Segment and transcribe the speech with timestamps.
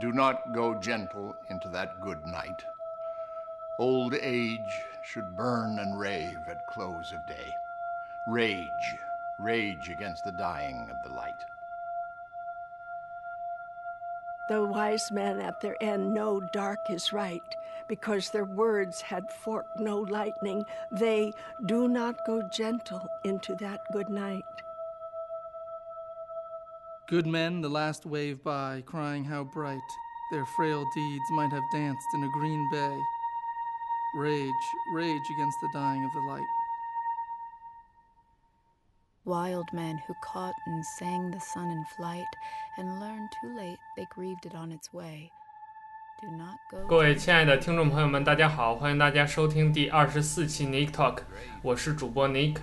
[0.00, 2.64] Do not go gentle into that good night.
[3.78, 4.60] Old age
[5.04, 7.52] should burn and rave at close of day.
[8.26, 8.68] Rage,
[9.38, 11.44] rage against the dying of the light.
[14.48, 17.42] The wise men at their end know dark is right,
[17.86, 20.64] because their words had forked no lightning.
[20.90, 21.32] They
[21.66, 24.44] do not go gentle into that good night.
[27.11, 29.79] Good men, the last wave by, crying how bright
[30.31, 32.97] their frail deeds might have danced in a green bay.
[34.15, 34.51] Rage,
[34.93, 36.47] rage against the dying of the light.
[39.25, 42.25] Wild men who caught and sang the sun in flight,
[42.77, 45.29] and learned too late they grieved it on its way.
[46.21, 46.87] Do not go.
[46.87, 51.19] 各位亲爱的听众朋友们，大家好，欢迎大家收听第二十四期 Nick Talk，
[51.61, 52.57] 我是主播 Nick。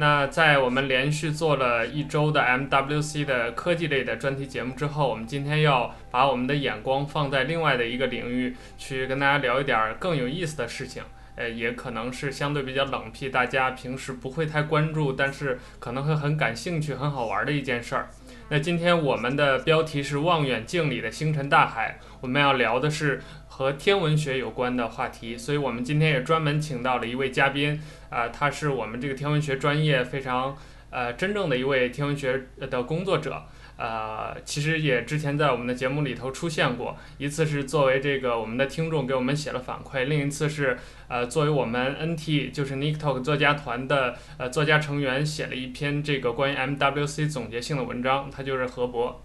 [0.00, 11.02] 那在我们连续做了一周的 MWC 的科技类的专题节目之后，我们今天要把我们的眼光放在另外的一个领域，去跟大家聊一点更有意思的事情。
[11.36, 18.08] 呃，也可能是相对比较冷僻，大家平时不会太关注，但是可能会很感兴趣、很好玩的一件事儿。
[18.48, 23.22] 那今天我们的标题是望远镜里的星辰大海，我们要聊的是
[23.60, 30.56] 和天文学有关的话题，所以我们今天也专门请到了一位嘉宾，啊、呃，他是我们这个天文学专业非常
[30.88, 33.42] 呃真正的一位天文学的工作者。
[33.76, 49.20] 呃，其实也之前在我们的节目里头出现过一次，是作为这个我们的听众给我们写了反馈；另一次是呃作为我们 NT 就是 Nick Talk 作家团的呃作家成员写了一篇这个关于 MWC 总结性的文章，他就是何博。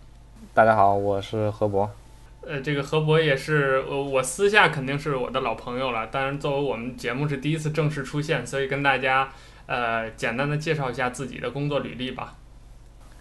[0.53, 1.89] 大家好，我是何博。
[2.47, 9.29] 呃，这个何博也是呃我私下肯定是我的老朋友了，当然作为我们节目是第一次正式出现，所以跟大家
[9.65, 12.35] 呃简单的介绍一下自己的工作履历吧。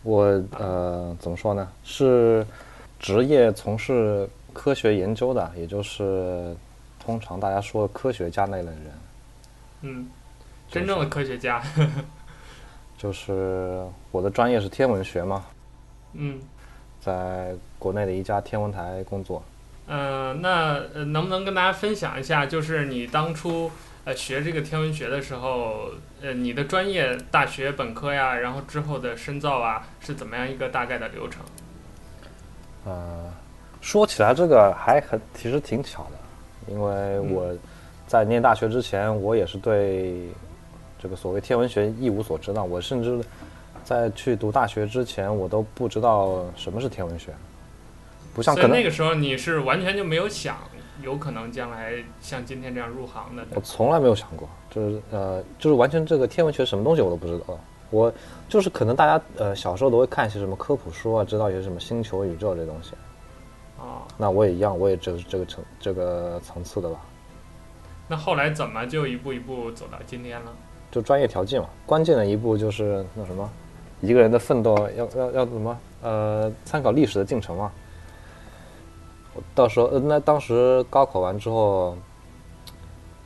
[0.02, 0.25] 我
[0.58, 1.67] 呃，怎么说呢？
[1.83, 2.47] 是
[2.98, 6.55] 职业从事科学研究的，也就是
[7.00, 8.92] 通常大家说的科学家那类人。
[9.80, 10.11] 嗯，
[10.68, 11.62] 真正的科学家。
[12.98, 15.45] 就是我的专业是天文学嘛。
[16.12, 16.39] 嗯，
[17.05, 19.42] 在国内的一家天文台工作。
[19.87, 23.70] 嗯、呃，那能不能跟大家分享一下，就是你当初？
[24.07, 25.89] 呃，学这个天文学的时候，
[26.20, 31.41] 呃，你的专业大学本科呀，然后之后的深造啊，是怎么样一个大概的流程？
[32.85, 33.33] 呃，
[33.81, 37.51] 说起来这个还很其实挺巧的，因为我
[38.07, 40.29] 在念大学之前，嗯、我也是对
[40.98, 43.19] 这个所谓天文学一无所知道，我甚至
[43.84, 47.33] 在去读大学之前，我都不知道什么是天文学，
[48.34, 50.56] 不像可能那个时候你是完全就没有想。
[51.02, 57.58] 有可能将来像今天这样入行的，我从来没有想过，就是呃，就是完全这个天文学什么东西我都不知道。
[57.90, 58.11] 我
[58.48, 62.92] 就是可能大家呃小时候都会看一些什么科普书啊，知道一些什么星球、宇宙这东西。
[63.77, 67.00] 哦，那我也一样，我也就是这个层这个层次的吧。
[68.06, 70.52] 那后来怎么就一步一步走到今天了？
[70.92, 73.50] 就专业调剂嘛，关键的一步就是那什么，
[74.05, 77.73] 一个人的奋斗要要要怎么呃，参考历史的进程嘛。
[79.55, 81.97] 到时候，呃，那当时高考完之后，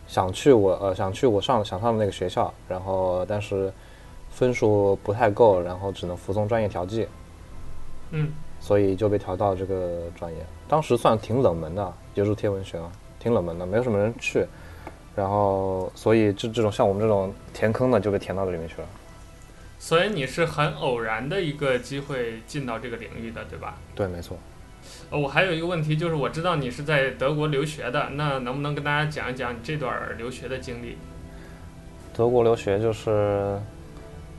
[0.07, 3.71] 想去我呃想去我上想上的那个学校，然后但是
[4.31, 7.07] 分数不太够，然后只能服从专业调剂。
[8.11, 10.39] 嗯，所以就被调到这个专业。
[10.67, 14.47] 当时算挺冷门的，就是天文学嘛，挺冷门的，没有什么人去。
[15.15, 18.89] 然后，所以这这种像我们这种填坑的就被填到这里面去了。
[19.79, 23.77] 所以你是很偶然的一个机会进到这个领域的，对吧？
[23.95, 24.37] 对，没错。
[25.11, 30.97] 呃，我还有一个问题，就是我知道你是在德国留学的，那能不能跟大家讲一讲你这段留学的经历？
[32.13, 33.59] 德国留学就是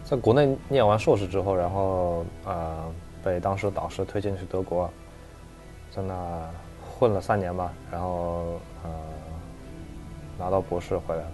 [0.04, 4.92] 在国内念完硕士之后，然后呃被当时导师推荐去德国，
[5.90, 6.50] 在那
[6.84, 8.90] 混了三年吧，然后呃
[10.38, 11.32] 拿到博士回来了。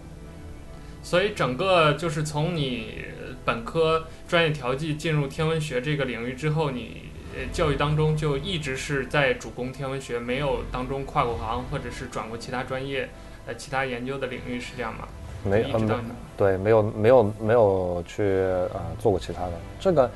[1.01, 3.05] 所以整个就是从你
[3.45, 7.03] 本科专业调剂进入天文学这个领域之后，你
[7.35, 7.45] 呃。
[7.51, 13.07] 教育当中就一直是在主攻天文学，没有当中跨过行，或者是转过其他专业，
[13.45, 15.07] 呃，其他研究的领域是这样吗？
[15.43, 16.03] 没，嗯，
[16.35, 19.51] 对，没有，没有，没有去呃做过其他的。
[19.79, 20.09] 这个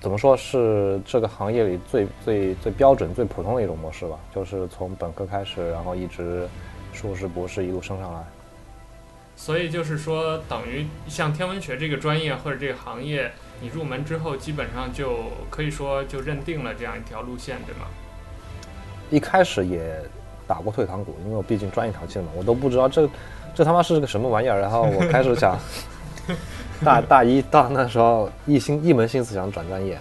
[0.00, 4.18] 怎么说是这个行业里最最最标准、最普通的一种模式吧？
[4.34, 6.46] 就是从本科开始，然后一直
[6.92, 8.22] 硕士、博士一路升上来。
[9.40, 13.32] 所以就是说，等于像天文学这个专业或者这个行业。
[13.62, 15.16] 你入门之后，基本上就
[15.48, 17.86] 可以说就认定了这样一条路线，对吗？
[19.08, 19.98] 一开始也
[20.46, 23.08] 打过退堂鼓，因为我毕竟专业调剂嘛，我都不知道这
[23.54, 24.60] 这他妈是个什么玩意儿。
[24.60, 25.58] 然后我开始想，
[26.84, 29.98] 大大一到那时候一心一门心思想转专业。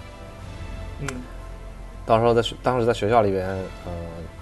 [1.00, 1.08] 嗯。
[2.06, 3.46] 到时候在学当时在学校里边，
[3.86, 3.92] 呃，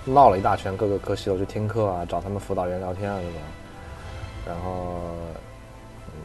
[0.05, 3.41] 闹了一大圈，各个科系我去听课啊，找他们辅导员聊天啊这种。
[4.47, 5.01] 然后，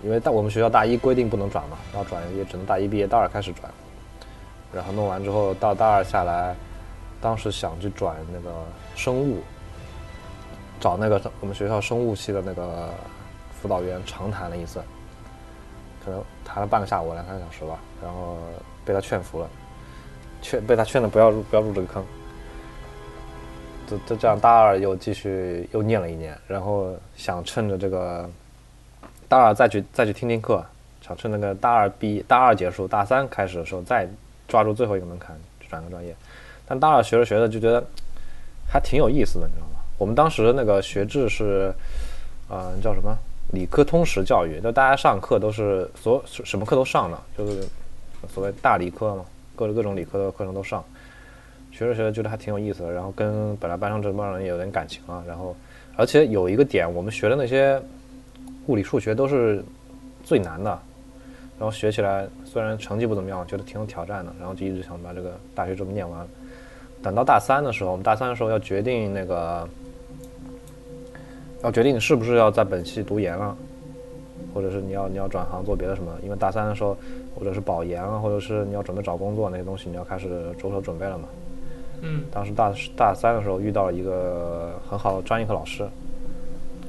[0.05, 3.69] 因为大我们学校大一规定不能转嘛，要转也只能大一毕业大二开始转。
[4.73, 6.55] 然后弄完之后到大二下来，
[7.21, 8.51] 当时想去转那个
[8.95, 9.43] 生物，
[10.81, 12.89] 找那个我们学校生物系的那个
[13.51, 14.81] 辅导员长谈了一次，
[16.05, 18.39] 可能谈了半个下午两三个小时吧，然后
[18.85, 19.49] 被他劝服了，
[20.41, 22.05] 劝被他劝的不要入不要入这个坑。
[23.93, 28.29] 就就这样，大二又继续又念了一年，然后想趁着这个
[29.29, 30.65] 大二再去再去听听课，
[31.03, 34.09] 想趁那个大二毕大二结束，大三开始的时候再
[34.49, 35.37] 抓住最后一个门槛
[35.69, 36.15] 转个专业。
[36.67, 37.85] 但大二学着学着就觉得
[38.67, 39.81] 还挺有意思的，你知道吗？
[39.99, 41.73] 我们当时那个学制是，
[42.49, 43.15] 呃，叫什么？
[43.53, 47.63] 理科通识教育，就大家上课都是所什么课都上的，就是
[48.33, 49.25] 所谓大理科嘛，
[49.55, 50.83] 各种各种理科的课程都上。
[51.83, 55.55] 学着学着觉得还挺有意思的，然后跟本来班上这帮人也有点感情啊，然后
[55.97, 57.81] 而且有一个点，我们学的那些
[58.67, 59.63] 物理数学都是
[60.23, 60.71] 最难的，
[61.59, 66.25] 然后学起来虽然成绩不怎么样，觉得挺有挑战的，然后就一直想把这个大学这么念完。
[67.03, 69.69] 等到大三的时候，我们大三的时候要决定那个
[71.65, 73.57] 要决定你是不是要在本系读研了，
[74.55, 76.97] 或者是你要你要转行做别的什么，因为大三的时候
[77.35, 81.29] 或者是保研啊，或者是你要准备找工作那些东西，你要开始着手准备了嘛。
[82.05, 85.89] 嗯，当时大大三的时候遇到了一个很好的专业课老师，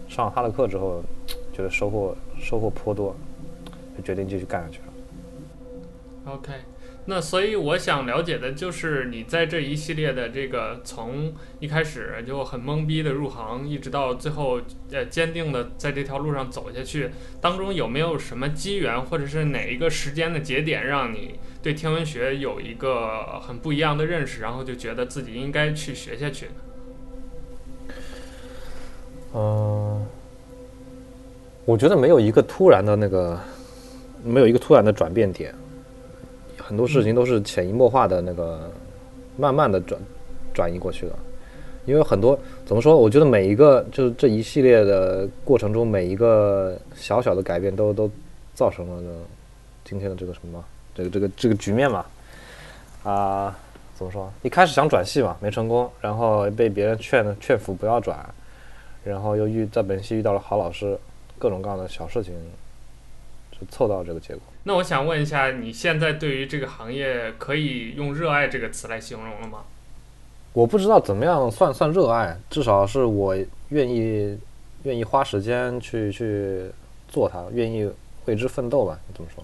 [0.09, 1.03] 上了他的课之后，
[1.53, 3.15] 觉得收获收获颇多，
[3.95, 6.33] 就决定继续干下去了。
[6.33, 6.53] OK，
[7.05, 14.59] 那所以我想了解的就是你在这一系列的这个从一开始就很懵逼的入行，一直到最后
[14.91, 21.35] 呃坚定的在这条路上走下去，当中有没有什么机缘，或者是哪一个时间的节点让你？
[21.63, 26.49] 对天文学有一个很不一样的认识，然后就觉得自己应该去学下去。
[29.33, 30.05] 嗯、
[31.63, 33.39] 我觉得没有一个突然的那个，
[34.25, 35.55] 没有一个突然的转变点，
[36.57, 38.69] 很多事情都是潜移默化的那个，
[39.37, 40.01] 慢慢的转
[40.53, 41.13] 转移过去的。
[41.85, 42.97] 因为很多怎么说？
[42.97, 48.11] 我觉得每一个就是这一系列的过程中，每一个小小的改变都都
[48.53, 49.01] 造成了
[49.85, 50.61] 今天的这个什么。
[50.95, 52.05] 这个这个这个局面嘛，
[53.03, 53.55] 啊、呃，
[53.95, 54.31] 怎么说？
[54.41, 58.23] 一开始想转系嘛，没成功，然后被别人劝劝服不要转，
[59.03, 60.97] 然后又遇在本系遇到了好老师，
[61.39, 62.33] 各种各样的小事情，
[63.51, 64.41] 就凑到这个结果。
[64.63, 69.59] 那我想问一下，你现在对于这个行业可以用“热爱”这个词来形容了吗？
[70.53, 73.35] 我不知道怎么样算算热爱，至少是我
[73.69, 74.37] 愿意
[74.83, 76.61] 愿意花时间去去
[77.09, 77.91] 做它，愿意
[78.25, 78.97] 为之奋斗吧？
[79.13, 79.43] 怎么说？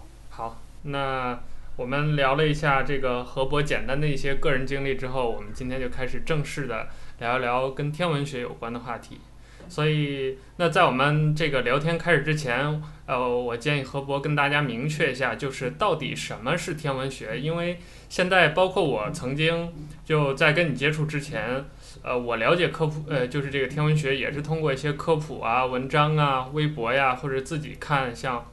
[0.84, 1.40] 那
[1.76, 6.88] 我们聊了一下这个何博简单的一些个人经历之后，我们今天就开始正式的
[7.20, 9.20] 聊一聊跟天文学有关的话题。
[9.68, 17.40] 所以，那在我们这个聊天开始之前，呃，我建议何博跟大家明确一下，就是到底什么是天文学？
[17.40, 17.80] 因为
[18.10, 19.72] 现在包括我曾经
[20.04, 21.64] 就在跟你接触之前，
[22.02, 28.44] 呃，我了解科普，呃，就是这个天文学也是通过一些科普啊、文章啊、微博呀，或者自己看像。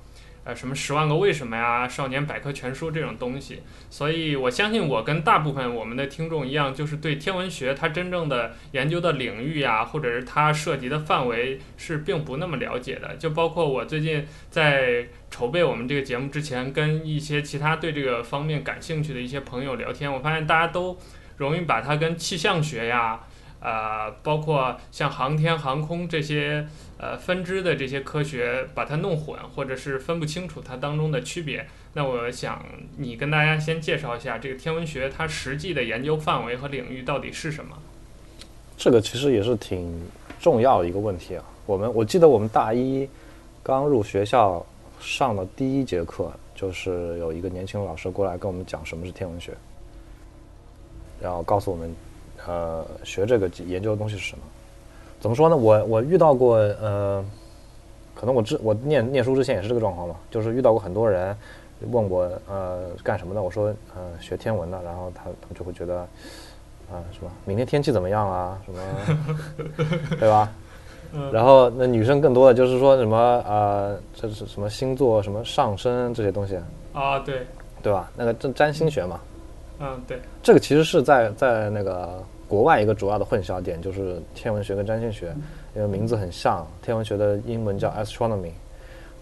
[0.47, 13.17] 呃，什么十万个为什么呀，少年百科全书这种东西，所以我相信我跟大部分我们的听众一样，就是对天文学它真正的研究的领域呀，或者是它涉及的范围是并不那么了解的。
[13.17, 20.97] 就包括我最近在筹备我们这个节目之前，跟一些其他对这个方面感兴趣的一些朋友聊天，我发现大家都
[21.38, 23.19] 容易把它跟气象学呀。
[23.59, 26.65] 呃，包括像航天航空这些
[26.99, 31.67] 呃分支的这些科学，把它弄混，或者是分不清楚它当中的区别。
[31.93, 32.65] 那我想
[32.97, 37.76] 你跟大家先介绍一下这个天文学它实际的研究范围和领域到底是什么？
[38.76, 40.00] 这个其实也是挺
[40.41, 41.45] 重要的一个问题啊。
[41.67, 43.09] 我们我记得我们大一
[43.62, 44.65] 刚入学校
[45.00, 49.53] 上的第一节课，就是有一个年轻老师过来跟我们讲什么是天文学，
[51.21, 51.95] 然后告诉我们。
[52.47, 54.45] 呃，学这个研究的东西是什么？
[55.26, 55.56] 怎么说呢？
[55.56, 57.25] 我我遇到过，呃，
[58.14, 61.37] 可能我之我念念书之前也是这个状况嘛，就是遇到过很多人
[61.90, 63.42] 问我，呃，干什么的？
[63.42, 64.80] 我说，呃，学天文的。
[64.85, 66.06] 然后他他们就会觉得，啊、
[66.92, 68.56] 呃，什么明天天气怎么样啊？
[68.64, 68.80] 什么，
[70.21, 70.49] 对吧？
[71.33, 73.18] 然后那女生更多的就是说什么，
[73.49, 76.56] 呃，这是什么星座、什么上升这些东西
[76.92, 77.18] 啊？
[77.18, 77.45] 对，
[77.83, 78.09] 对吧？
[78.14, 79.18] 那个占占星学嘛。
[79.80, 80.21] 嗯，对。
[80.40, 82.23] 这个其实是在在那个。
[82.49, 85.35] 国外一个主要的混淆点就是天文学跟占星学，
[85.75, 88.53] 因为名字很像，天文学的英文叫 astronomy，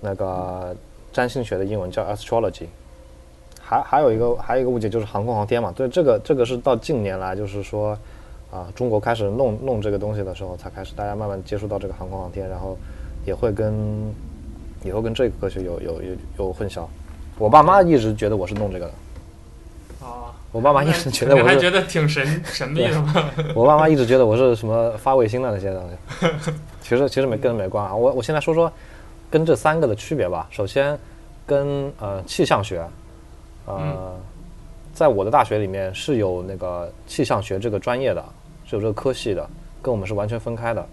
[0.00, 0.76] 那个
[1.12, 2.66] 占星学的英文叫 astrology。
[3.60, 7.98] 还还有一个还有一个误解就是航空航天嘛，对，这个这个是到近年来就是说，
[8.50, 12.76] 啊、中国开始弄弄这个东西的时候，才开始大家慢慢接触到这个航空航天，然后
[13.24, 13.74] 也会跟
[14.84, 16.84] 以后跟这个科学有有有有混淆。
[17.38, 18.92] 我爸妈一直觉得我是弄这个的。
[20.54, 23.30] 哦，我爸妈一直觉得我还觉得挺神 神秘的吗？
[23.54, 27.94] 我爸妈一直觉得我是什么发卫星的那些东西， 其实其实没跟没关啊。
[27.94, 28.72] 我我现在说说
[29.28, 30.46] 跟这三个的区别吧。
[30.50, 30.96] 首先
[31.44, 32.82] 跟呃气象学，
[33.66, 33.78] 呃。
[33.80, 34.12] 嗯
[34.94, 38.24] 在我的大学里面是有那个气象学这个专业的，
[38.64, 39.44] 是有这个科系的，
[39.82, 40.86] 跟我们是完全分开的。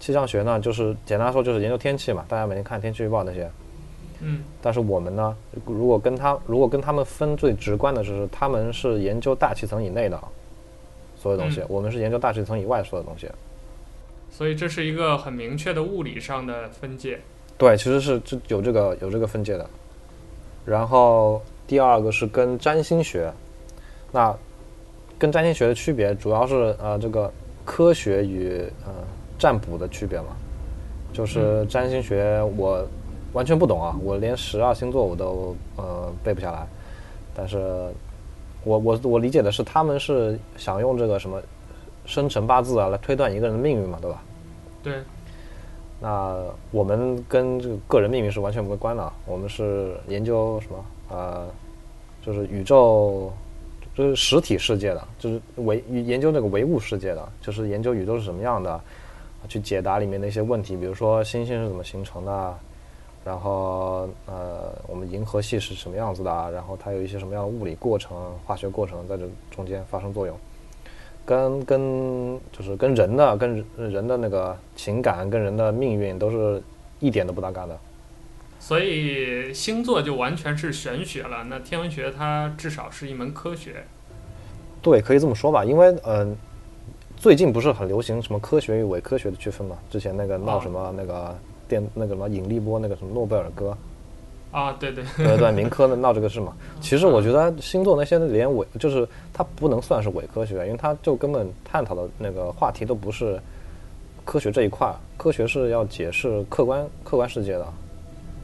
[0.00, 3.48] 气象学呢，就是简单说就是研究天气嘛，大家每天看天气预报那些。
[4.20, 4.42] 嗯。
[4.60, 10.20] 但是我们呢，如果跟他如果跟他们分最直观的就是，他们是研究大气层以内的
[11.16, 13.28] 所有东西，嗯，我们是研究大气层以外所有东西。
[14.30, 17.20] 所以这是一个很明确的物理上的分界。
[17.56, 19.68] 对，其实是这有这个有这个分界的。
[20.64, 21.42] 然后。
[21.68, 23.28] 第二个是跟占星学，
[24.12, 24.32] 那
[25.18, 27.28] 跟占星学的区别主要是呃这个
[27.64, 28.92] 科学与呃
[29.36, 30.26] 占卜的区别嘛，
[31.12, 32.86] 就是占星学我
[33.36, 36.66] 完全不懂啊，我连十二星座我都呃背不下来，
[37.34, 37.58] 但是
[38.64, 41.38] 我我我理解的是他们是想用这个什么
[42.06, 44.22] 生辰八字啊来推断一个人的命运嘛，对吧？
[44.82, 44.94] 对。
[46.00, 46.34] 那
[46.70, 50.84] 我们跟这个个人命运是完全无关的，我们是研究什么？
[51.10, 51.46] 呃，
[52.24, 53.30] 就是宇宙，
[53.94, 58.80] 就是实体世界的，就是唯研究那个唯物世界的，就是研究宇宙是什么样的，
[59.46, 62.58] 去解答里面的一些问题，比如说星星是怎么形成的，
[63.26, 70.38] 然后呃，我们银河系是什么样子的，然后它有一些什么样的物理过程、化学过程在这中间发生作用，
[71.24, 76.62] 跟跟就是跟人的、跟人的那个情感、跟人的命运都是
[77.00, 77.76] 一点都不搭嘎的。
[78.60, 81.44] 所以星座就完全是玄学了。
[81.50, 83.82] 那天文学它至少是一门科学。
[84.80, 85.64] 对，可以这么说吧。
[85.64, 86.36] 因为嗯、呃，
[87.16, 89.76] 最近不是很流行什么科学与伪科学的区分嘛？
[89.90, 91.36] 之前那个闹什么那个
[91.68, 93.76] 电、哦、那个什么引力波那个什么诺贝尔哥
[94.52, 96.54] 啊，对对对对，民科的闹这个事嘛。
[96.80, 103.38] 其实我觉得星座那些连伪就是它不能算是伪科学，因为它就根本探讨的那个话题都不是
[104.24, 104.94] 科学这一块。
[105.16, 107.66] 科学是要解释客观客观世界的。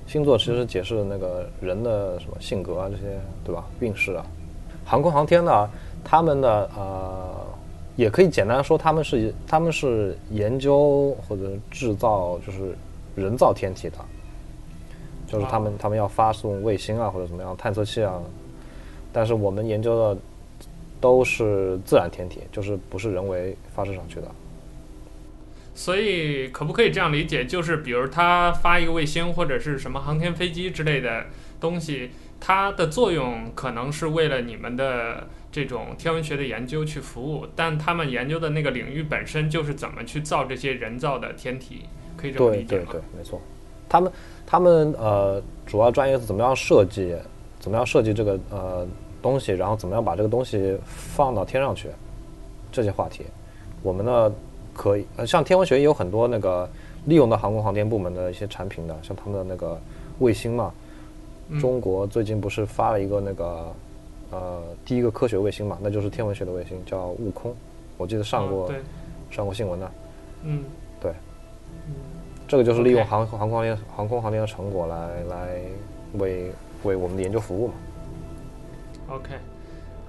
[0.07, 3.65] 星座其实解释那个人的什么性格啊，这些对吧？
[3.81, 4.27] 运势啊，
[4.85, 5.71] 航空航天呢，
[6.05, 7.31] 他们的呃，
[7.97, 12.77] 也可以简单说，他们是他们是研究或者制造就是
[13.15, 13.99] 人造天体的，
[15.27, 18.21] 就是他们他们要发送卫星啊或者怎么样探测器啊，
[19.13, 20.21] 但是我们研究的
[21.01, 24.31] 都是自然天体，就是不是人为发射上去的。
[25.75, 27.47] 所以可不可以这样理解？
[27.47, 31.27] 就是比如他发一个卫星或者是什么航天飞机之类的
[31.59, 41.87] 东西，它的作用可能是为了你们的这种天文学的研究去服务，但他们研究的那个领域本身就是怎么去造这些人造的天体，
[42.23, 42.77] 可以这么理解？
[42.77, 43.39] 对对对，没错。
[43.89, 44.13] 他们
[44.47, 47.15] 他们呃，主要专业是怎么样设计，
[47.61, 48.87] 怎么样设计这个呃
[49.21, 51.89] 东西，然后怎么样把这个东西放到天上去，
[52.71, 53.25] 这些话题，
[53.83, 54.33] 我们呢？
[54.75, 56.67] 可以，呃，像天文学也有很多那个
[57.05, 59.79] 利用到航空航天部门的一些产品的，像他们的那个
[60.19, 60.73] 卫星嘛，
[61.51, 63.75] 嗯、中国最近不是发了一个那个，
[64.31, 67.55] 呃，第一个科学卫星嘛，那就是天文学的卫星，叫悟空，
[67.99, 68.73] 我记得上过，哦、
[69.31, 69.91] 上过新闻的，
[70.45, 70.65] 嗯，
[72.47, 74.97] 这个就是利用航航空航天航空航天的成果来
[75.29, 75.61] 来
[76.15, 77.75] 为为我们的研究服务嘛。
[79.09, 79.31] OK，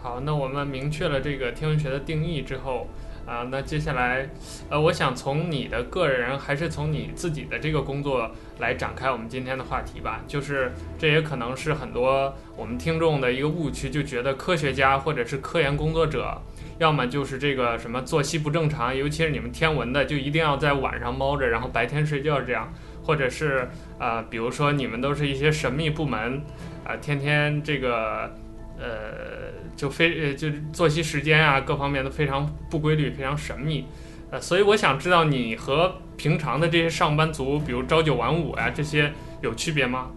[0.02, 2.88] 好，那我们明确了这个天文学的定义之后。
[3.26, 4.28] 啊，那接下来，
[4.68, 10.22] 呃，我想从你的个人还是从你自己的这个工作来展开我们今天的话题吧。
[10.28, 16.38] 就是这也可能是很多我们听众的一个误区，就觉得科学家或者是科研工作者，
[16.80, 22.72] 要么就是这个什么作息不正常，尤其是你们天文的，就一定要在晚上猫着，然后白天睡觉这样，
[23.04, 26.38] 或者是呃，比如说你们都是一些神秘部门，
[26.84, 28.34] 啊、呃，天天这个，
[28.78, 29.54] 呃。
[29.76, 33.88] 就非呃，就作息时间啊，各方面都非常不规律，非常神秘，
[34.30, 39.12] 呃，所以我想知道你和平常的这些上班族，比如朝九晚五啊，这些
[39.42, 40.12] 有区别吗？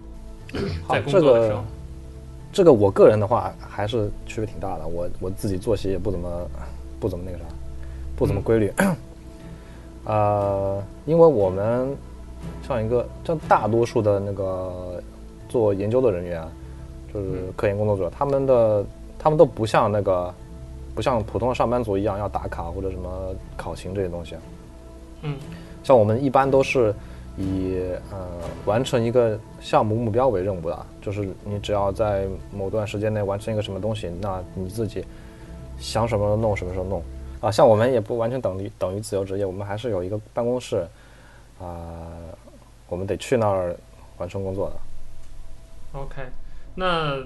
[0.91, 1.76] 在工作的时候，这个，
[2.53, 4.87] 这个我个人的话还是区别挺大的。
[4.87, 6.29] 我我自己作息也不怎么
[7.01, 7.45] 不怎么那个啥，
[8.17, 8.73] 不怎么规律。
[8.77, 8.97] 嗯、
[10.07, 11.97] 呃，因为我们
[12.67, 15.03] 像一个像大多数的那个
[15.49, 16.43] 做研究的人员，
[17.13, 18.85] 就是科研工作者，他们的。
[19.19, 20.33] 他们都不像那个，
[20.95, 24.37] 不像普通的上班族一样要打卡或者什么考勤这些东西。
[25.23, 25.37] 嗯，
[25.83, 26.95] 像我们一般都是
[27.37, 28.27] 以呃
[28.65, 35.05] 完成一个项目目标为任务的，就是你只要在某段时间内完成一个什么东西，那你自己
[35.79, 37.03] 想什么时候弄什么时候弄。
[37.39, 40.87] 啊、像我们也不完全等于等于自由职业，我们还是有一个办公室，
[41.61, 42.09] 啊、
[42.89, 43.77] 我们得去那儿
[44.17, 46.01] 完成工作的。
[46.01, 46.23] OK，
[46.75, 47.19] 那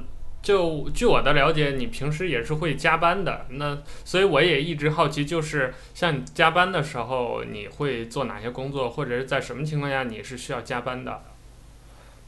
[0.43, 3.47] 就据我的了解，你平时也是会加班的。
[3.51, 11.21] 那所以我也一直好奇，就是像你加班的时候，你会做哪些工作，或者是在什么情况下你是需要加班的？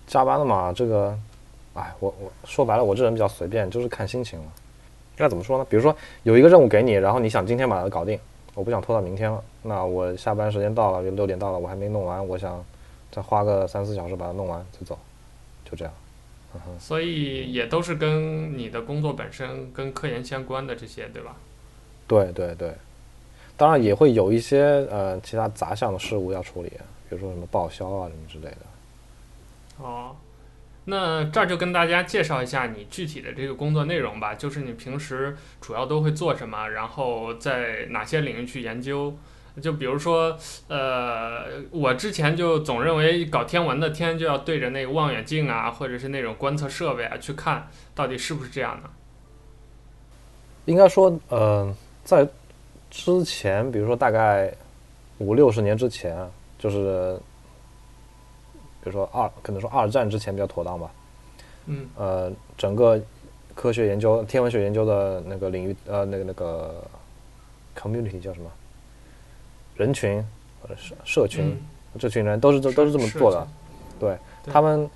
[0.07, 1.19] 加班的嘛，这个，
[1.75, 4.47] 哎，我我说白了，我这人比较随便，就是看心情了。
[5.16, 5.66] 该怎么说呢？
[5.71, 8.19] 比如说有一个任务给你，然后你想今天把它搞定，
[8.54, 9.42] 我不想拖到明天了。
[9.62, 12.62] 那我下班时间到了，六点到了，我还没弄完，我想
[13.11, 14.99] 再花个三四小时把它弄完再走，
[15.64, 15.95] 就这样。
[16.78, 21.37] 所以也都是跟你的工作本身跟科研相关的这些，对吧？
[22.06, 22.75] 对对对，
[23.56, 28.59] 当然也会有一些呃其他杂项的事务要处理，比如说什么报销啊什么之类的。
[29.78, 30.14] 哦，
[30.85, 39.16] 那这儿就跟大家介绍一下你具体的这个工作内容吧，就是你平时主要都会做什么，然后在哪些领域去研究。
[39.61, 40.37] 就比如说，
[40.68, 48.88] 呃，我之前就总认为搞天文的天天就要对着那个望远镜啊，或者是那种观测设备啊去看，到底是不是这样的？
[50.64, 52.26] 应该说，呃，在
[52.90, 54.52] 之前，比如说大概
[55.18, 56.16] 五六十年之前，
[56.59, 57.18] 就是。
[58.85, 60.90] 比如说二，可能说二战之前比较妥当吧。
[61.66, 61.88] 嗯。
[61.97, 63.00] 呃，整个
[63.54, 66.85] 科学研究、天文学研究的那个领域，呃，那个那个
[67.78, 68.50] community 叫什么？
[69.76, 70.24] 人群
[70.60, 73.46] 或者社社群，嗯、这群人都是这都是这么做的。
[73.98, 74.90] 对，对他们，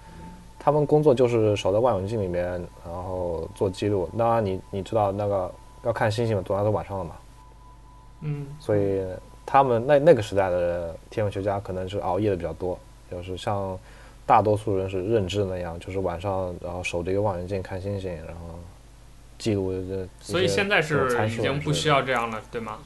[0.58, 2.44] 他们工作就是守在望远镜里面，
[2.84, 4.08] 然后做记录。
[4.18, 5.52] 当然，你你知道那个
[5.84, 7.16] 要看星星嘛，总要是晚上了嘛。
[8.22, 8.46] 嗯。
[8.58, 9.02] 所以
[9.44, 12.78] 他们那那个时代的天文学家可能是熬夜的比较多。
[13.08, 13.78] 就是像
[14.26, 18.58] 大多数人是认知那样，就是晚上然后守着一个望远镜看星星，然后
[19.38, 20.08] 记录这。
[20.20, 22.78] 所以现在是已经不需要这样了，对吗？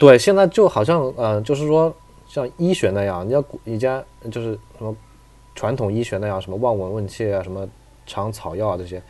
[0.00, 1.94] 对，现在就好像呃，就是说
[2.26, 4.96] 像医学那样，你要以前就是什么
[5.54, 7.68] 传统医学那样，什么望闻问切啊，什么
[8.06, 9.02] 尝草药啊这些，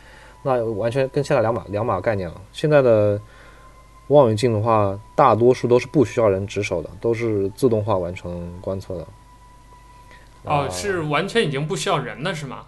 [0.42, 2.35] 那完全跟现在两码两码概念了。
[2.53, 3.20] 现在的
[4.09, 9.07] 望远镜的话，大多数都是不需要人值守的，都是自动化完成观测的。
[10.42, 12.64] 哦，是完全已经不需要人了，是吗？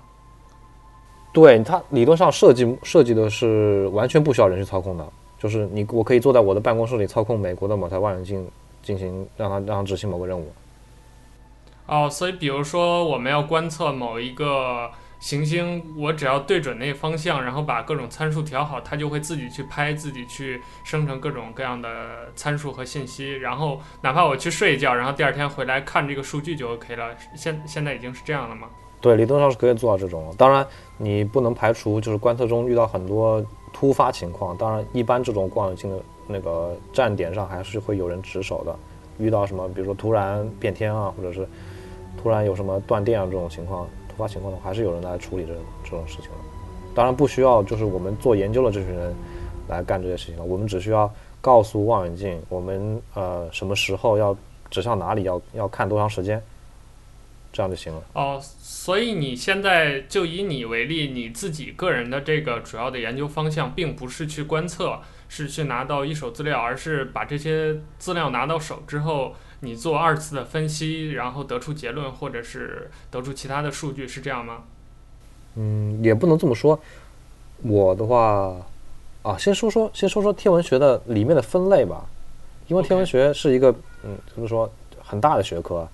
[1.32, 8.46] 对，它理论上设计设计的是完全不需要人去操控的，就是你我可以坐在我的办公室里操控美国的某台望远镜
[8.83, 10.52] 进行让它让它执行某个任务。
[11.87, 14.90] 哦，所以比如说我们要观测某一个。
[15.22, 21.88] 行星，我只要对准那个方向，然后把各种参数调好，它就会自己去拍，自己去生成各种各样的
[22.35, 23.35] 参数和信息。
[23.35, 27.14] 然后哪怕我去睡一觉，然后第二天回来看这个数据就 OK 了。
[27.37, 28.66] 现现在已经是这样了吗？
[29.00, 30.35] 对，理论上是可以做到这种。
[30.37, 33.40] 当然，你不能排除就是观测中遇到很多
[33.72, 34.56] 突发情况。
[34.56, 38.76] 当然，一般这种望远镜的那个站点上还是会有人值守的。
[39.18, 41.46] 遇到什么，比如说突然变天啊，或者是
[42.22, 43.87] 突然有什么断电啊这种情况。
[44.08, 46.37] 突发情况的话，还是有人来处理这这种事情的。
[46.94, 49.14] 当然不需要，就是我们做研究的这群人
[49.68, 50.44] 来干这些事情了。
[50.44, 54.37] 我们只需要告诉望远镜，我们呃什么时候要
[54.68, 56.42] 指向哪里，要要看多长时间，
[57.52, 58.02] 这样就行了。
[58.14, 69.34] 哦，所以你现在就以你为例，你自己个人的这个主要的研究方向，并不是去观测，是去拿到一手资料，而是把这些资料拿到手之后。
[69.64, 74.64] 你做二次的分析，然后得出结论，或者是得出其他的数据，是这样吗？
[75.54, 76.80] 嗯，也不能这么说。
[77.62, 78.56] 我的话，
[79.22, 82.04] 啊，先说说，先说说天文学的里面的分类吧。
[82.66, 84.68] 因为天文学是一个.嗯，怎么说，
[85.00, 85.88] 很大的学科。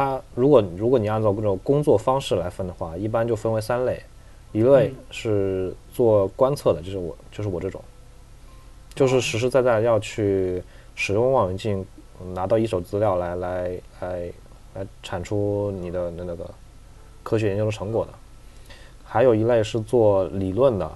[0.00, 4.02] 它如果如果你按照这种工作方式来分的话，一般就分为三类。
[4.50, 7.84] 一类是做观测的，就是我，就是我这种，
[8.94, 10.62] 就是实实在在要去
[10.94, 11.84] 使用望远镜。
[12.34, 14.32] 拿到一手资料来来来
[14.74, 16.48] 来产出你的那那个
[17.22, 18.12] 科学研究的成果的，
[19.04, 20.90] 还有一类是做理论的，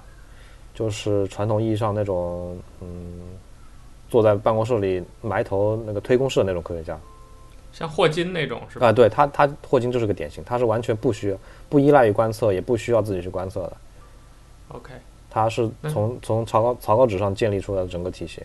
[0.73, 3.21] 就是传统意义上那种嗯，
[4.09, 6.99] 坐在办公室里埋头那个推公式的那种科学家，
[7.77, 8.87] 像霍金那种是吧？
[8.87, 13.77] 啊，对他他霍金就是个典型，他是完全不需要不依赖于观测，也不需要自己去观测的。
[14.69, 14.93] OK，
[15.29, 18.41] 他是从从草稿草稿纸上建立出来的整个体系。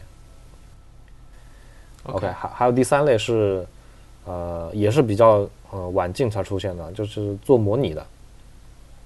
[2.04, 3.64] OK，还还有第三类是，
[4.24, 8.04] 呃，也是比较呃晚近才出现的，就是做模拟的。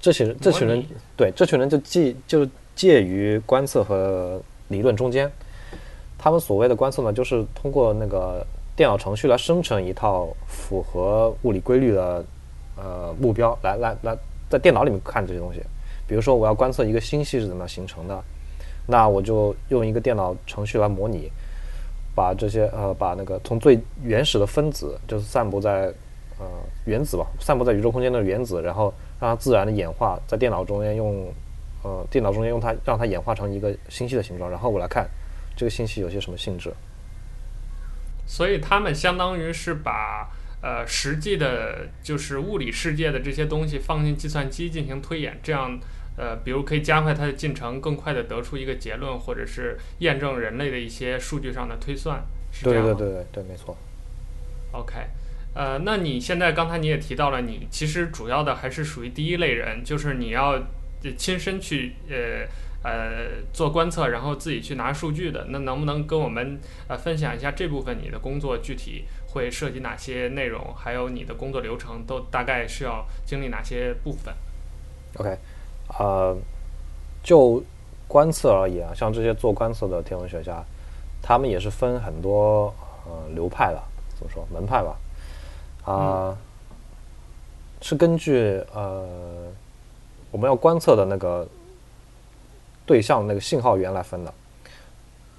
[0.00, 0.82] 这些人，这群人，
[1.16, 5.30] 对，这群人就介就介于观测和理论中间。
[6.16, 12.24] 他们所谓的观测呢，就是通过那个电脑程序来生成一套符合物理规律的
[12.76, 14.16] 呃目标，来来来，
[14.48, 15.60] 在电脑里面看这些东西。
[16.06, 18.22] 比如说，我要观测一个星系是怎么形成的，
[18.86, 21.30] 那我就用一个电脑程序来模拟。
[22.16, 25.92] 把这些呃把那个从最原始的分子，就是散布在
[26.38, 26.46] 呃
[26.84, 31.26] 原子吧，散布在宇宙空间的原子，然后让它自然的演化，在电脑中间用
[31.82, 35.08] 呃电脑中间用它让它演化成一个星系的形状，然后我来看
[35.56, 36.72] 这个星系有些什么性质。
[38.26, 40.30] 所以他们相当于是把
[40.62, 45.78] 呃实际的，就是物理世界的这些东西放进计算机进行推演，这样。
[46.16, 52.94] 呃，比如可以加快它的进程，更快地得出一个结论，或者是验证人类的一些数据上的推算，是这样吗？
[52.96, 53.76] 对对对对对，没错。
[54.70, 54.94] OK，
[55.54, 60.56] 呃，那你现在刚才你也提到了，你其实主要的还是属于第一类人，就是你要
[61.18, 62.46] 亲身去呃
[62.84, 65.46] 呃做观测，然后自己去拿数据的。
[65.48, 74.32] 那能不能跟我们呃分享一下这部分你的工作具体会涉及哪些内容，还有你的工作流程都大概需要经历哪些部分
[75.16, 75.36] ？OK。
[75.98, 76.34] 呃，
[77.22, 77.62] 就
[78.08, 80.64] 观测而言啊，像这些做观测的天文学家，
[81.20, 83.82] 他们也是分很多呃流派的，
[84.16, 84.96] 怎么说门派吧？
[85.84, 86.36] 啊、呃，嗯、
[87.82, 89.06] 是根据呃
[90.30, 91.46] 我们要观测的那个
[92.86, 94.32] 对象那个信号源来分的。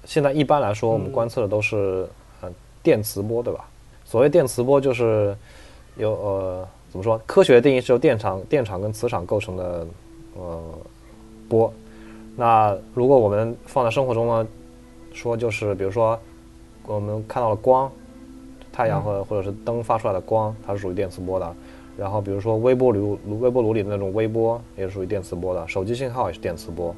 [0.04, 2.08] 现在一般来说，我们观测的都是
[2.40, 2.50] 呃
[2.82, 3.68] 电磁波，对吧？
[4.04, 5.36] 所谓电磁波，就是
[5.96, 7.20] 有呃怎么说？
[7.26, 9.86] 科学的定义是由电场、电场跟磁场构成的。
[10.38, 10.62] 呃，
[11.48, 11.72] 波，
[12.36, 14.46] 那如果我们放在生活中呢，
[15.14, 16.20] 说就是比如说
[16.84, 17.90] 我们看到了光，
[18.70, 21.54] 太阳和或者是灯发出来的光，它是属于电磁波的。
[21.96, 25.66] 然后比如说微波炉微波炉里的那种微波也是属于电磁波的。
[25.66, 26.94] 手机信号也是电磁波。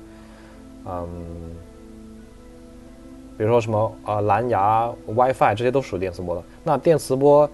[0.89, 1.09] 嗯，
[3.37, 6.43] 比如说什么呃蓝牙 WiFi 这些都属于电磁波的。
[6.65, 7.49] 那电磁波。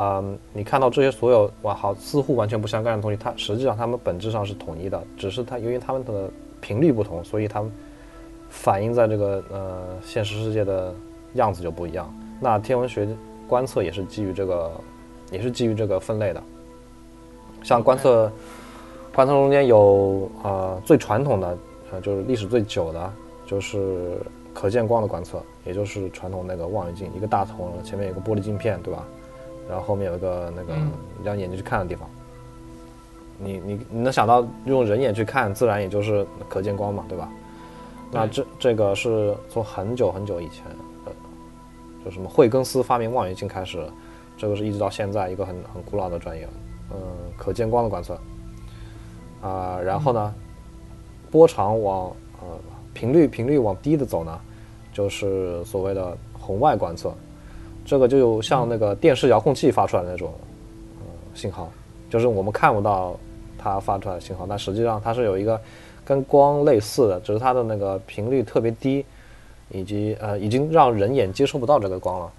[0.00, 7.72] 嗯，你看到这些所有哇，好似乎完全不相干的东西，它实际上它们本质上是统一的，只是它由于它们的频率不同，所以它们
[8.48, 10.94] 反映在这个呃现实世界的
[11.34, 12.08] 样子就不一样。
[12.38, 13.08] 那天文学
[13.48, 14.70] 观测也是基于这个，
[15.32, 16.40] 也是基于这个分类的。
[17.64, 18.30] 像观测
[19.12, 21.58] 观测中间有呃最传统的，
[21.90, 23.12] 呃就是历史最久的，
[23.46, 24.18] 就是
[24.52, 29.04] 可见光的观测，也就是传统那个望远镜，一个大筒，前面有个玻璃镜片，对吧？
[29.68, 30.74] 然后后面有一个那个
[31.22, 32.08] 让眼睛去看的地方，
[33.40, 37.28] 嗯、你你你能想到用人眼去看，自然也就是可见光嘛，对吧？
[38.10, 40.64] 那这这个是从很久很久以前，
[41.04, 41.12] 呃，
[42.02, 43.86] 就什么惠更斯发明望远镜开始，
[44.38, 46.48] 这个是一直到现在一个很很古老的专业，
[46.90, 46.96] 嗯，
[47.36, 48.14] 可见光的观测。
[49.42, 50.42] 啊、呃，然后呢，嗯、
[51.30, 52.46] 波长往呃
[52.94, 54.38] 频率频率往低的走呢，
[54.92, 57.12] 就是所谓的红外观测。
[57.84, 60.32] 这个就像那个电视遥控器发出来的那种，
[61.00, 61.70] 呃，信号，
[62.10, 63.18] 就是我们看不到
[63.56, 65.58] 它发出来的信号，但实际上它是有一个
[66.04, 69.04] 跟光类似的，只是它的那个频率特别低，
[69.70, 72.30] 以及呃，已经让人眼接收不到这个光了。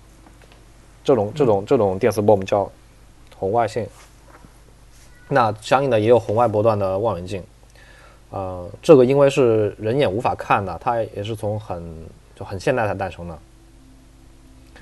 [1.04, 2.70] 这种这种这种电磁波我们叫
[3.38, 3.88] 红外线。
[5.28, 7.44] 那相应的也有红外波段的望远镜，
[8.32, 11.84] 呃，这个因为是人眼无法看的，它也是从很
[12.36, 13.40] 就很现代才诞生的。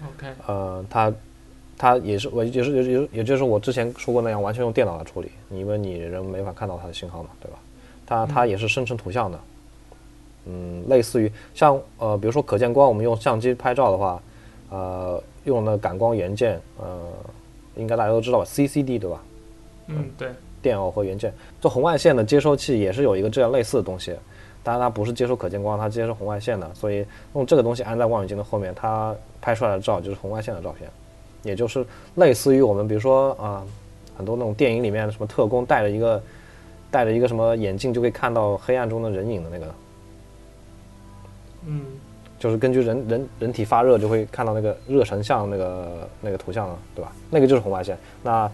[0.05, 1.13] OK，呃，它，
[1.77, 7.57] 它也是我也是也是也就是我之前说过那样，完全用电脑来处理，因为你人没法看到它的信号嘛，对吧？
[8.05, 9.39] 它它也是生成图像的，
[10.45, 14.21] 嗯，类似于像呃，比如说可见光，我们用相机拍照的话，
[14.69, 16.99] 呃，用那感光元件，呃，
[17.75, 19.23] 应该大家都知道吧，CCD 对吧？
[19.88, 20.29] 嗯，对，
[20.61, 24.15] 电偶和元件，做红外线的接收器也是有一个这样类似的东西。
[24.63, 30.89] 当然它不是接收可见光，它接收红外线的，所以用这个东西安在望远镜的后面，它拍出来的照就是红外线的照片，
[31.43, 33.67] 也就是类似于我们比如说啊、呃，
[34.17, 36.21] 很多那种电影里面什么特工戴着一个
[36.91, 39.65] 戴着一个什么眼镜就可以看到黑暗中的人影的那个，
[41.67, 41.85] 嗯，
[42.37, 47.13] 就是根据人人人体发热就会看到那个热成像那个那个图像了，对吧？
[47.29, 47.97] 那个就是红外线。
[48.21, 48.51] 那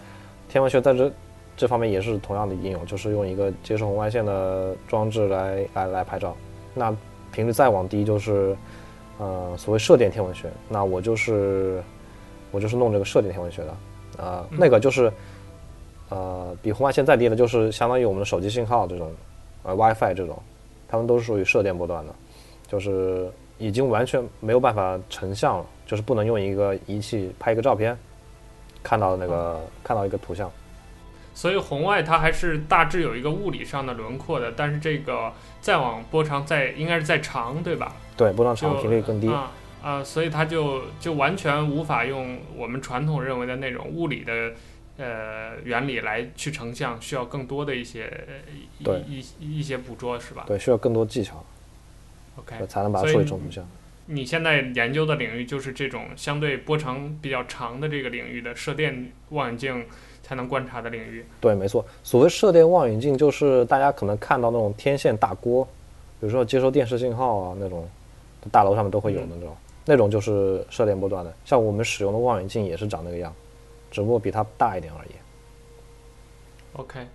[0.48, 1.12] 天文学在这。
[1.56, 6.36] 这方面也是同样的应用，就是用一个接收红外线的装置来来来拍照。
[6.74, 6.96] 那
[7.32, 8.56] 频率再往低就是，
[9.20, 10.50] 呃，所谓射电天文学。
[10.68, 11.84] 那我就是
[12.52, 13.78] 我就是弄这个射电天文学的，
[14.18, 15.12] 呃，那个就是，
[16.10, 19.12] 呃，比红外线再低的，就是相当于我们的手机信号这种，
[19.64, 20.38] 呃，WiFi 这种，
[20.88, 22.14] 它们都是属于射电波段的，
[22.68, 27.98] 就是已经完全没有办法成像了，就是不能用一个仪器拍一个照片，
[28.82, 30.52] 看到那个看到一个图像。
[31.34, 37.96] 所以红外它还是大致有一个物理上的轮廓的，但是这个再往波长再应该是再长，对吧？
[38.16, 44.54] 对，波长长，频率更低啊啊，所以它就就完全无法用我们传统认为的那种物理的
[44.98, 48.10] 呃原理来去成像，需要更多的一些
[48.84, 50.44] 对一一一些捕捉，是吧？
[50.48, 51.44] 对，需要更多技巧。
[52.36, 53.68] OK，才能把它处理成图像。
[54.06, 59.86] 你现在研究的领域就是这种相对波长比较长的这个领域的射电望远镜
[60.24, 61.24] 才能观察的领域。
[61.40, 61.86] 对，没错。
[62.02, 65.64] 所谓射电望远镜，就是大家可能看到那种天线大锅，
[66.20, 67.88] 比如说接收电视信号啊那种，
[68.52, 71.32] 大楼上面都会有的那种，嗯、那种就是射电波段的。
[71.46, 73.32] 像我们使用的望远镜也是长那个样，
[73.92, 75.10] 只不过比它大一点而已。
[76.74, 77.06] OK。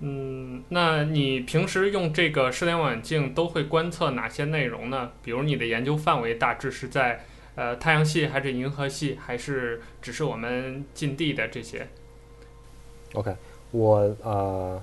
[0.00, 5.10] 嗯，那你平时用这个射电望远镜都会观测哪些内容呢？
[5.24, 7.24] 比如你的研究范围大致是在
[7.56, 11.88] 呃太阳系，还是银河系，还是只是我们近地的这些
[13.14, 13.34] ？OK，
[13.70, 14.80] 我呃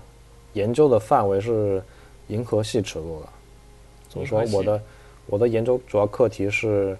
[0.53, 1.81] 研究的范围是
[2.27, 3.27] 银河系尺度的，
[4.09, 4.43] 怎么说？
[4.51, 4.81] 我的
[5.27, 6.97] 我的研究主要课题是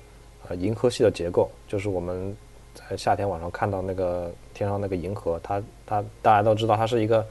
[0.47, 2.35] 呃银河系的结构，就是我们
[2.73, 7.25] 在夏天晚上看到那个天上那个银河，它它大家都知道它是一个。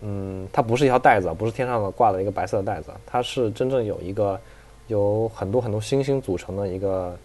[0.00, 4.38] 嗯，它不是一条带子，不是天上的挂的一个白色的带子，它是真正有一个
[4.86, 7.18] 有很多很多星星组成的一个，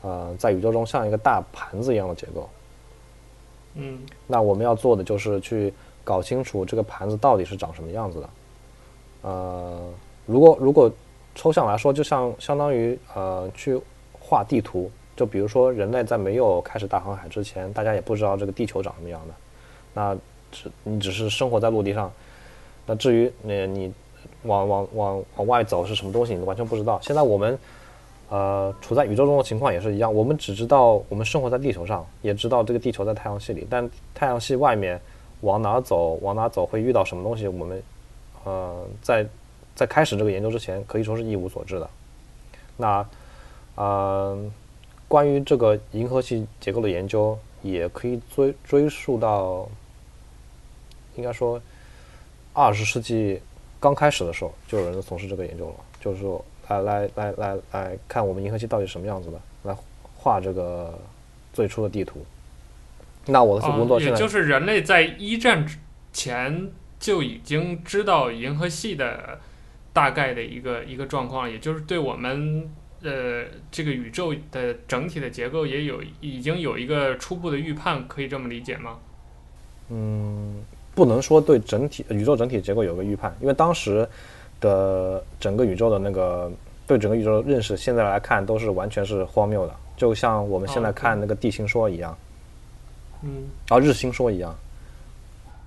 [0.00, 2.48] 呃，在宇宙中像一个大盘子一样的结构。
[3.74, 8.30] 嗯，那我们要做的就是去搞清楚这个盘子到底是长什么样子的。
[9.22, 9.90] 呃，
[10.26, 10.90] 如果如果
[11.34, 13.80] 抽象来说，就像相当于呃去
[14.12, 19.34] 画地图，就比如说人类在没有开始大航海之前，大家也不知道这个地球长什么样的，
[19.92, 20.14] 那
[20.52, 20.70] 只。
[20.84, 22.12] 你只是生活在陆地上，
[22.86, 23.92] 那至于你你
[24.44, 27.00] 往往往往外走是什么东西，你完全不知道。
[27.02, 27.58] 现在我们
[28.34, 35.00] 呃处在宇宙中的情况也是一样，我们只知道我们生活在地球上，也知道这个地球在太阳系里，但太阳系外面
[35.42, 37.82] 往哪走，往哪走会遇到什么东西，我们
[38.44, 39.24] 呃在
[39.76, 41.88] 在开始这个研究之前可以说是一无所知的。
[42.76, 43.06] 那
[43.76, 44.36] 呃
[45.06, 49.68] 关于这个银河系结构的研究，也可以追追溯到。
[51.16, 51.62] 应该说，
[52.52, 53.40] 二十世纪
[53.78, 59.76] 刚开始的时候，就有人从事这个研究了，就是说，来来来来来看我们银河系到底什么样子的，来
[60.16, 60.98] 画这个
[61.52, 62.24] 最初的地图。
[63.26, 65.78] 那我的工作现在、哦、也就是人类在一战之
[66.12, 69.38] 前就已经知道银河系的
[69.92, 72.68] 大概的一个一个状况，也就是对我们
[73.02, 78.98] 呃这个宇宙的整体的结构也有已经有一个初步的预判，可以这么理解吗？
[79.88, 80.64] 嗯。
[80.94, 84.08] 不能说对整体宇宙整体结构有个预判，因为当时
[84.64, 86.50] 的整个宇宙的那个
[86.86, 92.16] 对整个宇宙的认识，现在来看都是完全是荒谬的，就像我们现在看那个地心说一样，
[93.22, 94.56] 嗯，啊，日心说一样，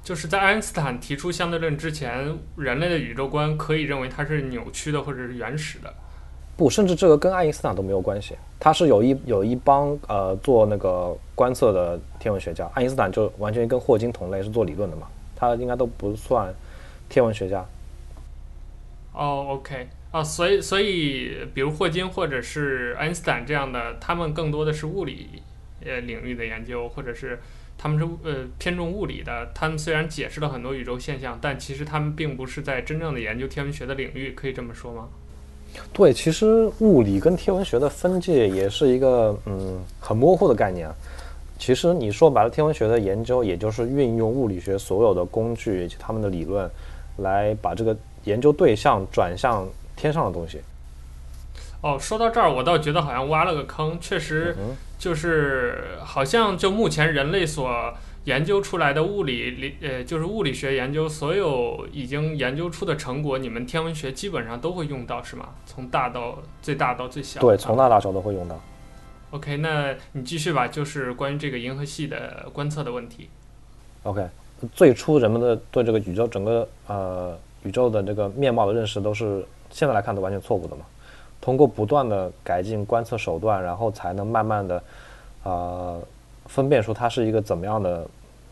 [0.03, 5.93] 就是在爱因斯坦提出相对论之前，人类的宇宙观可以认为它是扭曲的或者是原始的。
[6.57, 8.35] 不，甚至这个跟爱因斯坦都没有关系。
[8.59, 15.07] 他是有一有一帮呃做那个观测的天文学家，爱因斯坦就完全跟霍金同类，是做理论的嘛。
[15.35, 16.51] 他应该都不算
[17.07, 17.63] 天文学家。
[19.17, 25.41] 哦，OK，啊，所以所以，比如霍金或者是爱因斯坦这样的，他们更多的是物理
[25.83, 27.39] 呃领域的研究，或者是
[27.79, 29.49] 他们是呃偏重物理的。
[29.55, 35.07] 他们虽然解释了很多宇宙现象，但其实他们并不是在真正的研究天文学的领域，可以这么说吗？
[35.91, 40.89] 对，其实物理跟天文学的分界也是一个嗯很模糊的概念。
[41.57, 46.69] 其实你说白了，天文学的研究也就是运用物理学所有的工具以及他们的理论，
[47.17, 50.61] 来把这个研究对象转向天上的东西。
[51.81, 53.97] 哦，说到这儿，我倒觉得好像挖了个坑。
[54.01, 54.55] 确实，
[54.99, 57.93] 就是好像就目前人类所
[58.25, 65.49] 研究出来的物理理呃，就是物理学研究所有已经研究出的成果，你们天文学基本上都会用到，是吗？
[65.65, 67.39] 从大到最大到最小。
[67.39, 68.59] 对，从大到小都会用到。
[69.31, 73.29] OK，那你继续吧，就是关于这个银河系的观测的问题。
[74.03, 74.27] OK，
[74.73, 80.85] 最初人们的对这个宇宙整个呃宇宙的这个面貌的认识都是现在来看都完全错误的嘛。
[81.39, 84.83] 通过不断的改进观测手段，然后才能慢慢的
[85.43, 86.01] 呃
[86.45, 88.07] 分辨出它是一个怎么样的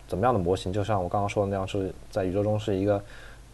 [0.08, 0.72] 怎么样的模型。
[0.72, 3.02] 就像我刚刚说的那样，是在宇宙中是一个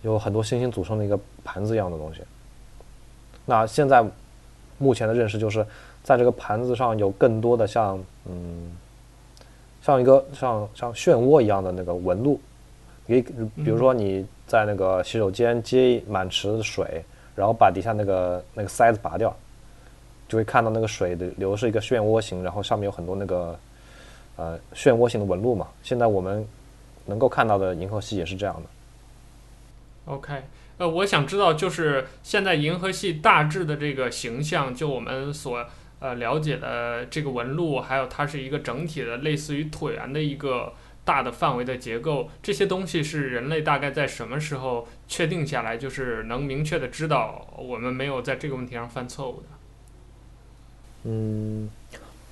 [0.02, 2.22] 有很多星星组成的一个盘子一样的东西。
[3.46, 4.06] 那现在
[4.78, 5.66] 目前的认识就是。
[6.04, 8.76] 在这个盘子上有更多的像嗯，
[9.84, 12.42] 像一个像像漩涡一样的那个纹路，
[13.06, 17.06] 你比如说你在那个洗手间接满池的水，
[17.38, 19.34] 然后把底下那个那个塞子拔掉，
[20.28, 23.58] 就会看到那个水的流是一个漩涡形，然后上面有很多那个
[24.36, 25.70] 呃漩涡形的纹路嘛。
[25.82, 26.46] 现在我们
[27.06, 30.14] 能够看到的银河系也是这样的。
[30.14, 30.44] OK，
[30.80, 35.66] 呃，我想知道就是现在银河系大致的这个形象，就我们所。
[36.02, 49.48] 呃，了解的这个纹路，还有它是一个整体的，类似于椭圆的一个大的范围的结构，这些东西是人类大概在什么时候确定下来，就是能明确的知道我们没有在这个问题上犯错误的？
[51.04, 51.70] 嗯，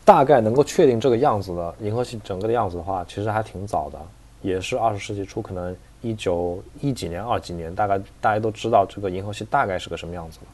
[0.06, 4.00] 大概能够确定这个样子的银河系整个的样子的话，其实还挺早的，
[4.44, 10.48] 也是二十世纪初，可能一九一几年、二几年，大概大家都知道这个银河系大概是个什么样子了。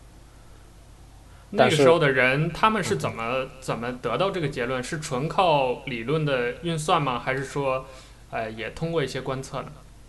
[1.52, 4.84] 那个时候的人，他们是怎么怎么得到这个结论？
[4.84, 7.20] 是纯靠理论的运算吗？
[7.20, 7.86] 还是说，
[8.32, 9.68] 呃，也通过一些观测呢？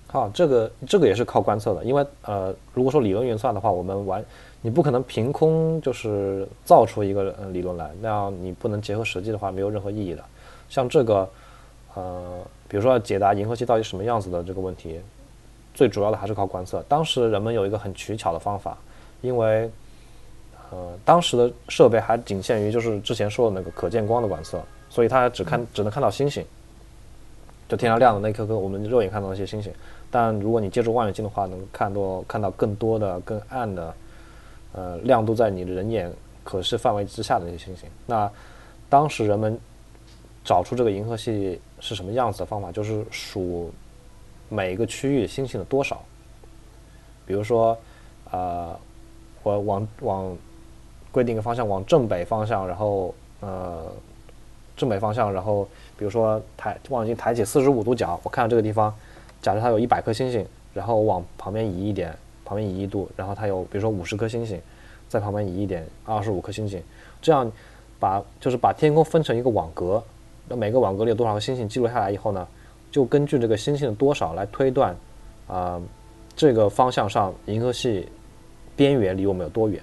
[0.09, 4.25] 好，这个这个也是靠观测的，因为呃，如果说理论运算的话，我们完
[4.63, 10.25] 你不可能凭空就是造出一个理论来，那样你不能结合实际的话，没有任何意义的。
[10.69, 11.29] 像这个，
[11.95, 15.01] 呃，比如说要解答银河系到底什么样子的这个问题，
[15.75, 16.85] 最主要的还是靠观测。
[16.89, 18.77] 当时人们有一个很取巧的方法，
[19.21, 19.71] 因为。
[20.73, 26.45] 呃，当时的设备还仅限于就是之前说的那个可见光的观测，所以它只看只能看到星星，
[27.69, 29.73] 就天上亮的那颗颗我们肉眼看到那些星星。
[30.11, 33.95] 但如果你借助望远镜的话，能看多看到更多的、更暗的，
[34.73, 36.13] 呃，亮度在你的人眼
[36.45, 37.89] 可视范围之下的那些星星。
[38.07, 38.31] 那
[38.89, 39.59] 当时人们
[40.45, 43.73] 找出这个银河系是什么样子的方法，就是数
[44.49, 46.03] 每一个区域星星的多少。
[47.27, 47.77] 比如说，
[48.31, 48.79] 呃，
[49.43, 50.37] 我往往。
[51.13, 53.87] 规定一个方向，往正北方向，然后呃，
[54.77, 58.95] 正北方向，然后比如说抬望远镜抬起四十五度角，我看到这个地方，
[59.41, 64.61] 假设它有一百颗星星，然后往旁边移一点，旁边移一度，然后它有比如说五十颗星星，
[65.09, 66.83] 在旁边移一点，二十五颗星星，
[67.23, 67.51] 这样
[67.99, 70.03] 把就是把天空分成一个网格，
[70.49, 72.47] 那每个网格里有多少个星星记录下来以后呢，
[72.91, 74.95] 就根据这个星星的多少来推断，
[75.49, 75.81] 啊、
[76.37, 78.07] 这个方向上银河系
[78.77, 79.81] 边缘离我们有多远。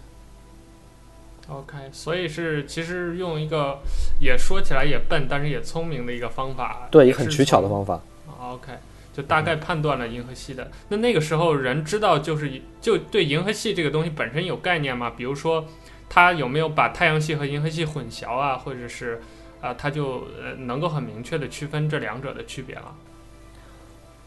[1.49, 3.79] OK，所以是其实用一个
[4.17, 8.01] 也说起来也笨，但是也聪明的一个方法，对，也很取巧的方法。
[8.39, 8.71] OK，
[9.11, 10.71] 就大概判断了银河系的。
[10.87, 15.11] 那那个时候人知道就是就对银河系这个东西本身有概念吗？
[15.17, 15.65] 比如说
[16.09, 19.21] 他有没有把太阳系和银河系混淆啊，或者是
[19.59, 22.95] 啊，他就呃能够很明确的区分这两者的区别了？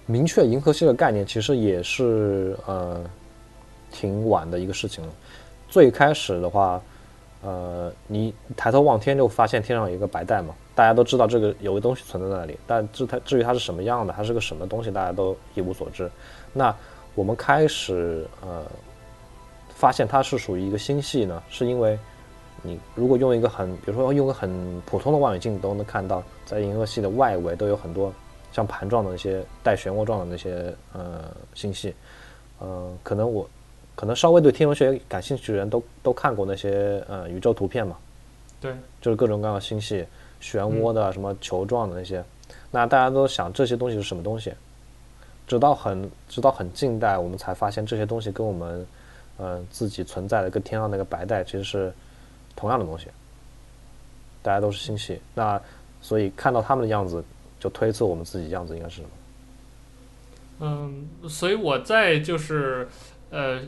[0.05, 3.02] 明确银河系的概念其实也是呃
[3.90, 5.11] 挺晚的一个事情了。
[5.66, 6.79] 最开始的话。
[7.46, 16.11] 呃，你抬头望天就发现天上有一个白带嘛，大家都知道这个有个东西存在那里，但至它至于它是什么样的，它是个什么东西，大家都一无所知。
[16.52, 16.74] 那
[17.14, 18.64] 我们开始呃
[19.68, 21.96] 发现它是属于一个星系呢，是因为
[22.62, 28.12] 你如果用一个很，比如说用个很普通的望远镜都能看到，在银河系的外围都有很多
[28.50, 31.94] 像盘状的那些带漩涡状的那些呃星系，
[32.59, 33.48] 呃，可能我。
[33.96, 37.96] 可能稍微对天文学感兴趣的人都都看过那些呃宇宙图片嘛，
[38.61, 40.04] 对，就是各种各样的星系，
[40.38, 42.24] 漩涡的什么球状的那些，嗯、
[42.70, 44.52] 那大家都想这些东西是什么东西？
[45.46, 48.87] 直到很直到很近代，我们才发现这些东西跟我们
[49.38, 51.90] 嗯、呃、自己存在的跟天上那个白带其实是
[52.54, 53.06] 同样的东西，
[54.42, 55.59] 大家都是星系，那
[56.02, 57.24] 所以看到他们的样子，
[57.59, 59.09] 就推测我们自己样子应该是什么？
[60.61, 62.87] 嗯，所以我在就是
[63.30, 63.62] 呃。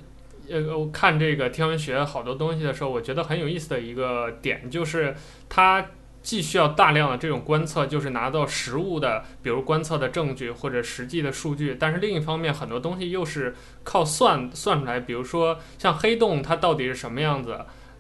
[0.50, 5.14] 呃，我看这个天文学好多东西的时候，我觉得很有意思的一个点就是，
[5.48, 5.87] 它
[6.20, 17.52] 既需要大量的这种观测，就是拿到实物的，比如观测的证据或者实际的数据，但是另一方面，很多东西又是靠算算出来，比如说像黑洞它到底是什么样子，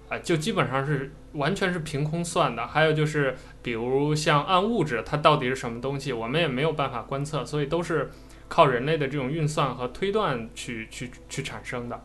[0.08, 2.66] 啊、就基本上是完全是凭空算的。
[2.66, 8.10] 还有就是，比如像暗物质它到底是什么东西，我们也没有办法观测，所以都是
[8.48, 12.02] 靠人类的这种运算和推断去去去产生的。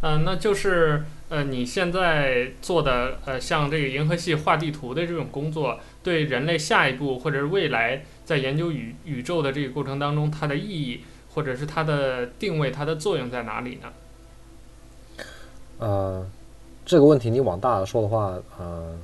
[0.00, 11.00] 嗯、那就是呃，你现在做的呃，像这个银河系画地图的这种工作，对人类下一步或者是未来在研究宇宇宙的这个过程当中，它的意义
[11.34, 15.26] 或者是它的定位、它的作用在哪里呢？
[15.78, 16.24] 呃，
[16.86, 18.96] 这个问题你往大了说的话，呃，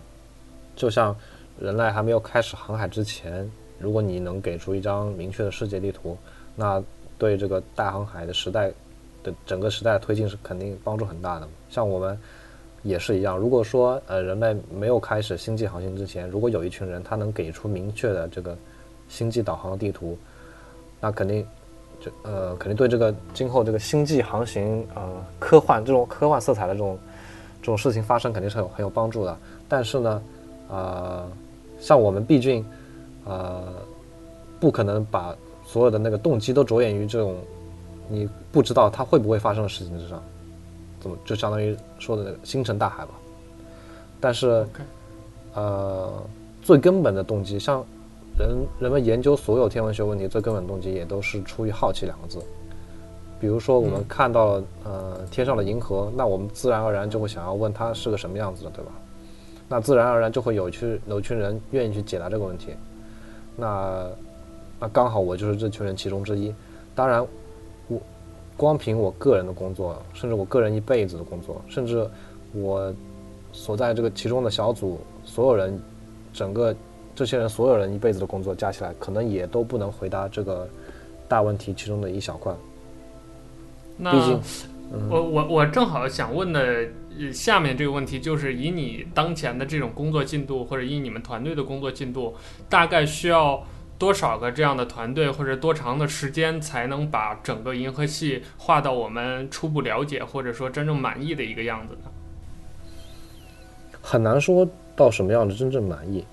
[0.76, 1.14] 就像
[1.60, 6.16] 人类还没有开始航海之前，如果你能给出一张明确的世界地图，
[6.54, 6.80] 那
[7.18, 8.72] 对这个大航海的时代。
[9.24, 11.48] 的整个时代的推进是肯定帮助很大的。
[11.68, 12.16] 像我们
[12.82, 18.56] 也是一样，如果说呃人类没有开始星际航行之前，如果有一群人他能给出明确的这个
[19.08, 20.16] 星际导航地图，
[21.00, 21.44] 那肯定
[21.98, 25.02] 就呃肯定对这个今后这个星际航行呃
[25.38, 26.98] 科幻这种科幻色彩的这种
[27.60, 29.36] 这种事情发生肯定是有很有帮助的。
[29.66, 30.22] 但是呢，
[30.68, 31.26] 呃，
[31.80, 32.64] 像我们毕竟
[33.24, 33.72] 呃
[34.60, 37.34] 不可能把所有的那个动机都着眼于这种。
[38.08, 40.22] 你不知道它会不会发生的事情之上，
[41.00, 43.12] 怎么就相当于说的那个星辰大海吧？
[44.20, 44.66] 但是.
[45.56, 46.12] 呃，
[46.64, 47.80] 最根本的动机，像
[48.36, 52.40] 人人们研究所有天文学问题最根本动机也都是出于好奇两个字。
[53.38, 58.90] 比如说我们看到了呃天上的银河，那我们自然而然就会想要问它是个什么样子的，对吧？
[59.68, 62.74] 那自然而然就会有一群有一群人愿意去解答这个问题。
[63.54, 64.08] 那
[64.80, 66.52] 那刚好我就是这群人其中之一。
[66.96, 67.28] 当然，我
[68.56, 72.08] 光凭我个人的工作，甚至我个人一辈子的工作，甚至
[72.52, 72.94] 我
[73.52, 75.76] 所在这个其中的小组所有人，
[76.32, 76.74] 整个
[77.16, 80.68] 这些人所有人一辈子的工作加起来，可能也都不能回答这个
[81.28, 82.54] 大问题其中的一小块。
[83.96, 84.40] 那毕竟，
[84.92, 86.86] 嗯、我我我正好想问的
[87.32, 92.34] 下面这个问题，就是以你当前的这种工作进度，或者以你们团队的工作进度，
[92.68, 93.64] 大概需要。
[93.96, 102.10] 多少个这样的团队，或者多长的时间才能把整个银河系画到我们初步了解，或者说真正满意的一个样子呢？
[104.02, 106.24] 很难说到什么样的真正满意。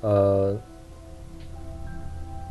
[0.00, 0.54] 呃，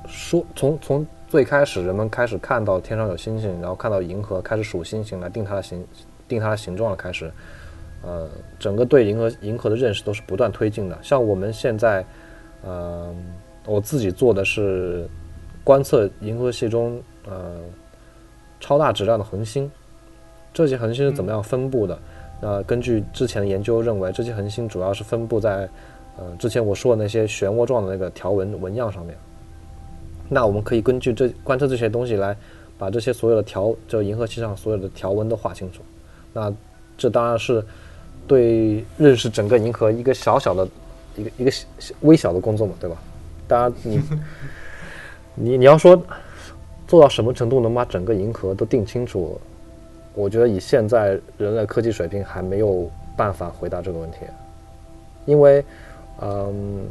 [0.07, 5.85] 说从从最开始人们开始看到天上有星星，然后看到银河，开始数星星来定它的形，
[6.27, 7.29] 定它的形状了开始，
[8.01, 10.97] 呃，整个对银河银河的认识都是不断推进的。
[11.03, 12.05] 像我们现在，
[12.63, 13.13] 呃。
[13.65, 15.07] 我自己做的是
[15.63, 17.59] 观测银河系中呃
[18.59, 19.69] 超大质量的恒星，
[20.53, 21.99] 这些恒星是怎么样分布的？
[22.41, 25.67] 呃，根据之前的研究认为，这些恒星主要是分布在
[26.17, 29.15] 呃之前我说的那些漩涡状的那个条纹纹样上面。
[30.29, 32.35] 那我们可以根据这观测这些东西来
[32.77, 35.81] 把这些所有的条，就银河系上所有的条纹都画清楚。
[36.33, 36.53] 那
[36.97, 37.63] 这当然是
[38.27, 40.67] 对认识整个银河一个小小的
[41.15, 41.51] 一个一个
[42.01, 42.97] 微小的工作嘛，对吧？
[43.47, 44.01] 当然，你
[45.35, 46.01] 你你要说
[46.87, 49.39] 做到什么程度能把整个银河都定清楚，
[50.13, 54.19] 我觉得以现在人类科技水平还没有办法回答这个问题，
[55.25, 55.63] 因为
[56.21, 56.85] 嗯，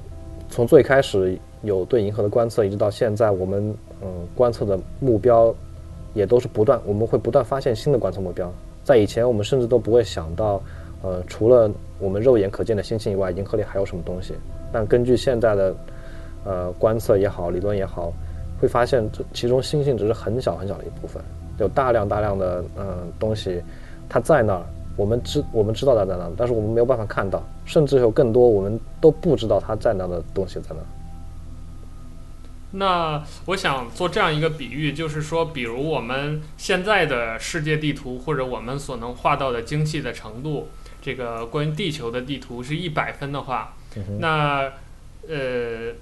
[0.50, 5.54] 从最开始有对银河的观测，一直到现在，我们嗯观测的目标
[6.12, 8.52] 也都是不断，我们会不断发现新的观测目标。
[8.82, 10.62] 在以前，我们甚至都不会想到，
[11.02, 14.34] 呃，除了我们肉眼可见的星星以外，银河里还有什么东西。
[14.70, 15.74] 但根据现在的
[16.44, 18.12] 呃，观测也好，理论也好，
[18.60, 21.22] 会发现这其中星星只是很小很小的一部分，
[21.58, 23.62] 有大量大量的嗯、呃、东西，
[24.08, 24.62] 它在那儿，
[24.96, 30.86] 我们知我们知道它在那儿，但是我们没有办法看到，甚至有更多我们都不知道它在那儿的东西在那儿。
[32.72, 40.68] 那我想做这样一个比喻，就是说，比如我们现在的世界地图，或者我们所能画到的精细的程度，
[41.00, 44.70] 这个关于地球的地图是一百分的话，嗯、那
[45.26, 45.94] 呃。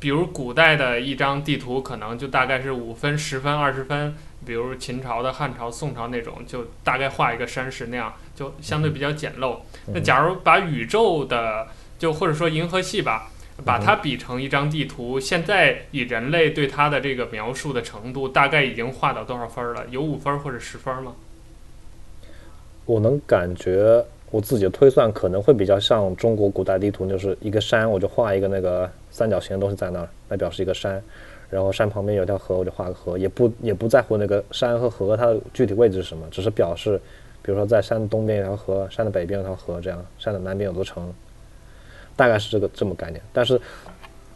[0.00, 4.14] 比如古代的一张地图，可能就大概是五分、十分、二十分。
[4.46, 9.58] 比如秦朝的、汉朝、宋朝那种，就大概画一个山石那样，就相对比较简陋。
[9.88, 11.66] 那假如把宇宙的，
[11.98, 13.32] 就或者说银河系吧，
[13.64, 19.84] 把它比成一张地图，现在以人类对它的这个描述的程度，大概已经画到多少分了？
[19.90, 21.14] 有五分或者十分吗？
[22.86, 24.06] 我能感觉。
[24.30, 31.02] 我自己的推算可能会比较像中国古代地图，就是一个山，我就画一个那个三角形的东西在那儿，来表示一个山，
[31.48, 37.00] 然后山旁边有条河，我就画个河，也不也不在乎那个山和河它的具体位置是什么，只是表示，
[37.42, 41.10] 比如说在山东边有条河，山的北边有条河，这样，山的南边有座城，
[42.14, 43.22] 大概是这个这么概念。
[43.32, 43.58] 但是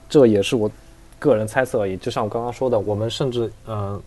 [0.08, 0.70] 这也是我
[1.18, 4.02] 个人猜测而已，就像我刚刚说的，我们甚至嗯、呃、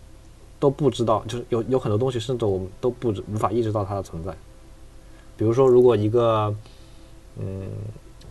[0.58, 4.34] 都不知道，就是有有很多东西，甚至我们都不知无法意识到它的存在。
[5.36, 6.54] 比如说，如果一个
[7.38, 7.68] 嗯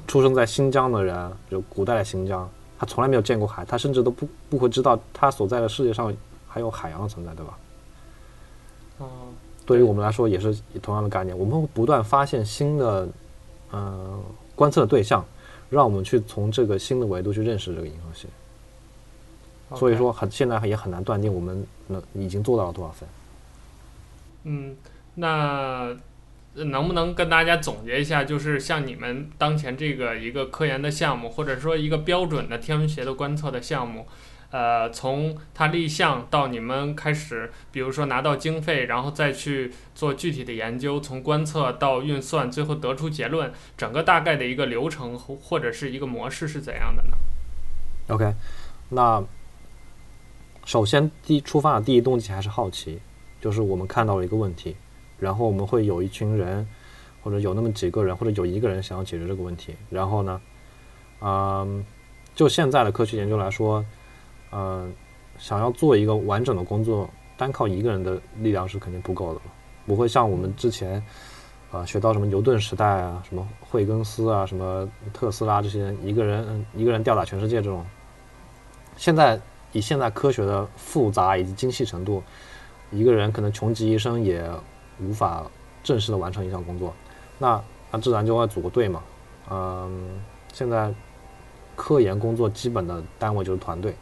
[0.07, 2.49] 出生在新疆的人，就古代的新疆，
[2.79, 6.11] 他从来没有见过海，他甚至都不不会知道他所在的世界上
[6.47, 7.57] 还有海洋的存在，对吧？
[8.97, 9.07] 哦，
[9.65, 13.05] 对于我们来说也是同样的概念，我们会不断发现新的
[13.71, 14.19] 嗯、呃、
[14.55, 15.23] 观测的对象，
[15.69, 18.27] 让我们去从这个新的维度去认识这个银河系。
[19.75, 23.09] 所以说很现在也很难断定我们能已经做到了多少分。
[24.45, 24.75] 嗯，
[25.13, 25.95] 那。
[26.55, 34.07] 能不能跟大家总结一下，就是像你们当前这个一个科研的项目，或者说一个标准的天文学的观测的项目，
[34.51, 47.17] 呃，从它立项到你们开始，比如说拿到经费，然后再去做具体的研究，从观测到运算，最后得出结论，整个大概的一个流程或者是一个模式是怎样的呢
[48.07, 48.33] ？OK，
[48.89, 49.21] 那
[50.63, 53.01] 首先第出发的第一动机还是好奇，
[53.41, 54.77] 就是我们看到了一个问题。
[55.25, 56.63] 然后我们会有一群人，
[57.23, 59.73] 或者有那么几个人，或者有一个人想要解决这个问题。
[59.89, 60.39] 然后呢，
[61.19, 61.83] 嗯，
[62.35, 63.83] 就现在的科学研究来说，
[64.51, 64.93] 嗯，
[65.39, 69.41] 想要做一个完整的工作，单靠一个人的力量是肯定不够的，
[69.87, 71.03] 不会像我们之前，
[71.71, 77.83] 啊，学到什么牛顿时代啊，什么惠更斯啊，什么特斯拉这些，一个人一个人吊打全世界这种。
[78.95, 82.21] 现在以现在科学的复杂以及精细程度。
[82.91, 84.47] 一个人可能穷极一生也
[84.99, 85.43] 无法
[85.83, 86.93] 正式的完成一项工作，
[87.37, 89.01] 那那自然就要组个队嘛。
[89.49, 90.19] 嗯，
[90.53, 90.93] 现在
[91.75, 93.95] 科研工作基本的单位就是团队，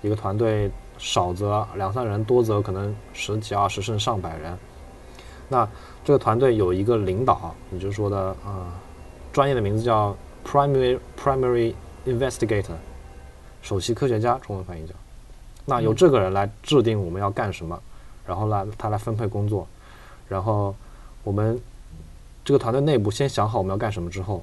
[0.00, 4.58] 一个团队少则两三人，多则可能十几二十甚至上百人。
[5.48, 5.68] 那
[6.04, 8.66] 这个团队有一个领导，你就说的啊、呃，
[9.32, 11.74] 专业的名字叫 primary primary
[12.06, 12.74] investigator，
[13.60, 14.94] 首席科学家，中文翻译叫。
[15.64, 17.80] 那由这个人来制定我们要干什么，
[18.26, 19.64] 然后呢他来分配工作，
[20.32, 20.74] 然后
[21.22, 21.60] 我们
[22.42, 24.42] 这个团队内部先想好我们要干什么之后，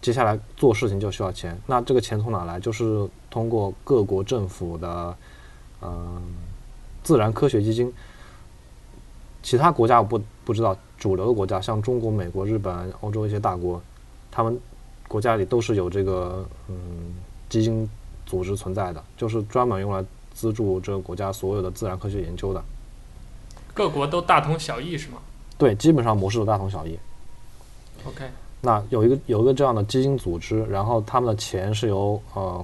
[0.00, 1.60] 接下来做事情就需要钱。
[1.66, 2.60] 那这个钱从哪来？
[2.60, 5.16] 就是通过各国政府的
[5.82, 6.22] 嗯、
[7.02, 7.92] 自然科学基金。
[9.42, 13.82] 其他国家我不不知道，主流的国家像中国、美国、日本、欧洲一些大国，
[14.30, 14.60] 他们
[15.08, 16.76] 国家里都是有这个嗯
[17.48, 17.88] 基金
[18.26, 20.04] 组织存在的，就是专门用来
[20.34, 22.62] 资助这个国家所有的自然科学研究的。
[23.80, 25.16] 各国都大同小异是吗？
[25.56, 26.98] 对，基本上模式都大同小异。
[28.04, 28.28] OK，
[28.60, 32.62] 那有一个有一个这样的基金组织，然后他们的钱是由呃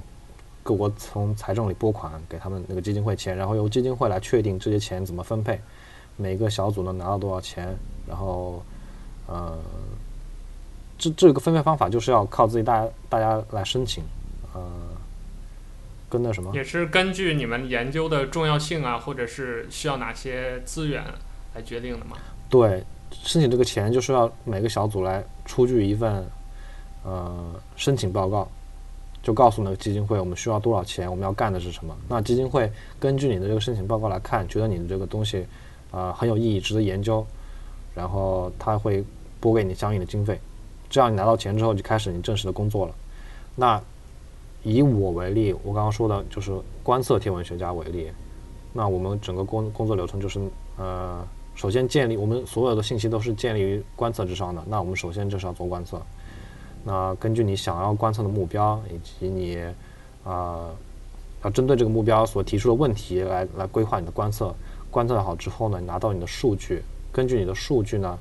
[0.62, 5.58] 各国从财政里拨款给他们那个基金会钱，然后由基金会来确定这些钱怎么分配。
[6.16, 7.74] 每个小组能拿到多少钱？
[8.06, 8.62] 然后，
[9.26, 9.56] 呃，
[10.98, 14.25] 这这个分配方法就是要靠自己大家大家来申请，呃，
[16.08, 16.54] 跟那什么？
[16.54, 21.02] 也是根据你们研究的重要性啊，或者是需要哪些资源
[21.54, 22.16] 来决定的吗？
[22.48, 26.24] 对，申请这个钱就是要每个小组来出具一份，
[27.04, 28.48] 呃，申请报告，
[29.22, 31.96] 就告诉那个基金会我们需要多少钱，我们要干的是什么。
[32.08, 35.46] 那基金会根据你的这个申请报告来看，觉得你的这个东西。
[35.92, 37.24] 啊、呃，很有意义，值得研究，
[37.94, 39.02] 然后他会
[39.40, 40.38] 拨给你相应的经费，
[40.90, 42.94] 这样你拿到钱之后就开始你正式的工作了。
[43.54, 43.80] 那
[44.66, 46.52] 以我为例，我刚刚说的就是
[46.82, 48.10] 观测天文学家为例，
[48.72, 50.40] 那我们整个工工作流程就是，
[50.76, 56.02] 呃，首先建立我们所有的信息都是建立于观测之上的，那我们首先就是要做观测，
[56.82, 59.56] 那根据你想要观测的目标以及你
[60.24, 60.74] 啊、
[61.44, 64.52] 要针对这个目标所提出的问题来来规划你的观测。
[64.90, 68.18] 观测好之后呢，你拿到你的数据，根据你的数据呢，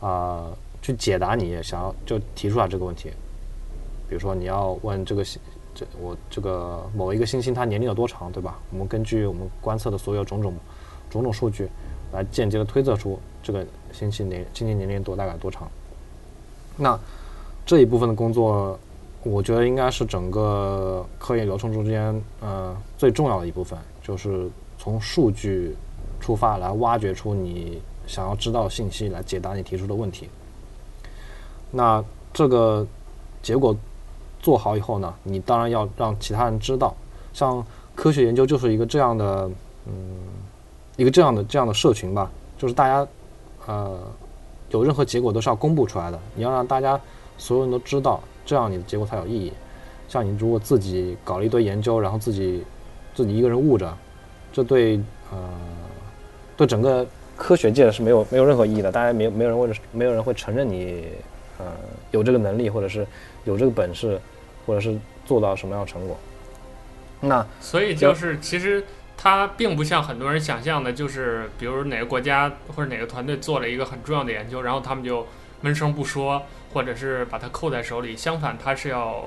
[0.00, 0.46] 啊、
[0.80, 3.10] 去解答你想要就提出来这个问题。
[4.08, 5.24] 比如说你要问这个，
[5.74, 8.58] 这我这个某一个星星它年龄有多长，对吧？
[8.70, 10.54] 我们根据我们观测的所有种种
[11.10, 11.68] 种种数据，
[12.12, 15.68] 来间接的推测出这个星星年星星年龄多大概多长。
[16.76, 16.98] 那
[17.64, 18.78] 这一部分的工作，
[19.22, 24.48] 我觉得应该是整个科研流程中间呃最重要的一部分，就是
[24.78, 25.76] 从数据。
[26.22, 30.28] 出发来挖掘出你想要知道的信息，来解答你提出的问题。
[31.70, 32.86] 那这个
[33.42, 33.74] 结果
[34.42, 36.94] 做好以后呢，你当然要让其他人知道。
[37.32, 37.64] 像
[37.94, 39.50] 科学研究就是一个这样的，
[39.86, 39.92] 嗯，
[40.96, 43.06] 一个这样的这样的社群吧，就是大家
[43.66, 43.98] 呃
[44.70, 46.18] 有任何结果都是要公布出来的。
[46.34, 47.00] 你要让大家
[47.38, 49.52] 所有人都知道，这样你的结果才有意义。
[50.08, 52.64] 像你如果自己搞了一堆研究，然后自己
[53.14, 53.92] 自己一个人悟着，
[54.52, 55.38] 这对呃。
[56.56, 57.06] 对整个
[57.38, 61.06] 科学界是没有没有任何意义的，大家没有没有人会没有人会承认你，
[61.56, 61.64] 呃，
[62.10, 63.06] 有这个能力，或者是
[63.44, 64.20] 有这个本事，
[64.70, 64.96] 或者是
[65.26, 66.16] 做到什么样的成果。
[67.20, 68.84] 那所以就是其实
[69.16, 75.26] 它并不像很多人想象的，就是比如哪个国家或者哪个团队做了一个很重要的研究，然后他们就
[75.60, 76.40] 闷声不说，
[76.72, 78.16] 或者是把它扣在手里。
[78.16, 79.24] 相反，它是要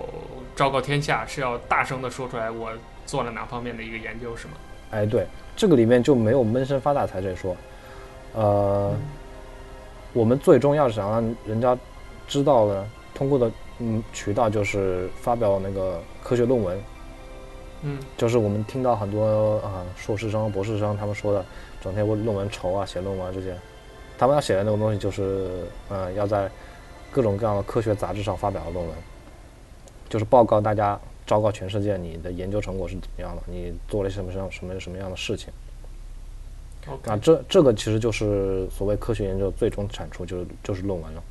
[0.55, 2.71] 昭告天下，是要大声的说出来，我
[3.05, 4.53] 做了哪方面的一个研究，是吗？
[4.91, 5.27] 哎，对。
[5.55, 7.55] 这个里面就没有闷声发大财这说，
[8.33, 8.99] 呃，嗯、
[10.13, 11.77] 我们最终要想让人家
[12.27, 16.79] 知道了，通过的嗯渠道就是发表那个科学论文，
[17.81, 21.45] 嗯，就是我们听到很多啊硕士生、博士生他们说的，
[21.81, 23.55] 整天为论文愁啊、写论文这些，
[24.17, 26.49] 他们要写的那个东西就是呃要在
[27.11, 28.95] 各种各样的科学杂志上发表的论文，
[30.09, 30.99] 就是报告大家。
[31.25, 33.41] 昭告全世界，你的研究成果是怎么样的？
[33.47, 35.47] 你做了什么什么什么什么样的事情.
[37.05, 41.23] 那这这个其实就是所谓科学研究最终产出，就是就是论文了。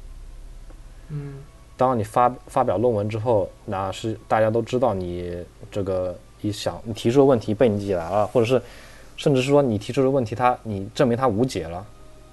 [1.11, 1.35] 嗯，
[1.83, 5.37] 当你发发表论文之后，那是大家都知道你
[5.69, 8.63] 这个一想你提出的问题被你解答了，或者是
[9.17, 11.85] 甚至是说你提出的问题它你证明它无解了，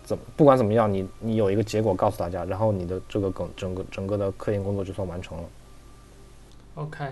[0.04, 5.43] 怎么不管怎么样，你你有一个结果告诉大家，然后你的这个整整个整个的科研工作就算完成了。
[6.76, 7.06] OK。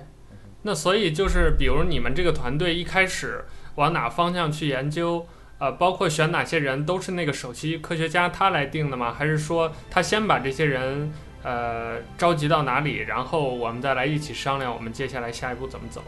[0.61, 5.25] 那所以就是，比如你们这个团队一开始往哪方向去研究，
[5.59, 9.13] 呃，包括选哪些人，都是那个首席科学家他来定的吗？
[9.13, 11.11] 还是说他先把这些人
[11.43, 16.01] 呃召集到哪里，然后我们再来一起商量，我们接下来下一步怎么走？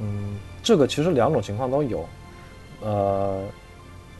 [0.00, 2.08] 嗯，这个其实两种情况都有，
[2.80, 3.42] 呃，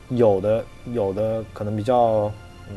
[0.08, 2.32] 有的有的可能比较
[2.68, 2.76] 嗯，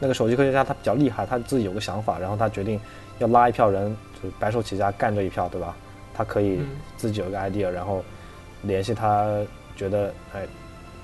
[0.00, 2.80] 那个首席科学家他比较厉害，他自己有个想法，然后他决定
[3.18, 5.76] 要拉一票人，就是白手起家干这一票，对吧？
[6.14, 6.58] 他可以
[6.96, 8.02] 自己有一个 idea，然后
[8.62, 9.26] 联系他
[9.76, 10.40] 觉得哎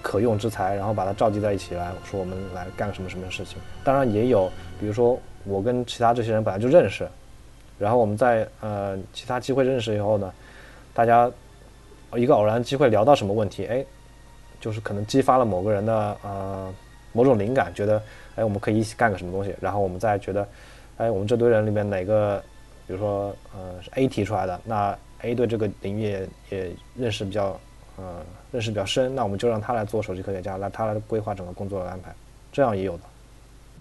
[0.03, 3.59] 可用之才，然后把他召集在一起来说我们来干什么什么事情。
[3.85, 7.09] 当然也有，比如说我跟其他这些人本来就认识，
[7.79, 10.33] 然后我们在呃其他机会认识以后呢，
[10.93, 11.31] 大家
[12.17, 13.85] 一个偶然机会聊到什么问题，哎，
[14.61, 16.73] 就是可能激发了某个人的呃
[17.13, 18.03] 某种灵感，觉得
[18.37, 20.49] 哎我们可以一起干个什么东西，然后我们再觉得
[20.97, 22.43] 哎我们这堆人里面哪个。
[22.87, 27.59] 比如说，呃，是 A 提出来的，那 A 对这个领域也也认识比较，
[27.97, 28.17] 呃，
[28.53, 32.15] 认识比较深，那我们就让他来做首席科学家，来他来规划整个工作的安排，
[32.53, 33.05] 这样也有的。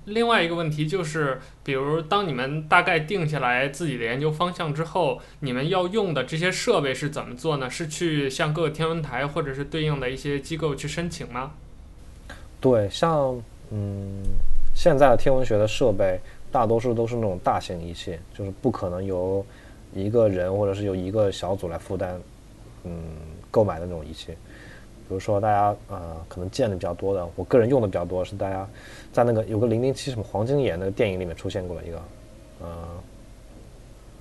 [0.06, 7.70] 另外一个问题就是，比如当你们大概定下来自己的研究方向之后，你们要用的这些设备是怎么做呢？
[7.70, 11.52] 是去向各个天文台或者是对应的一些机构去申请吗？
[12.60, 13.42] 对，像
[13.72, 14.24] 嗯，
[14.76, 16.20] 现在的天文学的设备。
[16.52, 19.44] 大多数都是那种大型仪器，就是不可能由
[19.92, 22.16] 一个人或者是由一个小组来负担，
[22.84, 22.94] 嗯，
[23.50, 24.38] 购买的那种仪器。
[25.14, 28.68] 比如说大家呃可能见的比较多的，我个人用的比较多是大家
[29.12, 32.02] 在那个有个零零七什么黄金眼那个电影里面出现过的一个，
[32.62, 32.88] 呃，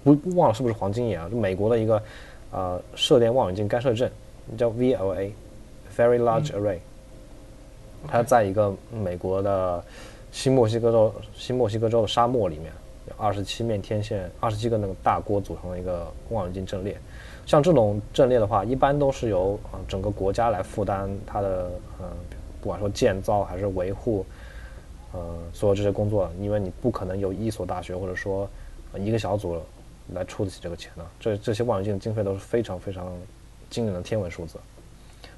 [0.04, 1.30] 不忘了是不是黄金眼啊？
[1.30, 2.02] 就美国的一个
[2.50, 4.12] 呃射电望远镜干涉阵，
[4.58, 6.80] 叫 VLA，Very Large Array，
[8.06, 9.82] 它在一个美国的。
[10.30, 12.72] 新墨西哥州，新墨西哥州的沙漠里面
[13.06, 16.96] 有二十七面天线，二十七个那个大锅组成的一个望远镜阵列。
[17.44, 21.70] 像这种阵列的话，一般都是由啊整个国家来负担它的
[22.00, 22.06] 嗯，
[22.60, 24.24] 不管说建造还是维护，
[25.12, 25.20] 呃，
[25.52, 28.48] 所有这些工作，因为你不可能有一所大学或者说
[28.96, 29.60] 一个小组
[30.12, 31.04] 来出得起这个钱的。
[31.18, 33.12] 这这些望远镜的经费都是非常非常
[33.70, 34.56] 惊人的天文数字。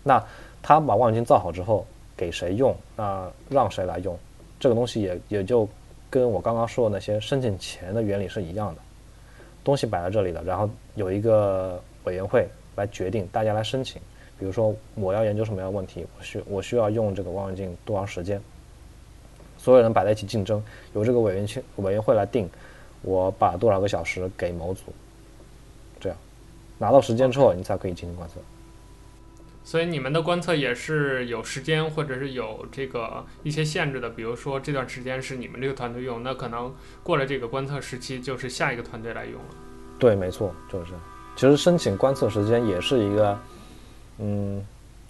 [0.02, 0.22] 那
[0.62, 1.86] 他把望远镜造好之后，
[2.16, 2.76] 给谁用？
[2.94, 4.18] 那让谁来用？
[4.61, 5.68] 这个东西也也就
[6.11, 8.80] 跟我刚刚说的那些申请钱的原理是一样的，
[9.64, 14.00] 东西摆在这里的，然后有一个委员会来决定，大家来申请。
[14.38, 18.40] 比如说我要研究什么样的问题，我需我需要用这个望远镜多长时间，
[19.57, 22.50] 所有人摆在一起竞争，由这个委员会委员会来定，
[23.02, 24.92] 我把多少个小时给某组，
[26.00, 26.18] 这样
[26.78, 28.34] 拿到时间之后，你才可以进行观测。
[29.62, 39.48] 所以你们的观测也是有时间或者是有这个一些限制的，比如说这段时间是你们这个团队用，那可能过了这个观测时期，就是下一个团队来用了。
[39.98, 41.00] 对，没错，就是这样。
[41.37, 43.39] 其实申请观测时间也是一个，
[44.18, 44.64] 嗯，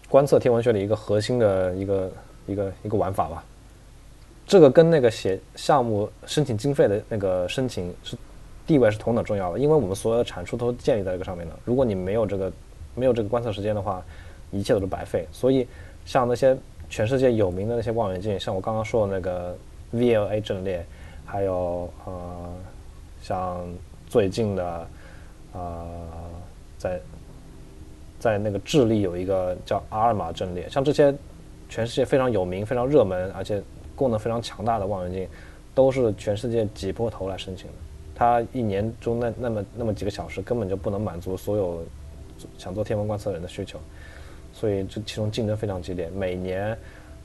[0.09, 2.13] 观测天文学的一个核心的一个
[2.47, 3.45] 一个一个玩法吧。
[4.47, 8.17] 这个跟那个写项目申请经费的那个申请是
[8.67, 11.55] 地位是同等重要的，因为我们所有的产出都建立在这个上面的。
[11.65, 12.53] 如果你没有这个
[12.95, 14.03] 没有这个观测时间的话，
[14.51, 15.67] 一切都是白费，所以
[16.05, 16.57] 像那些
[16.89, 19.57] 全世界有名的那些望远镜，像我刚刚说的那个
[19.95, 20.85] VLA 阵列，
[21.25, 22.53] 还有呃，
[23.23, 23.67] 像
[24.07, 24.87] 最近的
[25.55, 25.87] 呃，
[26.77, 27.01] 在
[28.19, 31.15] 在那个智利有一个叫阿尔玛阵列，像这些
[31.69, 33.63] 全世界非常有名、非常热门，而且
[33.95, 35.29] 功能非常强大的望远镜，
[35.75, 37.73] 都是全世界挤破头来申请的。
[38.15, 41.83] 它一年中那那么那么几个小时，根本就不能满足所有
[42.59, 43.79] 想做天文观测的人的需求。
[44.53, 46.77] 所以这其中竞争非常激烈，每年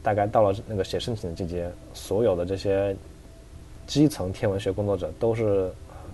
[0.02, 2.96] 大概到了那个写申请的季节，所有的这些
[3.86, 5.72] 基层天文学工作者都是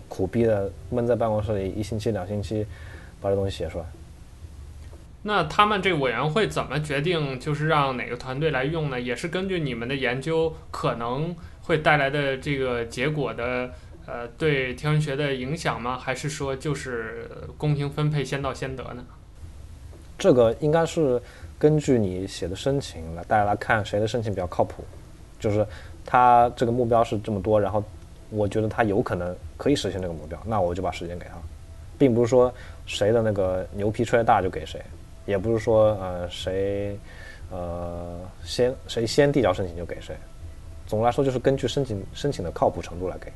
[0.09, 2.65] 苦逼的闷在办公室里一星期两星期
[3.21, 3.85] 把这东西写出来。
[5.23, 9.01] 那他们这个委员会怎么决定就是让哪个团队来用呢？
[9.01, 13.71] 也是根据你们的研究可能会带来的这个结果的
[14.05, 15.97] 呃对天文学的影响吗？
[15.97, 17.27] 还是说就是
[17.57, 19.03] 公平分配先到先得呢？
[20.17, 21.19] 这个应该是
[21.57, 24.85] 根据你写的申请来，大家来看谁的申请比较靠谱。
[25.39, 25.65] 就是
[26.05, 27.83] 他这个目标是这么多，然后
[28.29, 31.35] 我觉得他有可能可以实现这个目标，那我就把时间给他，
[31.97, 32.53] 并不是说
[32.85, 34.81] 谁的那个牛皮吹得大就给谁，
[35.25, 36.97] 也不是说呃谁
[37.51, 40.15] 呃先谁先递交申请就给谁。
[40.87, 43.31] 总的来说，就是根据申请申请的靠谱程度来给，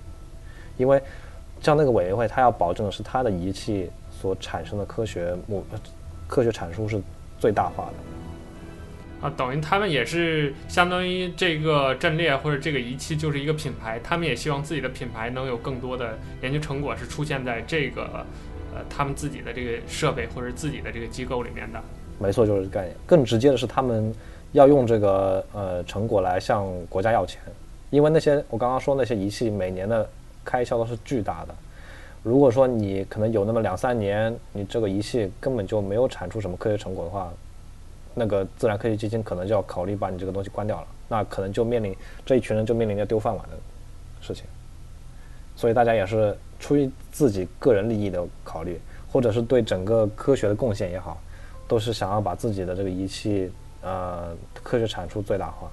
[0.78, 1.01] 因为
[1.61, 5.63] 像那个委员会，他要保证的是他的仪器所产生的科学目。
[6.28, 7.01] 科学阐述是
[7.39, 7.93] 最大化的
[9.22, 18.26] 啊，等于他们也是相当于这个阵列或者这个仪器就是一个品牌，他们也希望自己的品牌能有更多的研究成果是出现在这个
[18.74, 21.82] 呃他们自己的这个设备或者自己的这个机构里面的。
[22.17, 22.95] 没错，就是概念。
[23.05, 24.13] 更直接的是，他们
[24.51, 27.41] 要用这个呃成果来向国家要钱，
[27.89, 30.09] 因为那些我刚刚说那些仪器每年的
[30.43, 31.55] 开销都是巨大的。
[32.24, 37.32] 如果说你可能有那么两三年，你这个仪器根本就没有产出什么科学成果的话，
[38.14, 41.95] 那个自然科学基金可能就要考虑把你这个东西关掉了，那可能就面临
[42.26, 43.57] 这一群人就面临着丢饭碗的
[44.22, 44.45] 事情。
[45.55, 48.80] 所以大家也是出于自己个人利益的考虑，
[49.12, 51.22] 或者是对整个科学的贡献也好，
[51.68, 53.51] 都是想要把自己的这个仪器
[53.82, 55.72] 呃科学产出最大化。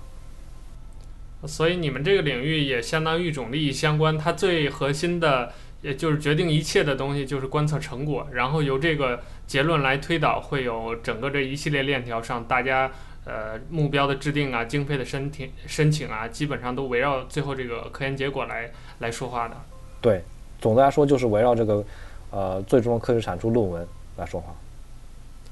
[1.47, 5.53] 所以你们这个领域也相当于一种利益相关，它最核心的。
[5.87, 12.91] 也就是决定一切的东西，就是观测成果，然后由这个结论来推导，会有整个这一系列链条上，大家
[13.24, 18.68] 呃目标的制定啊，经费的申请申请啊，基本上都围绕最后这个科研结果来
[18.99, 19.55] 来说话的。
[20.01, 20.24] 对，
[20.61, 21.84] 总的来说就是围绕这个
[22.32, 24.53] 呃最终的科学产出论文来说话。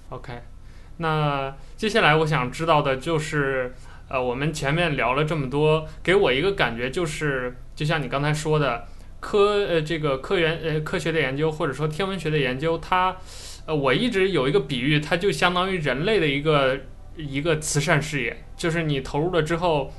[0.08, 0.32] OK，
[0.96, 3.72] 那接下来我想知道的就是，
[4.08, 8.88] 呃，我们前面聊了这么多，给我一个感觉就是，就像你刚才说的。
[9.26, 13.16] 科呃，这个科研呃，科学的研究或者说天文学的研究，它，
[13.64, 16.78] 呃，我一直有一个比喻，它就相当于人类的一个
[17.16, 19.90] 一个慈善事业，就是你投入了之后，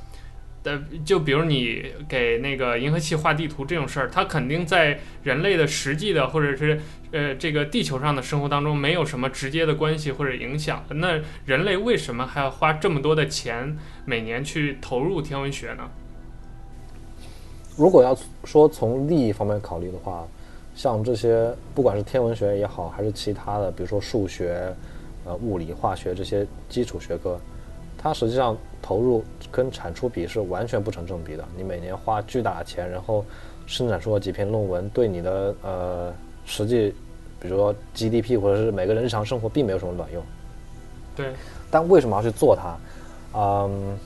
[0.62, 10.86] 呃，就比如你给那个银河系画地图这种事儿，它肯定在人类的实际的或者是呃这个地球上的生活当中没有什么直接的关系或者影响。
[10.90, 15.90] 那人类为什么还要花这么多的钱每年去投入天文学呢？
[17.76, 20.26] 如果要说从利益方面考虑的话，
[20.74, 24.74] 像这些不管是天文学也好，还是其他的，比如说数学、
[25.24, 27.38] 呃物理、化学这些基础学科，
[27.98, 31.44] 它实际上投入跟产出比是完全不成正比的。
[31.54, 33.24] 你每年花巨大的钱，然后
[33.66, 36.14] 生产出了几篇论文，对你的呃
[36.46, 36.94] 实际，
[37.38, 40.22] 比如说 GDP 或者是每个人日常生活，并没有什么卵用。
[41.14, 41.32] 对。
[41.70, 42.76] 但为什么要去做它？
[43.38, 43.98] 嗯，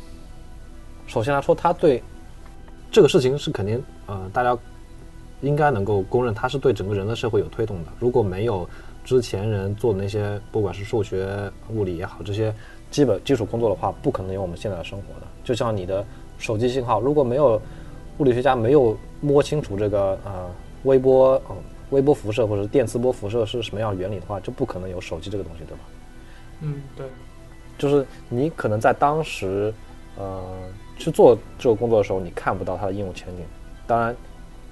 [1.07, 2.03] 首先来说，它对。
[2.91, 4.57] 这个事情是肯定，呃，大家
[5.43, 7.93] 应该能够公认，它是对整个人类社会有推动的。
[8.01, 8.68] 如果没有
[9.05, 12.53] 之前人做的那些，不管是数学、物理也好，这些
[12.91, 15.26] 基本基础工作的话，不可能有我们现在的生活的。
[15.45, 16.05] 就像你的
[16.36, 17.62] 手机信号，如果没有
[18.18, 20.51] 物理学家没有摸清楚这个呃
[20.82, 21.41] 微波，
[21.91, 25.84] 微波辐射或者电磁波辐射是什么样的原理的话，就不可能有手机这个东西，对吧？
[26.62, 27.07] 嗯，对。
[27.78, 29.72] 就是你可能在当时，
[30.18, 30.45] 呃。
[31.01, 33.43] 去做这个工作的时候，你看不到它的应用前景。
[33.87, 34.15] 当然，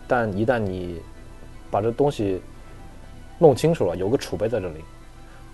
[0.07, 1.01] 但一旦你
[1.71, 2.41] 把这东西
[3.39, 4.85] 弄清楚了，有个储备在这里，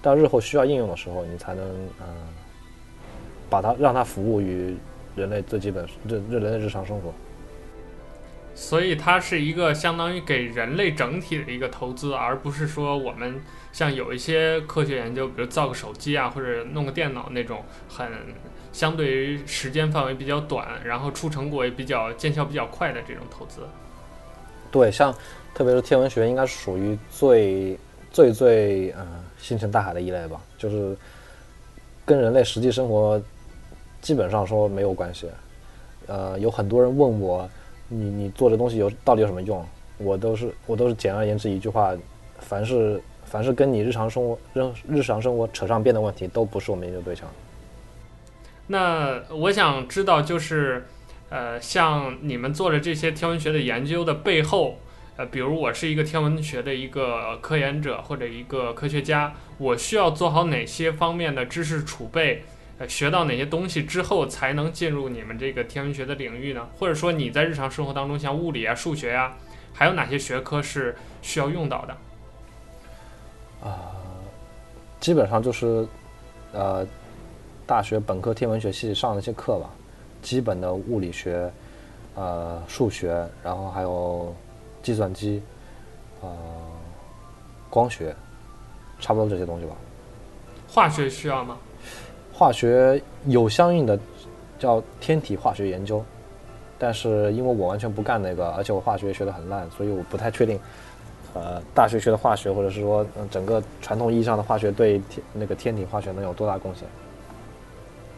[0.02, 1.64] 到日后需要应用的时候，你才能
[2.00, 2.06] 嗯、
[3.48, 4.76] 把它让它服务于
[5.14, 7.12] 人类最基本这人类的日常生活。
[8.56, 13.40] 所以它是一个相当于给人类整体的一个投资，而不是说我们
[13.72, 18.08] 像有一些科学研究，比如造个手机啊，或者弄个电脑那种很。
[18.74, 23.60] 相对于时间范围比较短，然后出成果也比较见效比较快的这种投资，
[24.72, 25.14] 对，像
[25.54, 27.78] 特别是天文学，应该是属于最
[28.10, 29.06] 最最呃
[29.38, 30.96] 星辰大海的一类吧，就是
[32.04, 33.22] 跟人类实际生活
[34.00, 35.28] 基本上说没有关系。
[36.08, 37.48] 呃，有很多人问我，
[37.86, 39.64] 你你做这东西有到底有什么用？
[39.98, 41.94] 我都是我都是简而言之一句话，
[42.40, 47.24] 凡是凡是跟你日常生活日日常生活扯上边的问题，都不是我们研究对象。
[48.66, 50.86] 那我想知道，就是，
[51.28, 54.78] 呃，像你们做的这些天文学的研究的背后，
[55.16, 62.42] 呃，比如我是一个天文学的一个科研者或者一个科学家，我需要做好哪些方面的知识储备，
[62.78, 66.66] 呃，学到哪些东西之后才能进入你们这个天文学的领域呢？
[66.78, 69.36] 或者说你在日常生活当中，像物理啊、数学呀、啊，
[69.74, 71.92] 还有哪些学科是需要用到的？
[73.62, 73.94] 啊、呃，
[75.00, 75.86] 基本上就是，
[76.52, 76.86] 呃。
[77.66, 79.70] 大学本科天文学系上的一些课吧，
[80.22, 81.50] 基本的物理学，
[82.14, 84.34] 呃，数学，然后还有
[84.82, 85.42] 计算机，
[86.20, 86.30] 呃，
[87.70, 88.14] 光学，
[89.00, 89.72] 差不多这些东西吧。
[90.68, 91.56] 化学需要吗？
[92.32, 93.98] 化学有相应的
[94.58, 96.04] 叫天体化学研究，
[96.78, 100.58] 但是因为我完全不干那个，而且我化学学得很烂，所以我不太确定，
[101.32, 106.86] 呃，大学学的化学或者是说整个传统意义上的化学对天那个天体化学能有多大贡献。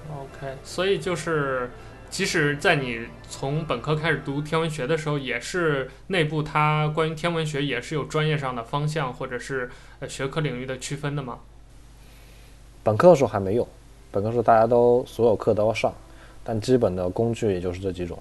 [0.08, 1.70] OK，所以就是，
[2.08, 11.38] 即使在你从本科开始读天文学的时候，也是内部它关于天文学也是有专业上的方向或者是呃学科领域的区分的吗？
[12.82, 13.66] 本科的时候还没有，
[14.12, 15.92] 本科时候大家都所有课都要上，
[16.44, 18.18] 但基本的工具也就是这几种。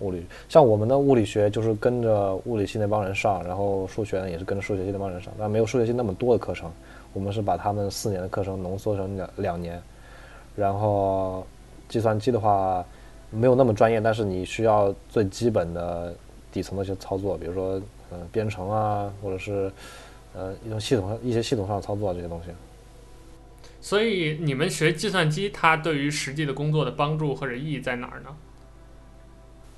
[0.00, 6.70] 物理像我们的物理学就是跟着物理系那帮人上，然后数学呢也是跟着数学系那帮人上，但没有数学系那么多的课程，
[7.12, 9.82] 我们是把他们四年的课程浓缩成两两年。
[10.58, 11.46] 然后，
[11.88, 12.84] 计算机的话
[13.30, 16.12] 没有那么专业，但是你需要最基本的
[16.50, 17.80] 底层的一些操作，比如说
[18.10, 19.70] 呃编程啊，或者是
[20.34, 22.50] 呃一种系统上一些系统上的操作这些东西。
[23.80, 28.36] 所以你们学计算机，它对于实际的工作的帮助或者意义在哪儿呢？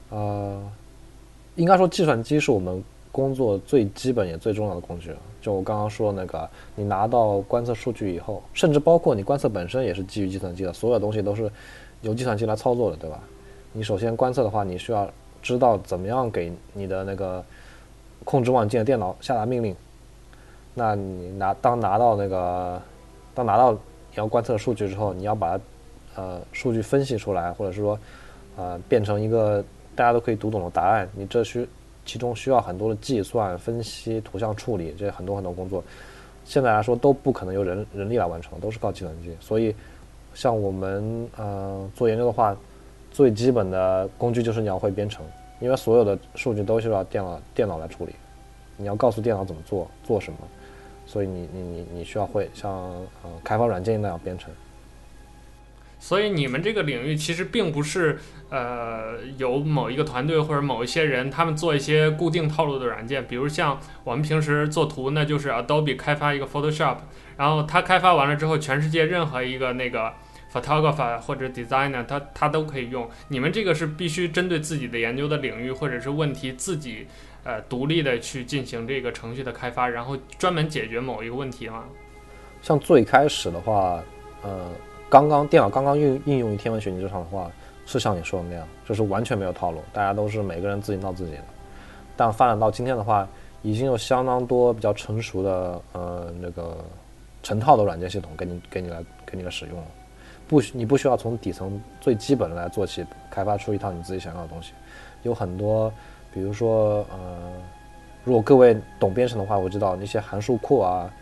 [0.09, 0.73] 呃，
[1.57, 2.83] 应该说计算机是我们
[3.13, 5.15] 工作最基本也最重要的工具。
[5.41, 11.51] 就我刚刚说的那个，你拿到观测数据以后，甚至包括你观测本身也是基于计算机的，所有东西都是
[12.03, 13.19] 由计算机来操作的，对吧？
[13.73, 15.09] 你首先观测的话，你需要
[15.41, 17.43] 知道怎么样给你的那个
[18.25, 19.75] 控制望远镜的电脑下达命令。
[20.75, 22.81] 那你拿当拿到那个
[23.35, 23.79] 当拿到你
[24.17, 25.65] 要观测的数据之后，你要把它
[26.17, 27.99] 呃数据分析出来，或者是说
[28.57, 29.65] 呃变成一个
[29.97, 31.67] 大家都可以读懂的答案，你这需
[32.11, 35.81] 其中需要很多的计算、分析、图像处理这很多很多工作，
[36.45, 39.33] 现在来说都不可能由人人力来完成，都是靠计算机。
[39.39, 39.73] 所以
[40.35, 42.57] 像我们呃做研究的话，
[43.13, 45.25] 最基本的工具就是你要会编程，
[45.61, 48.13] 因为所有的数据都需要电脑电脑来处理，
[48.77, 50.39] 你要告诉电脑怎么做做什么。
[51.07, 52.73] 所以你你你你需要会像
[53.23, 54.53] 呃开发软件那样编程。
[56.01, 66.97] 所以你们这个领域其实并不是呃有某一个团队或者某一些人他们做一些固定套路的软件，比如像我们平时做图，那就是 Adobe 开发一个 Photoshop，
[67.37, 70.13] 然后他开发完了之后，全世界任何一个那个
[70.53, 73.09] photographer 或者 designer 他他都可以用。
[73.29, 77.07] 你们这个是必须针对自己的研究的领域或者是问题自己。
[77.43, 81.85] 呃，独立的去进行这个程序的开发，然后专门解决某一个问题吗？
[82.61, 83.99] 像最开始的话，
[84.43, 84.71] 呃，
[85.11, 87.51] 刚刚电脑刚刚应应用于天文学研究上的话，
[87.85, 91.43] 是像你说的那样，就是完全没有套路，大家都是每个人自己闹自己的。
[92.17, 93.29] 但发展到今天的话，
[93.63, 96.77] 已经有相当多比较成熟的呃那个
[97.43, 99.85] 成套的软件系统给你给你来给你来使用了，
[100.47, 104.73] 不需你不需要从底层最基本的来做起，开发出一套你自己想要的东西，
[105.25, 105.93] 有很多。
[106.33, 107.53] 比如说，呃，
[108.23, 111.13] 如果各位懂编程的话，我知道那些函数库啊，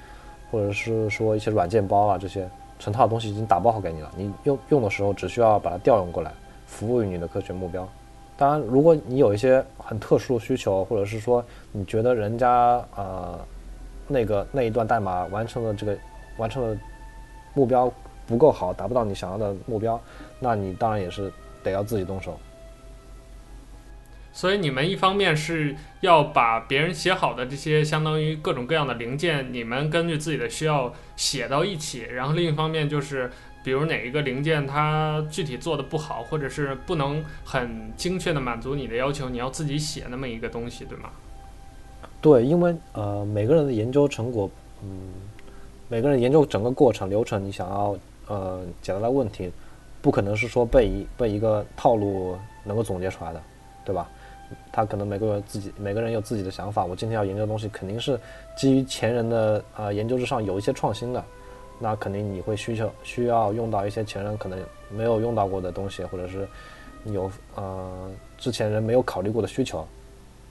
[0.50, 2.46] 或者是说一些软件包啊，这些
[2.78, 4.10] 成套的东西已经打包好给你了。
[4.16, 6.32] 你用用的时候，只需要把它调用过来，
[6.66, 7.86] 服务于你的科学目标。
[8.36, 13.38] 当然，如果你有一些很特殊的需求，或者是说你觉得人家呃
[14.06, 15.98] 那个那一段代码完成的这个
[16.36, 16.78] 完成的
[17.52, 17.92] 目标
[18.26, 20.00] 不够好，达不到你想要的目标，
[20.38, 21.32] 那你当然也是
[21.64, 22.38] 得要自己动手。
[24.32, 33.28] 所以你们一方面是要把别人写好的这些相当于各种各样的零件，你们根据自己的需要写到一起，然后另一方面就是，
[33.64, 41.10] 比如哪一个零件它具体做的不好，或者是不能很精确的满足你的要求，你要自己写那么一个东西，对吗？
[42.20, 44.48] 对，因为呃每个人的研究成果，
[44.84, 45.12] 嗯，
[45.88, 47.98] 每个人研究整个过程流程，你想要
[48.28, 49.50] 呃解答的问题，
[50.00, 53.42] 不可能是说被一被一个套路能够总结出来的，
[53.84, 54.08] 对吧？
[54.72, 56.84] 他可能每个人自己每个人有自己的想法。
[56.84, 58.18] 我今天要研究的东西肯定是
[58.56, 61.24] 基于前人的呃研究之上有一些创新的，
[61.78, 64.58] 那肯定你会需求需要用到一些前人可能
[64.90, 66.48] 没有用到过的东西，或者是
[67.04, 69.86] 有呃之前人没有考虑过的需求。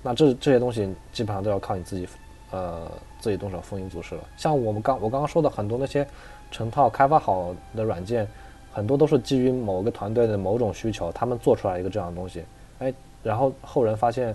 [0.04, 2.08] 那这这些东西基本上都要靠你自己
[2.52, 2.90] 呃
[3.20, 4.22] 自己动手丰衣足食了。
[4.38, 6.08] 像我们刚我刚刚说的很多那些
[6.52, 8.28] 成套开发好的软件，
[8.72, 12.44] 很多都是基于某个团队的某种需求，他们做出来一个这样的东西，
[12.80, 12.94] 哎。
[13.28, 14.34] 然后后人发现，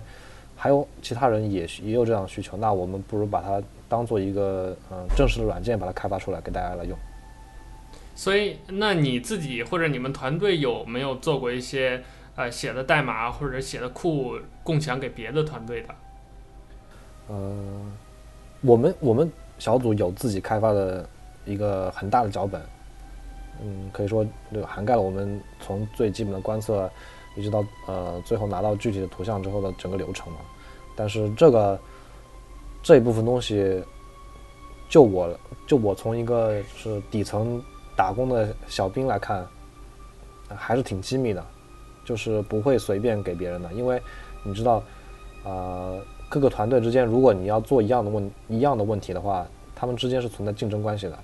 [0.55, 6.95] 还有其他人也也有这样的需求，那我们不如把它当做一个嗯正式的软件，把它开发出来给大家来用。
[8.15, 12.03] 所以，那你自己或者你们团队有没有做过一些
[12.35, 15.95] 呃写的代码或者写的库共享给别的团队的？
[17.29, 17.91] 嗯，
[18.61, 21.09] 我们我们小组有自己开发的
[21.45, 22.61] 一个很大的脚本，
[23.63, 24.23] 嗯，可以说
[24.53, 26.87] 这个涵盖了我们从最基本的观测。
[27.35, 30.39] 一直到呃最后拿到具体的图像之后的整个流程嘛，
[30.95, 31.79] 但是这个
[32.81, 33.83] 这一部分东西，
[34.89, 35.29] 就我
[35.65, 37.61] 就我从一个是底层
[37.95, 39.47] 打工的小兵来看，
[40.47, 41.43] 还是挺机密的，
[42.05, 44.01] 就是不会随便给别人的，因为
[44.43, 44.83] 你知道，
[45.43, 51.17] 呃、各个团队之间，如果你要做一样的问一样的问题的话，他们之间是存在竞争关系的。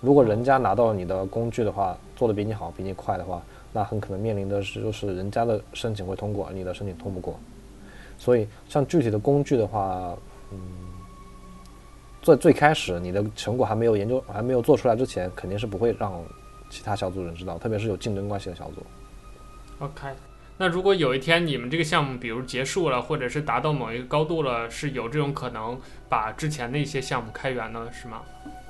[0.00, 3.42] 如果人家拿到你的工具的话，做的比你好，比你快的话。
[3.72, 7.38] 那很可能面临的是，就是人家的申请会通过，你的申请通不过。
[8.18, 10.16] 所以，像具体的工具的话，
[10.52, 10.58] 嗯，
[12.22, 16.22] 在最开始你的成果还没有研究、还没有做出来之前，肯定是不会让
[16.70, 18.82] 其他小组人知道，特别是有竞争关系的小组。
[19.80, 20.08] OK，
[20.56, 25.76] 那如果有一天你们这个项目比如结束了，或者是达到某一个高度了，是有这种可能
[26.08, 27.88] 把之前的一些项目开源呢？
[27.90, 28.22] 是吗？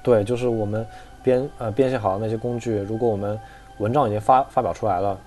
[0.03, 0.87] 对，就是我们
[1.23, 3.39] 编呃编写好的那些工具，如果我们
[3.79, 5.19] 文章已经发发表出来了，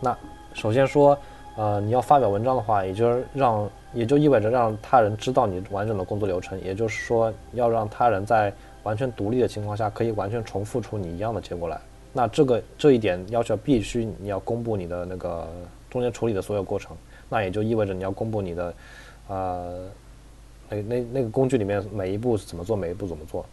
[0.00, 0.16] 那
[0.54, 1.16] 首先说，
[1.56, 11.78] 呃，你要发表文章的话，也就是让也就意味着让他人知道你完整的工作流程，也就是说，要让他人在完全独立的情况下，可以完全重复出你一样的结果来。
[12.12, 15.48] 那这个这一点要求必须你要公布你的那个
[15.88, 16.96] 中间处理的所有过程，
[17.28, 18.74] 那也就意味着你要公布你的，
[19.28, 19.86] 呃，
[20.68, 23.46] 那那那个工具里面每一步怎么做，每一步怎么做。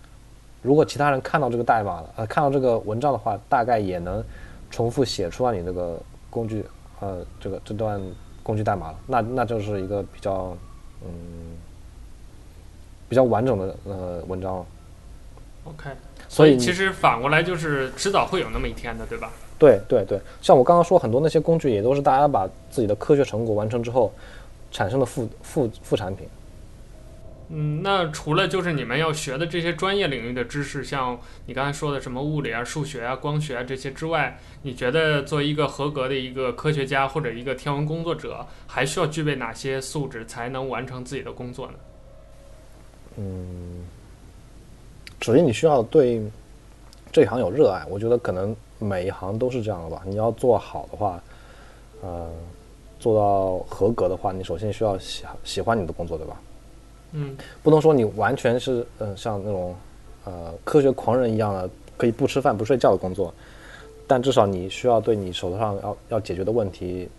[0.61, 4.23] 如果其他人看到这个代码了，呃，看到这个文章的话，大概也能
[4.69, 5.97] 重复写出来你这个
[6.29, 6.65] 工具，
[6.99, 8.01] 呃，这个这段
[8.43, 8.99] 工具代码了。
[9.07, 10.55] 那那就是一个比较，
[11.03, 11.09] 嗯，
[13.07, 14.65] 比较完整的呃文章了。
[15.65, 15.89] OK。
[16.27, 19.31] 所以其实反过来就是迟早会有那么一天的，对吧？
[19.57, 24.11] 对对对，像我刚刚说，很多那些工具也都是大家把自己的科学成果完成之后
[24.71, 26.27] 产生的副副副产品。
[27.51, 41.73] 嗯，那除了就是你们要学的这些专业领域的知识，像你刚才说的什么物理啊、数学啊、光学啊这些之外，你觉得作为一个合格的一个科学家或者一个天文工作者，还需要具备哪些素质才能完成自己的工作呢？
[43.17, 43.83] 嗯。
[45.21, 46.21] 首先，你需要对
[47.11, 47.83] 这行有热爱。
[47.89, 50.01] 我觉得可能每一行都是这样的吧。
[50.05, 51.21] 你要做好的话，
[52.01, 52.29] 呃，
[52.99, 56.39] 做到合格的话，你首先需要喜喜欢你的工作，对吧？
[57.11, 59.75] 嗯，不能说你完全是嗯、像那种
[60.25, 63.33] 呃科学狂人一样的可以不吃饭不睡觉的工作，
[64.07, 67.09] 但至少你需要对你手头上要要解决的问题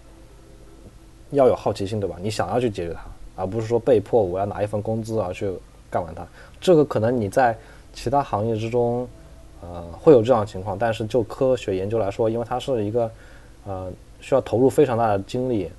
[1.30, 2.16] 要有好奇心，对吧？
[2.20, 3.00] 你想要去解决它，
[3.42, 5.50] 而不是说被迫我要拿一份工资而去
[5.90, 6.26] 干完它。
[6.60, 7.56] 这个可能你在
[7.92, 9.06] 其他行业之中，
[9.60, 13.10] 呃，会有这样的情况，但是就科学研究来说，因为它是一个，
[13.66, 15.70] 呃，需要投入非常大的精力，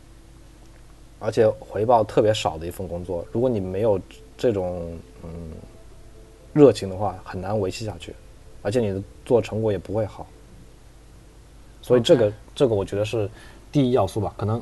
[1.21, 3.25] 而且回报特别少的一份工作。
[3.31, 3.97] 如果你没有
[4.37, 4.93] 这种
[5.23, 5.29] 嗯
[6.51, 8.13] 热情的话，很难维系下去，
[8.61, 10.27] 而且你的做成果也不会好。
[11.81, 13.29] 所以这个.这个我觉得是
[13.71, 14.61] 第一要素吧，可能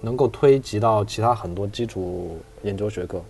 [0.00, 3.20] 能够推及到其他很多基础研究学科。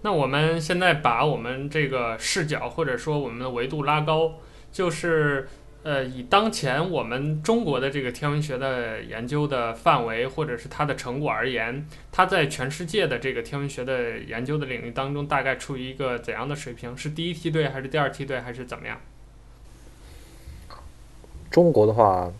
[0.00, 4.32] 那我们现在把我们这个视角或者说我们的维度拉高，
[4.72, 5.46] 就是
[5.84, 16.96] 呃，以当前我们中国的这个天文学的研究的范围或者是它的成果而言，它在全世界的这个天文学的研究的领域当中，大概处于一个怎样的水平？
[16.96, 19.00] 是第一梯队还是第二梯队还是怎么样？
[21.50, 22.30] 中国的话，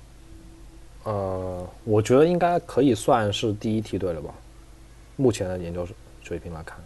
[1.05, 4.35] 呃，我觉得应该可以算是第一梯队了吧？
[5.17, 5.87] 目前的研究
[6.23, 6.77] 水平来看。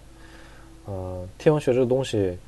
[0.84, 2.38] 呃，天文学这个东西，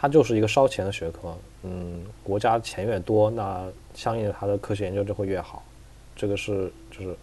[0.00, 1.36] 它就是一个烧钱的学科。
[1.64, 5.64] 嗯，国家钱越多，那相应的它的科学研究就会越好。
[6.14, 7.16] 这个是就是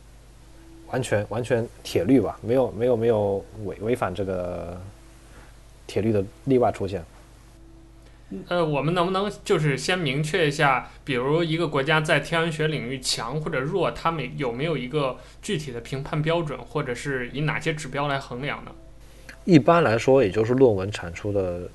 [0.87, 2.37] 完全完全铁律吧？
[2.41, 4.77] 没有没有没有违违反这个
[5.87, 7.03] 铁律的例外出现。
[8.47, 18.71] 呃，我们能不能就是先明确一下，比如一个国家在天文学领域强或者弱，他们有没有一个具体的评判标准，或者是以哪些指标来衡量呢？
[19.45, 21.69] 一般来说，也就是论文产出的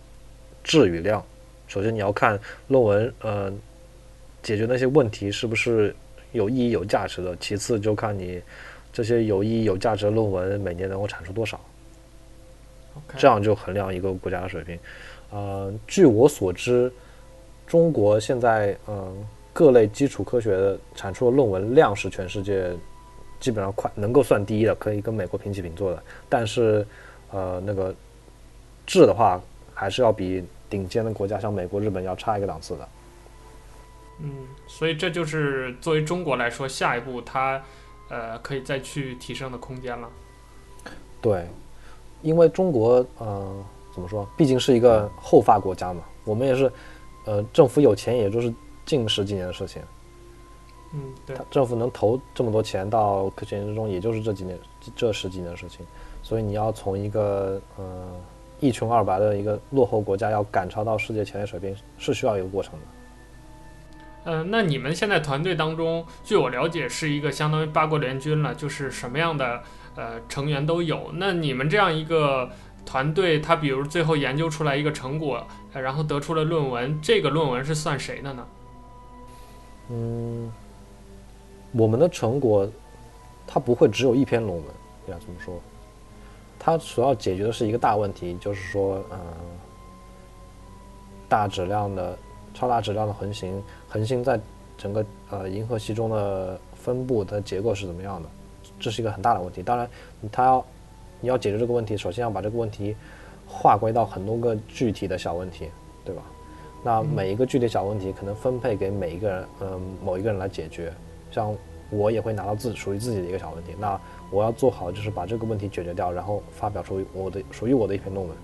[0.63, 1.25] 质与量。
[1.69, 2.39] 首先，你要看
[2.69, 3.53] 论文，呃，
[4.43, 5.95] 解决那些问题是不是
[6.33, 7.37] 有意义、有价值的。
[7.37, 8.43] 其次，就看你
[8.93, 11.61] 这些有意义、有价值的论文每年能够产出多少。
[13.17, 14.79] 这样就衡量一个国家的水平。
[15.31, 16.93] 呃，据我所知，
[17.67, 19.17] 中国现在嗯、呃、
[19.53, 22.73] 各类基础科学的产出的论文量是全世界
[23.39, 26.03] 基本上快能够算第一的，可以跟美国平起平坐的。
[26.29, 26.85] 但是
[27.31, 27.95] 呃，那个
[28.85, 29.41] 质的话，
[29.81, 32.89] 还是要比顶尖的国家像美国、日本要差一个档次的。
[34.19, 34.31] 嗯，
[34.67, 37.63] 所以这就是作为中国来说，下一步它
[38.11, 40.07] 呃可以再去提升的空间了。
[41.23, 41.47] 对，
[42.21, 43.65] 因为中国呃
[43.95, 46.71] 怎么说，毕竟是一个后发国家嘛，我们也是
[47.25, 48.53] 呃政府有钱，也就是
[48.85, 49.81] 近十几年的事情。
[50.93, 54.59] 嗯，对，政府能投这么多钱到科学研究中，也就是这几年
[54.95, 55.87] 这十几年的事情。
[56.23, 57.85] 所以你要从一个呃
[58.61, 62.79] 一穷二白的一个落后国家，要赶超到世界前列水平，是需要一个过程的。
[64.23, 69.63] 呃，那你们现在团队当中，据我了解，是一个相当于八国联军了，就是什么样的
[69.97, 71.11] 呃成员都有。
[71.15, 72.51] 那你们这样一个
[72.85, 75.43] 团队，他比如最后研究出来一个成果，
[75.73, 78.47] 呃，然后得出了论文，这个论文是算谁的呢？
[79.89, 80.53] 嗯，
[81.73, 82.69] 我们的成果，
[83.47, 84.65] 它不会只有一篇论文，
[85.07, 85.59] 要这么说。
[86.63, 89.19] 它主要解决的是一个大问题，就是说，嗯、
[91.27, 92.17] 大质量的、
[92.53, 94.39] 超大质量的恒星，恒星在
[94.77, 98.29] 整个呃银河系中的分布的结构是怎么样的？
[98.79, 99.63] 这是一个很大的问题。
[99.63, 99.89] 当然，
[100.31, 100.65] 它要
[101.21, 102.95] 你要解决这个问题，首先要把这个问题
[103.49, 105.71] 划归到很多个具体的小问题，
[106.05, 106.23] 对吧？
[106.83, 110.93] 那每一个具体小问题可能分配给每一个人，嗯、某一个人来解决。
[111.31, 111.55] 像
[111.91, 114.01] 我也会拿到自属于自己的一个小问题，那
[114.31, 118.37] 我要做好就是把这个问题解决掉，然后发表出我的属于我的一篇论文。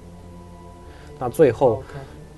[1.18, 1.82] 那最后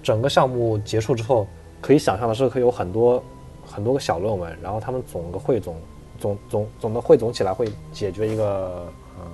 [0.02, 1.46] 整个项目结束之后，
[1.80, 3.22] 可以想象的是，可以有很多
[3.66, 5.76] 很多个小论文，然后他们总个汇总
[6.20, 9.24] 总总总的汇总起来，会解决一个嗯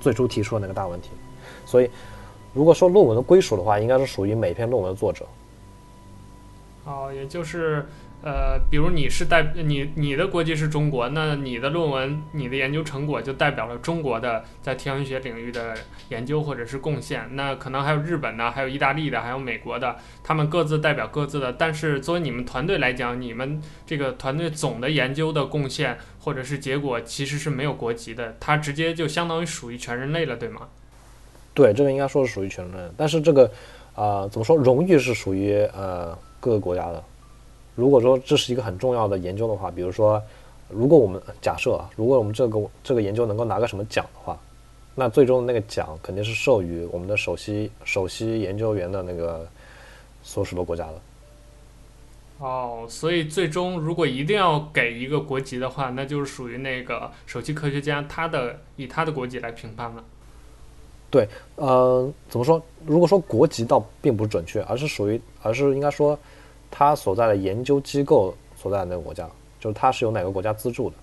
[0.00, 1.10] 最初提出的那个大问题。
[1.64, 1.90] 所以，
[2.52, 5.26] 如果说论文的归属的话，应该是属于每篇论文的作者。
[6.84, 7.86] 哦，也就是。
[8.22, 15.74] 呃，比如你是代你你的国籍是中国，那你的论文、你的研究成果就代表了中国的在天文学领域的
[16.10, 17.34] 研究或者是贡献。
[17.34, 21.50] 那可能还有日本的，还有意大利的，还有美国的，他们各自代表各自的。
[21.54, 30.68] 但是作为你们团队来讲，你们这个团队总的研究的贡献或者是结果其实是没有国籍的，它直接就相当于属于全人类了，对吗？
[31.54, 32.92] 对，这个应该说是属于全人类。
[32.98, 33.46] 但是这个
[33.94, 34.54] 啊、呃，怎么说？
[34.56, 37.02] 荣誉是属于呃各个国家的。
[37.80, 40.22] 如果说这是一个很重要的研究的话，比如说，
[40.68, 44.38] 如果我们假设啊，如果我们这个这个研究能够拿个什么奖的话，
[44.94, 49.48] 那最终的那个奖肯定是授予我们的首席首席研究员的那个
[50.22, 50.94] 所属的国家的。
[52.40, 60.04] 哦，所以最终如果一定要给一个国籍的话，那就是属于那个首席科学家他的以他的国籍来评判了。
[61.10, 61.26] 对，
[61.56, 62.62] 呃，怎么说？
[62.84, 66.18] 如果说国籍倒并不准确，而是属于，而是应该说。
[66.70, 70.96] 他所在的研究机构所在的那个国家，就是他是由哪个国家资助的。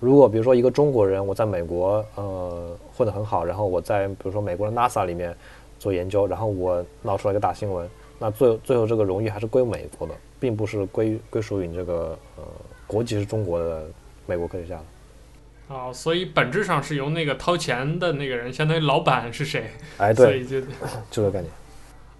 [0.00, 5.34] 如果比如说一个中国人，我在美国呃混得很好，然后我在比如说美国的 NASA 里面
[5.78, 7.88] 做研究，然后我闹出来一个大新闻，
[8.18, 12.44] 那最最后这个荣誉还是归美国的，并不是归归属于你这个呃
[12.86, 13.86] 国籍是中国的
[14.26, 15.74] 美国科学家的。
[15.74, 19.70] 哦，所以本质上是由那个掏钱的那个人，相当于老板是谁？
[19.96, 20.66] 哎，对，所以就
[21.10, 21.52] 这个概念。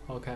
[0.09, 0.33] OK，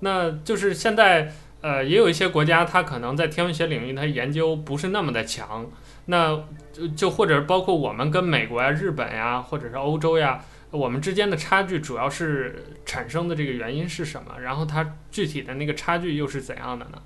[0.00, 1.32] 那就是现在。
[1.62, 5.64] 呃，也有一些国家，它可能在天文学领域，它研究不是那么的强。
[6.06, 6.36] 那
[6.72, 14.40] 就就或者包括我们跟美国呀、日本呀，或者是欧洲呀，我们之间的差距主要是产生的这个原因是什么？
[14.40, 17.00] 然后它具体的那个差距又是怎样的呢？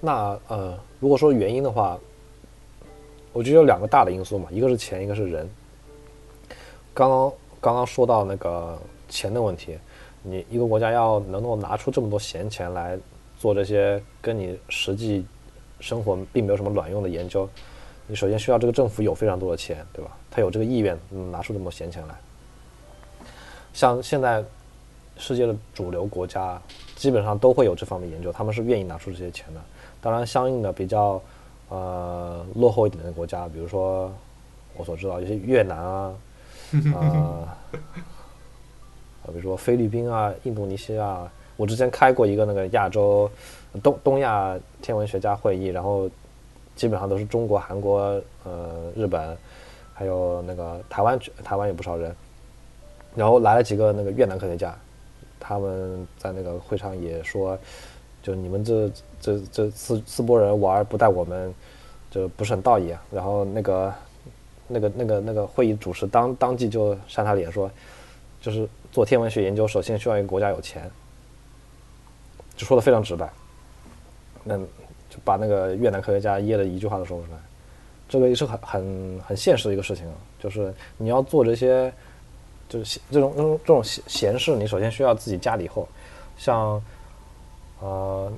[0.00, 1.96] 那呃，如果说原因的话，
[3.32, 5.48] 我觉得有两个大的因素嘛，一个是钱，一个是人。
[6.92, 8.76] 刚刚刚刚说到那个
[9.08, 9.78] 钱的问题。
[10.22, 12.98] 你一个国家要能够拿出这么多闲钱来
[13.38, 15.24] 做这些跟你实际
[15.80, 17.48] 生活并没有什么卵用的研究，
[18.06, 20.10] 你首先需要这个政府有非常多的钱，对吧？
[20.30, 20.98] 他有这个意愿，
[21.32, 22.14] 拿出这么多闲钱来。
[23.72, 24.44] 像现在
[25.16, 26.60] 世界的主流国家
[26.96, 29.60] 基本上都会有这方面研究，他们是愿意拿出这些钱的。
[30.02, 31.22] 当然，相应的比较
[31.70, 34.12] 呃落后一点的国家，比如说
[34.76, 36.14] 我所知道一些越南啊，
[36.94, 37.48] 呃。
[39.30, 43.30] 比如说菲律宾啊、印度尼西亚，我之前开过一个那个亚洲
[43.82, 46.08] 东东亚天文学家会议，然后
[46.74, 49.36] 基本上都是中国、韩国、呃日本，
[49.92, 52.14] 还有那个台湾，台湾有不少人，
[53.14, 54.74] 然后来了几个那个越南科学家，
[55.38, 57.58] 他们在那个会上也说，
[58.22, 61.54] 就你们这这这四四波人玩不带我们，
[62.10, 63.02] 就不是很道义啊。
[63.12, 63.94] 然后那个
[64.66, 67.70] 那个那个那个会议主持当当即就扇他脸说，
[68.40, 68.68] 就是。
[68.92, 70.90] 做天文学研究，首先需要一个国家有钱，
[72.56, 73.30] 就说的非常直白。
[74.42, 77.38] 那就把那个越南科学家噎的一句话都说不出来。
[78.08, 80.06] 这个也是很很很现实的一个事情，
[80.40, 81.92] 就是你要做这些，
[82.68, 85.86] 就是这种这种这种闲闲事，你首先需要自己家里厚。
[86.38, 86.82] 像
[87.80, 88.32] 呃，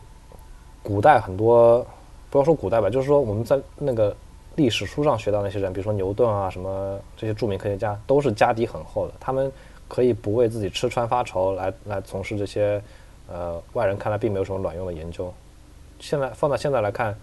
[0.82, 1.86] 古代很多，
[2.28, 4.14] 不要说古代吧，就是说我们在那个
[4.56, 9.50] 历史书上学到那些人，比如说牛顿啊，什么这些著名科学家，都是家底很厚的，他们。
[9.92, 12.82] 可以不为自己吃穿发愁来来从事这些，
[13.28, 15.30] 呃，外人看来并没有什么卵用的研究。
[16.00, 17.14] 现在放在现在来看，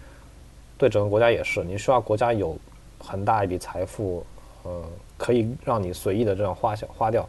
[0.78, 2.56] 对整个国家也是，你需要国家有
[3.00, 4.24] 很大一笔财富，
[4.62, 4.84] 呃，
[5.18, 7.28] 可以让你随意的这样花销花掉，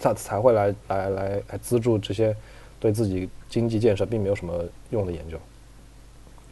[0.00, 2.36] 才才会来来来来资助这些
[2.80, 5.38] 对自己经济建设并没有什么用的研究。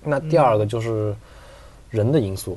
[0.04, 1.12] 那第二个就是
[1.90, 2.56] 人的因素，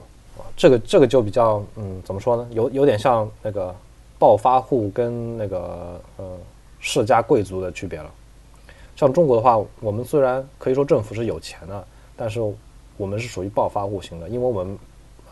[0.56, 2.48] 这个这个就比较，嗯，怎么说呢？
[2.52, 3.76] 有有点像那个。
[4.20, 6.38] 暴发户跟那个呃
[6.80, 8.12] 世家贵族的区别了。
[8.96, 12.42] 像中国的话，我们虽然可以说政府是有钱的，但是
[12.98, 14.78] 我们是属于暴发户型的，因为我们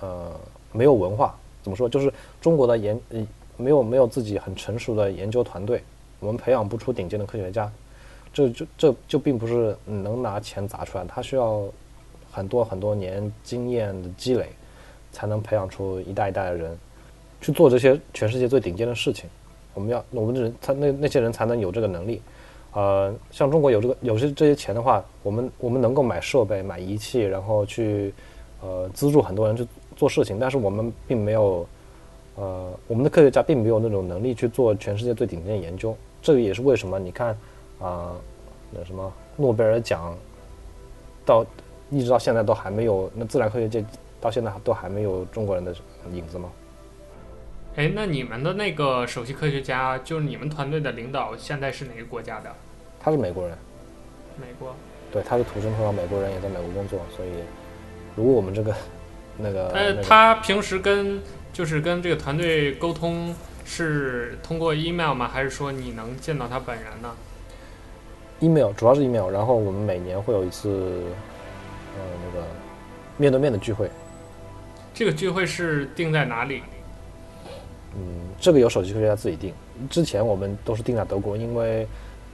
[0.01, 0.31] 呃
[0.71, 1.35] 没有文化。
[1.63, 1.89] 怎么说？
[1.89, 3.25] 就是中国的研呃
[3.57, 5.81] 没有没有自己很成熟的研究团队，
[6.19, 7.71] 我们培养不出顶尖的科学家。
[8.31, 11.63] 这就这就并不是能拿钱砸出来，它需要
[12.31, 14.49] 很多很多年经验的积累，
[15.11, 16.77] 才能培养出一代一代的人。
[17.45, 19.29] 去做这些全世界最顶尖的事情，
[19.75, 22.19] 我们要我们的人他那那些人才能有这个能力，
[22.73, 28.11] 呃，像中国有这个有些这些钱的话，我们我们能够买设备、买仪器，然后去
[28.63, 31.67] 呃资助很多人去做事情，但是我们并没有，
[32.33, 35.95] 呃，我们的科学家并没有那种能力去做全世界最顶尖的研究。
[36.23, 37.37] 这个也是为什么你看
[37.79, 38.11] 啊、
[38.71, 40.17] 那什么诺贝尔奖
[41.23, 41.45] 到
[41.91, 43.85] 一直到现在都还没有，那自然科学界
[44.19, 45.75] 到现在都还没有中国人的
[46.11, 46.49] 影子吗？
[47.75, 52.49] 哎，那你们的那个首席科学家，就是你们团队的领导，现在是哪个国家的？
[52.99, 53.57] 他是美国人。
[54.39, 54.73] 美国。
[55.11, 57.29] 对，他是土生土长美国人，也在美国工作，所以
[58.15, 58.73] 如果我们这个
[59.37, 59.67] 那个……
[59.69, 61.21] 呃，那个、他平时跟
[61.51, 63.35] 就是跟这个团队沟通
[63.65, 65.27] 是通过 email 吗？
[65.27, 67.13] 还是说你能见到他本人呢
[68.39, 72.47] ？email 主要是 email，然后我们每年会有一次呃那个
[73.17, 73.89] 面对面的聚会。
[74.93, 76.63] 这个聚会是定在哪里？
[77.97, 78.01] 嗯，
[78.39, 79.53] 这个由首席科学家自己定。
[79.89, 81.87] 之前我们都是定在德国，因为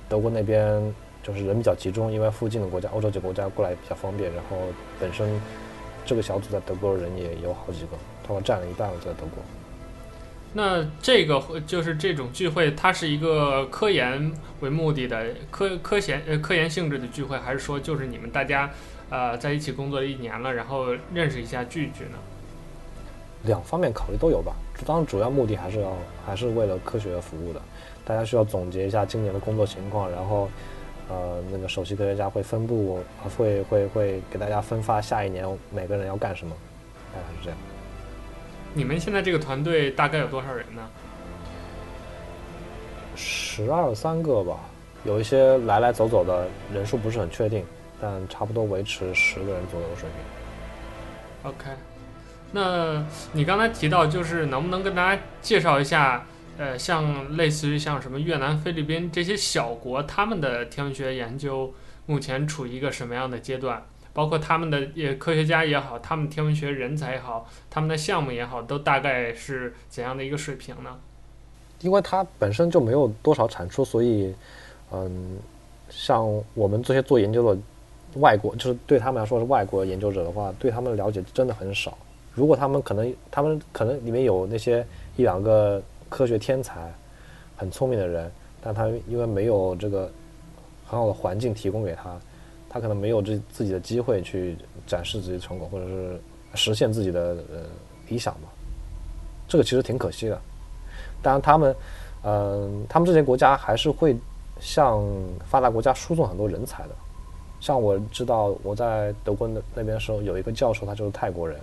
[0.10, 0.82] 德国那边
[1.22, 4.34] 就是人比较集中，因为附近的国家，欧洲几个国家过来比较方便。
[4.34, 4.58] 然后
[5.00, 5.40] 本身
[6.04, 7.98] 这个小组在德国的人也有好几个，
[8.28, 9.44] 他们占了一半在德国。
[10.54, 18.70] 那这个就是这种聚会，它是一个科研为目的的科科研呃科研性质的聚会，还是说就是你们大家
[19.10, 22.18] 呃在一起工作了一年了，然后认识一下聚一聚呢？
[23.44, 24.54] 两方面考虑都有吧，
[24.86, 25.92] 当然主要目的还是要
[26.26, 27.62] 还是为了科学服务的。
[28.04, 30.50] 大家需要总结一下今年的工作情况，然后，
[31.08, 33.00] 呃，那个首席科学家会分布，
[33.38, 36.56] 会会会给大家分发下一年每个人要干什么，
[37.14, 37.58] 大概是这样。
[38.74, 40.82] 你们现在这个团队大概有多少人呢？
[43.16, 44.60] 十二三个吧，
[45.04, 47.64] 有一些来来走走的人数不是很确定，
[48.02, 50.10] 但差不多维持十个人左右的水
[51.44, 51.52] 平。
[51.52, 51.91] OK。
[52.52, 56.26] 那你刚才提到，就是能不能跟大家介绍一下，
[56.58, 61.74] 呃，像类似于像什么越南、菲律宾这些小国，他们的天文学研究
[62.06, 63.84] 目前处于一个什么样的阶段？
[64.14, 70.98] 包括他们的也科学家也好，他们天文学人才也好，他们的项目也好，都大概是怎样的一个水平呢？
[71.80, 74.36] 因为它本身就没有多少产出，所以，
[74.92, 75.40] 嗯，
[75.90, 77.62] 像我们这些做研究的
[78.16, 81.98] 外国，就是对他们来说是外国研究者的话，对他们的了解真的很少。
[82.34, 84.86] 如果他们可能，他们可能里面有那些
[85.18, 86.92] 一两个科学天才，
[87.58, 88.32] 很聪明的人，
[88.62, 90.10] 但他因为没有这个
[90.86, 92.18] 很好的环境提供给他，
[92.70, 94.56] 他可能没有这自己的机会去
[94.88, 96.20] 展示自己的成果，或者是
[96.56, 97.64] 实现自己的呃
[98.08, 98.48] 理想嘛。
[99.48, 100.40] 这个其实挺可惜的。
[101.22, 101.76] 当然，他们，
[102.24, 104.16] 嗯、他们这些国家还是会
[104.62, 105.04] 向
[105.46, 106.96] 发达国家输送很多人才的。
[107.60, 111.60] 像我知道我在德国那那边的时候，有一个教授，他就是泰国人。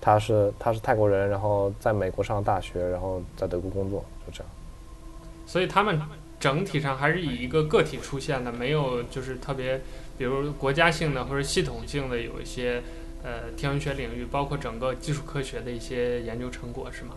[0.00, 4.50] 他是他是泰国人，然后在美国上大学，然后在德国工作，就这样。
[5.46, 5.98] 所以他们
[6.38, 9.80] 整体上还是以一个个体出现的，没有就是特别，
[10.18, 12.82] 比如国家性的或者系统性的有一些
[13.22, 17.14] 呃天文学领域，包括整个基础科学的一些研究成果，是吗？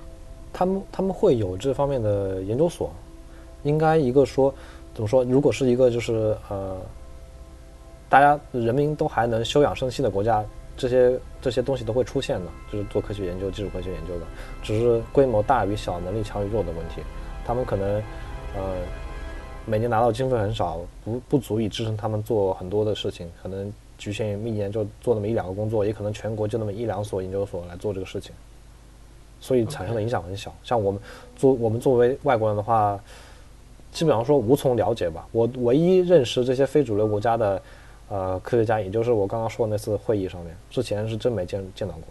[0.54, 2.92] 他们他们会有这方面的研究所，
[3.64, 4.54] 应该一个说
[4.96, 5.24] 怎么说？
[5.26, 6.78] 如果是一个就是呃，
[8.08, 10.44] 大家人民都还能休养生息的国家。
[10.80, 14.26] 这些这些东西都会出现的，就是做科学研究、基础科学研究的，
[14.64, 17.02] 只是规模大与小、能力强与弱的问题。
[17.46, 18.02] 他们可能，
[18.56, 18.76] 呃，
[19.66, 28.32] 每年拿到经费很少，不不足以支撑他们做很多的事情，可能局限于一年就做那么一两个工作，也可能全国就那么一两所研究所来做这个事情，
[29.42, 30.56] 所以产生的影响很小。
[30.64, 31.02] 像我们
[31.36, 32.98] 作我们作为外国人的话，
[33.92, 35.28] 基本上说无从了解吧。
[35.34, 37.62] 我唯一认识这些非主流国家的。
[38.10, 42.04] 呃，科学家，也就是我刚刚说的那次会议上面，之前是真没见见到过。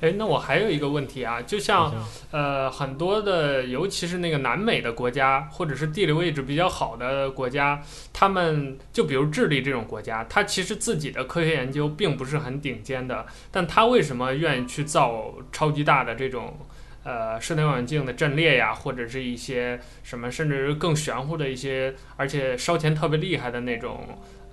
[0.00, 1.94] 哎，那我还有一个问题啊，就像
[2.32, 7.80] 呃很多的，尤其是那个南美的国家，或者是地理位置比较好的国家，
[8.12, 16.56] 他们就比如智利这种国家，它其实自己的科学研究并不是很顶尖的，但它为什么愿意去造超级大的这种
[17.04, 24.00] 呃射电望远镜的阵列呀，或者是一些什么甚至更玄乎的一些，而且烧钱特别厉害的那种。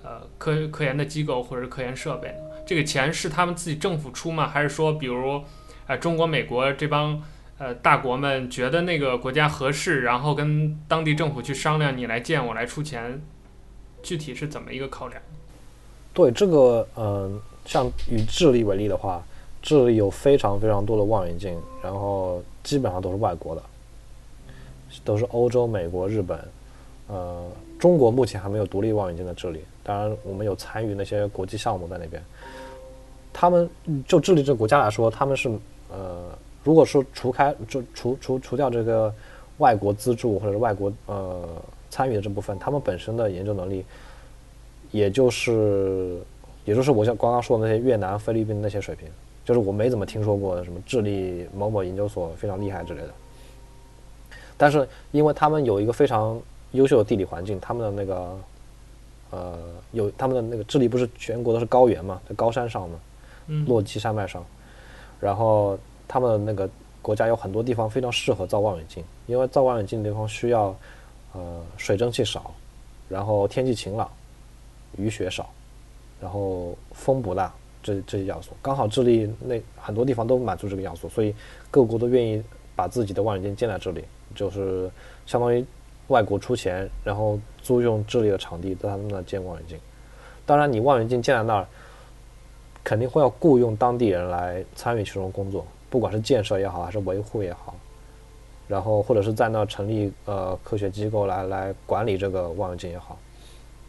[0.02, 2.34] 呃，科科研的机构或者是科研设备，
[2.66, 4.48] 这个钱是他们自己政府出吗？
[4.48, 5.42] 还是说，比如，
[5.86, 7.22] 呃，中国、美国这帮
[7.58, 13.20] 呃大国们觉得那个国家合适，然后跟当地政府去商量，你来建，我来出钱，
[14.02, 15.20] 具体是怎么一个考量？
[16.14, 19.22] 对这个，嗯、像以智利为例的话，
[19.60, 23.62] 智利有非常非常多的望远镜，然后基本上都是外国的，
[25.04, 26.40] 都是欧洲、美国、日本，
[27.06, 27.46] 呃，
[27.78, 29.60] 中国目前还没有独立望远镜的智利。
[29.82, 32.22] 当然，我们有参与那些国际项目在那边。
[33.32, 33.68] 他们
[34.06, 35.48] 就智利这个国家来说，他们是
[35.90, 39.12] 呃，如果说除开就除除除掉这个
[39.58, 41.48] 外国资助或者是外国呃
[41.90, 43.84] 参与的这部分，他们本身的研究能力，
[44.90, 46.20] 也就是
[46.64, 49.08] 也就是我像刚刚说的那些越南、菲律宾那些水平，
[49.44, 53.10] 就是我没怎么听说过什么智利某某研究所非常厉害之类的。
[54.56, 56.38] 但是因为他们有一个非常
[56.72, 58.36] 优秀的地理环境，他们的那个
[59.30, 59.58] 呃
[59.92, 62.98] 有他们的那个智利不是全国都是高原嘛，在高山上嘛，
[63.66, 64.44] 落基山脉上，
[65.18, 66.68] 然后他们的那个
[67.02, 70.74] 国家有很多地方非常适合造望远镜，因为造望远镜的地方需要
[71.32, 72.52] 呃水蒸气少，
[73.08, 74.10] 然后天气晴朗，
[74.96, 75.48] 雨雪少，
[76.20, 77.52] 然后风不大，
[77.82, 81.34] 这这些要素刚好智利那很多地方都满足这个要素，所以
[81.70, 82.42] 各国都愿意
[82.76, 84.04] 把自己的望远镜建在这里。
[84.32, 84.88] 就是
[85.26, 85.64] 相当于
[86.06, 89.78] 外国出钱，然后租用智利的场地在他们那建望远镜。
[90.46, 91.66] 当然，你望远镜建在那儿，
[92.82, 97.74] 肯定会要雇佣当地人来参与其中工作，不管是建设也好，还是维护也好，
[98.66, 103.18] 然后或者是在那成立呃科学机构来来管理这个望远镜也好，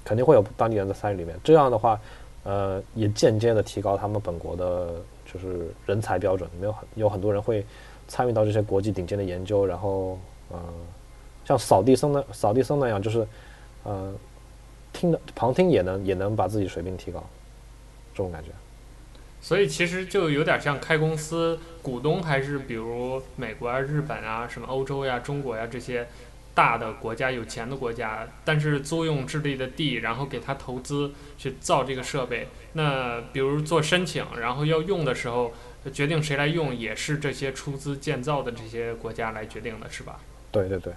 [0.03, 1.35] 肯定会有当地人在参与里面。
[1.43, 1.99] 这样的话，
[2.43, 4.93] 呃，也间接的提高他们本国的
[5.31, 6.49] 就是人才标准。
[6.59, 7.65] 没有很有很多人会
[8.07, 10.17] 参与到这些国际顶尖的研究，然后。
[10.53, 10.59] 嗯，
[11.45, 13.25] 像扫地僧的扫地僧那样，就是，
[13.83, 14.13] 呃，
[14.93, 17.23] 听的旁听也能也能把自己水平提高，
[18.13, 18.49] 这种感觉。
[19.41, 26.07] 所以其实就有点像开公司，股东还是比如美国啊、日本啊、什么欧洲呀、中国呀这些
[26.53, 32.49] 大的国家、有钱的国家，但是租用智利的地，然后给他投资去造这个设备。
[32.73, 35.51] 那比如做申请，然后要用的时候，
[35.91, 40.19] 决定谁来用，也是这些出资建造的这些国家来决定的，是吧？
[40.51, 40.93] 对对对，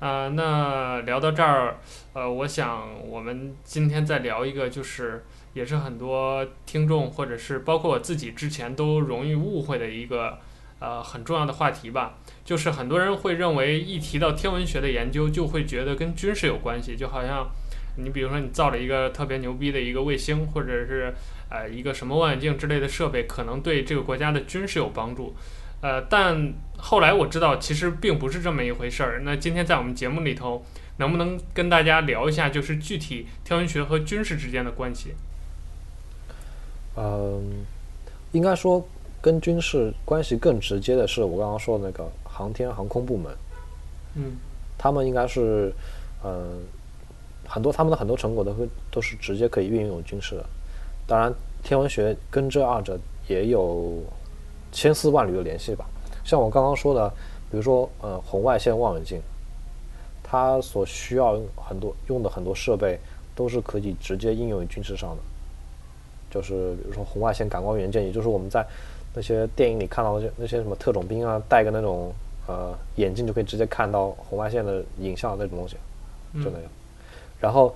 [0.00, 1.76] 啊、那聊到这儿，
[2.14, 10.38] 呃，我想我们今天再聊一个，就是也是很多听众或者是包括我自己之前都容易误会的一个
[10.78, 17.50] 呃很重要的话题吧，就是很多人会认为一提到天文学的研究，就会觉得跟军事有关系，就好像
[17.98, 21.12] 你比如说你造了一个特别牛逼的一个卫星，或者是
[21.50, 25.36] 呃一个什么望远镜之类的设备，可能对这个国家的军事有帮助。
[25.82, 29.20] 呃，但后来我知道，其实并不是这么一回事儿。
[29.24, 30.62] 那今天在我们节目里头，
[30.98, 35.14] 能不能跟大家聊一下，就是具体天文学和军事之间的关系？
[36.96, 37.64] 嗯，
[38.32, 38.86] 应该说
[39.22, 43.32] 跟军事关系更直接的是我刚刚说的那个航天航空部门。
[44.16, 44.32] 嗯，
[44.76, 45.72] 他们应该是，
[46.22, 46.60] 嗯，
[47.46, 50.44] 很多他们的很多成果都会都是直接可以运用军事的。
[51.06, 51.32] 当然，
[51.62, 54.02] 天文学跟这二者也有。
[54.72, 55.84] 千丝万缕的联系吧，
[56.24, 57.08] 像我刚刚说的，
[57.50, 59.20] 比如说，呃，红外线望远镜，
[60.22, 62.98] 它所需要很多用的很多设备，
[63.34, 65.16] 都是可以直接应用于军事上的。
[66.30, 68.64] 就是比如说红外线感光元件，也就是我们在
[69.12, 72.12] 那些电影里看到的那些那些什么特种兵啊，戴个那种
[72.46, 75.74] 呃眼镜就可以直接看到红外线的影像那种东西，
[76.34, 76.70] 就那样。
[77.40, 77.74] 然后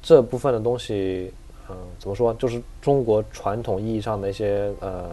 [0.00, 1.34] 这部分的东西，
[1.68, 5.10] 嗯、呃，怎么说，就是中国传统意义上的一些呃。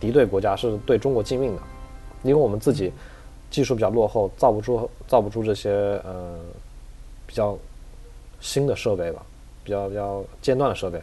[0.00, 1.62] 敌对国家是对中国禁运的，
[2.22, 2.92] 因为我们自己
[3.50, 5.70] 技术比较落后，造不出造不出这些
[6.04, 6.38] 呃
[7.26, 7.56] 比较
[8.40, 9.22] 新的设备吧，
[9.64, 11.00] 比较比较尖端的设备。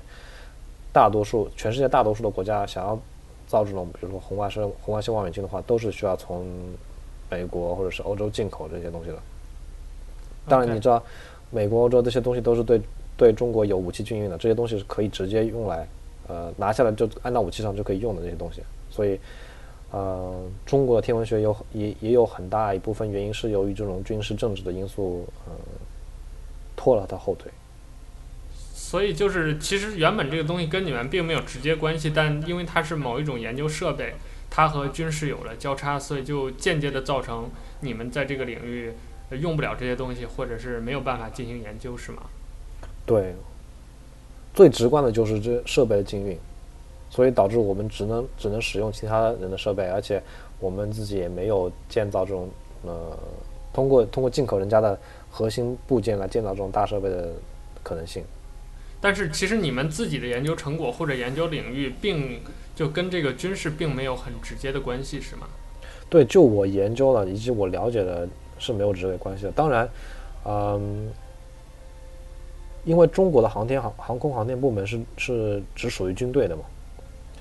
[0.92, 3.00] 大多数全世界大多数的国家想要
[3.48, 6.46] 造这种，比如说红外线红外线望远镜的话，都是需要从
[7.32, 9.18] 美国或者是欧洲进口这些东西的。
[10.48, 11.02] 当然，你知道
[11.50, 12.80] 美国、欧洲这些东西都是对
[13.18, 15.88] 对中国有武器禁运的，这些东西是可以直接用来
[16.28, 18.62] 呃拿下来就按到武器上就可以用的这些东西。
[18.94, 19.20] 所以，
[19.90, 25.52] 呃，中国的天文学有也也有很大一部分原因是由于这种军事政治的因素，呃，
[26.76, 27.52] 拖了他后腿。
[28.76, 34.14] 所以就是，其实原本这个东西跟你们并没有直接关系，但因为它是某一种研究设备，
[34.52, 37.50] 它和军事有了交叉，所以就间接的造成
[37.80, 38.94] 你们在这个领域
[39.32, 42.22] 用不了这些东西，或者是没有办法进行研究，是吗？
[43.08, 43.34] 对，
[44.54, 46.38] 最直观的就是这设备的禁运。
[47.14, 50.20] 所以导致我们只能只能使用其他人的设备，而且
[50.60, 52.50] 我们自己也没有建造这种
[52.84, 53.16] 呃，
[53.72, 54.98] 通过通过进口人家的
[55.30, 57.32] 核心部件来建造这种大设备的
[57.84, 58.24] 可能性。
[59.00, 62.42] 但是其实你们自己的研究成果或者研究领域，并
[62.76, 65.46] 就跟这个军事并没有很直接的关系，是吗？
[66.10, 68.28] 对，就我研究了以及我了解的
[68.58, 69.52] 是没有直接关系的。
[69.52, 69.88] 当然，
[70.46, 71.12] 嗯，
[72.86, 76.64] 因为中国的航天航航空航天部门是是只属于军队的嘛。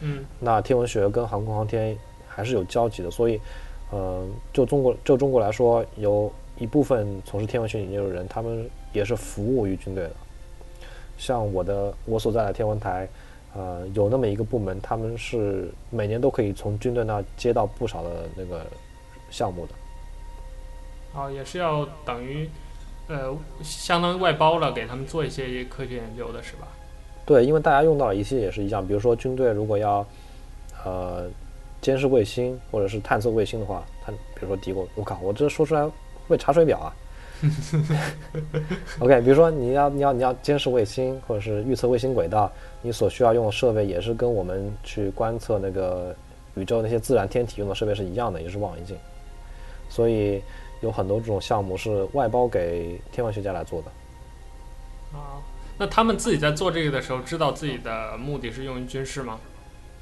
[0.04, 1.96] 嗯，那天文学跟航空航天
[2.28, 3.40] 还是有交集的，所以，
[3.90, 10.10] 呃，就中国就中国来说，有一部分从事天文学研究的人，他们也是服务于军队的。
[11.16, 13.08] 像我的我所在的天文台，
[13.54, 18.66] 呃，有那么一个部门，他们是每年都可以从军队那接到不少的那个
[19.30, 19.74] 项目的。
[21.14, 22.50] 哦，也是要等于，
[23.06, 26.66] 呃，相当于外包了，给他们做一些科学研究的是吧？
[27.24, 30.04] 对，因为大家用到的仪器也是一样，比如说军队如果要，
[30.84, 31.26] 呃
[31.80, 35.88] 监视卫星或者是探测卫星的话，他比如说敌国，我靠，我这说出来
[36.28, 36.94] 会查水表啊。
[39.00, 42.50] OK，比如说你要你要你要监视卫星或者是预测卫星轨道，
[42.82, 46.14] 你所需要用的设备也是跟我们去观测那个
[46.54, 48.96] 宇宙那些自然天体用的设备是一样的，也是望远镜。
[49.88, 50.40] 所以
[50.82, 53.88] 有很多这种项目是外包给天文学家来做的。
[55.18, 55.42] 啊，
[55.82, 59.40] 那他们自己在做这个的时候，知道自己的目的是用于军事吗？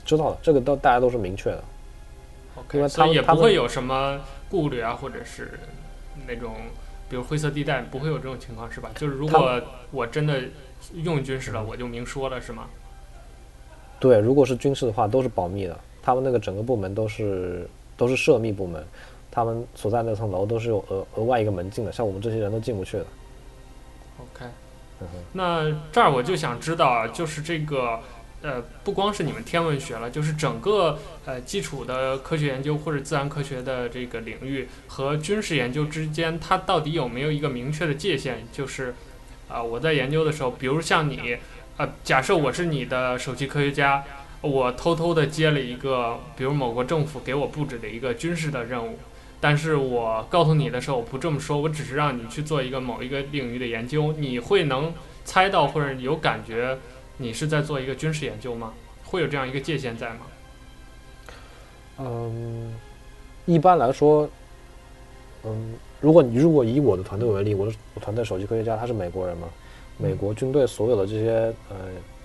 [0.05, 1.65] 知道的，这个都大家都是明确的。
[2.57, 4.21] OK，他所以也不会有什么
[4.51, 5.59] 顾虑啊，或者是
[6.29, 6.55] 那种。
[7.09, 8.91] 比如灰色地带不会有这种情况是吧？
[8.95, 10.43] 就是如果我真的
[10.93, 12.67] 用军事了，我就明说了是吗？
[13.99, 15.77] 对，如果是军事的话，都是保密的。
[16.03, 17.67] 他们那个整个部门都是
[17.97, 18.87] 都是涉密部门，
[19.31, 23.07] 他们所在那层楼都是有额额外一个门禁的，像我们这些人都进不去的。
[25.33, 28.01] 那这儿我就想知道啊，就是这个。
[28.43, 38.47] 呃，不光是你们天文学了，就是整个呃基础的科学研究或者自然科学的这个领域和军事研究之间，它到底有没有一个明确的界限？
[38.51, 38.95] 就是
[39.47, 41.37] 啊、我在研究的时候，比如像你，
[41.77, 44.03] 呃，假设我是你的首席科学家，
[44.41, 48.99] 我偷偷的接了一个，比如某个政府给我布置的一个军事的任务，
[49.41, 54.93] 但是我告诉你的时候，我不这么说，我只是让你去做一个某一个领域的研究，你会能
[55.25, 56.77] 猜到或者有感觉？
[57.17, 58.73] 你是在做一个军事研究吗？
[59.05, 60.21] 会有这样一个界限在吗？
[61.99, 62.75] 嗯，
[63.45, 64.29] 一般来说，
[65.45, 69.49] 嗯，如果你如果以我的团队为例，我的我团队首席科学家他是美国人嘛，
[69.99, 71.77] 美国军队所有的这些呃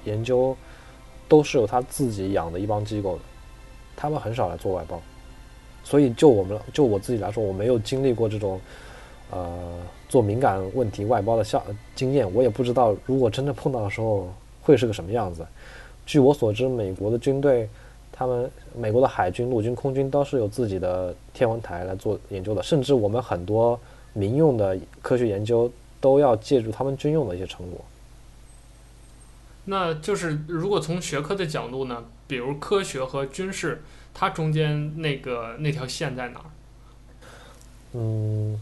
[0.06, 0.56] 研究
[1.28, 3.22] 都是由他自己养的一帮机构的，
[3.98, 5.02] 他们很少来做外包，
[5.86, 8.60] 所以就我们就我自己来说，我没有经历过这种
[9.32, 9.50] 呃
[10.10, 11.64] 做敏感问题外包的效
[11.96, 14.28] 经验，我也不知道如果真的碰到的时候。
[14.66, 15.46] 会是个什么样子？
[16.08, 17.70] 据我所知，美国的军队，
[18.12, 23.80] 他们美国的海军、陆军、空军都是有自己的天文台来做研究的，甚至我们很多
[24.14, 25.72] 民用的科学研究
[26.02, 27.80] 都要借助他们军用的一些成果。
[29.66, 33.84] 那就是如果从学科的角度呢，比如科学和军事，
[34.16, 36.46] 它中间那个那条线在哪儿？
[37.94, 38.60] 嗯，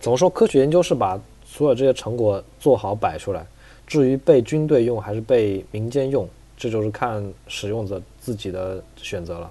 [0.00, 0.30] 怎么说？
[0.30, 3.44] 科学研究是把所有这些成果做好摆出来。
[3.86, 9.50] 至于被军队用还是被民间用，这就是看使用者自己的选择了。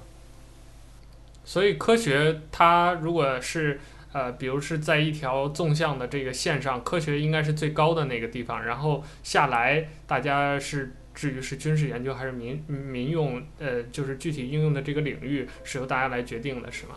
[1.44, 3.80] 所以科学它如果是
[4.14, 16.94] 呃，比如是在一条纵向的这个线上，科学应该是最高的那个地方，然后下来大家是至于是军事研究还是民民用，呃，就是具体应用的这个领域是由大家来决定的，是吗？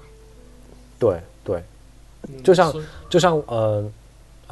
[0.98, 1.62] 对对，
[2.44, 2.72] 就像
[3.08, 3.90] 就像呃。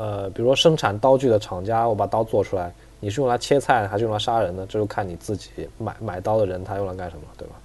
[0.00, 4.64] 呃，比如说生产刀具的厂家，我把刀做出来，你是用来切菜还是用来杀人呢？
[4.68, 7.56] 这就看你自己买买刀的人他用来干什么，对吧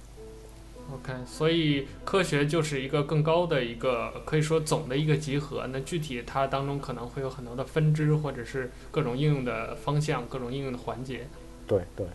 [0.92, 5.64] ？OK，所以科学就是一个更高的一个可以说总的一个集合。
[5.72, 11.28] 那具体它当中可能会有很多的分支，或者是各种应用的方向，各种应用的环节。
[11.66, 12.06] 对对，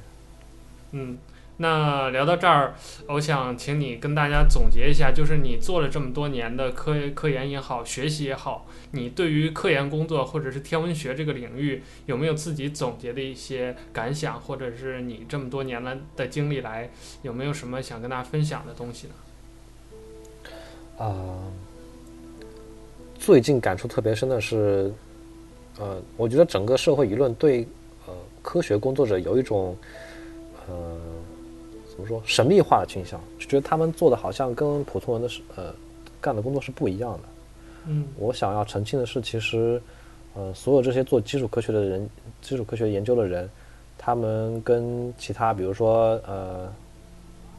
[0.92, 1.18] 嗯。
[1.62, 2.74] 那聊到这儿，
[3.08, 16.90] 我想请你跟大家总结一下，就是你做了这么多年的科科研也好，学习也好，你对于科研工作或者是天文学这个领域，有没有自己总结的一些感想，或者是你这么多年来的经历来，
[17.24, 19.14] 有没有什么想跟大家分享的东西呢？
[20.98, 21.52] 啊、呃，
[23.20, 24.94] 最近感触特别深的是，
[25.78, 27.68] 呃，我觉得整个社会舆论对呃
[28.41, 29.76] 科学工作者有一种
[30.68, 30.98] 呃。
[31.91, 35.76] 怎么说神秘化的倾向，就觉得他们做的好像跟普通人的是呃
[36.22, 37.20] 干的工作是不一样的。
[37.88, 39.82] 嗯，我想要澄清的是，其实
[40.34, 42.10] 呃所有这些做基础科学的人、
[42.41, 43.49] 基础科学研究的人，
[43.98, 46.74] 他们跟其他比如说呃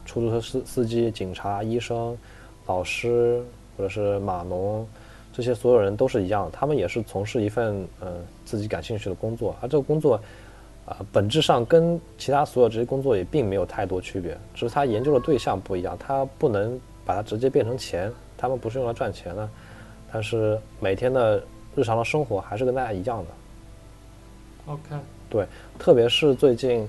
[0.07, 2.17] 出租车司司机、警察、医生、
[2.65, 3.43] 老师
[3.77, 4.87] 或者是码农
[5.31, 10.19] 这些所有人都是一样的，他们也是从事一份呃自己感兴趣的工作，而这个工作。
[10.91, 19.49] 啊，本质上跟其他所有这些工作也并没有太多区别，只是他研究的对象不一样，他不能把它直接变成钱，他们不是用来赚钱的，
[20.11, 21.41] 但是每天的
[21.77, 24.73] 日常的生活还是跟大家一样的。
[24.73, 24.81] OK，
[25.29, 25.47] 对，
[25.79, 26.85] 特别是最近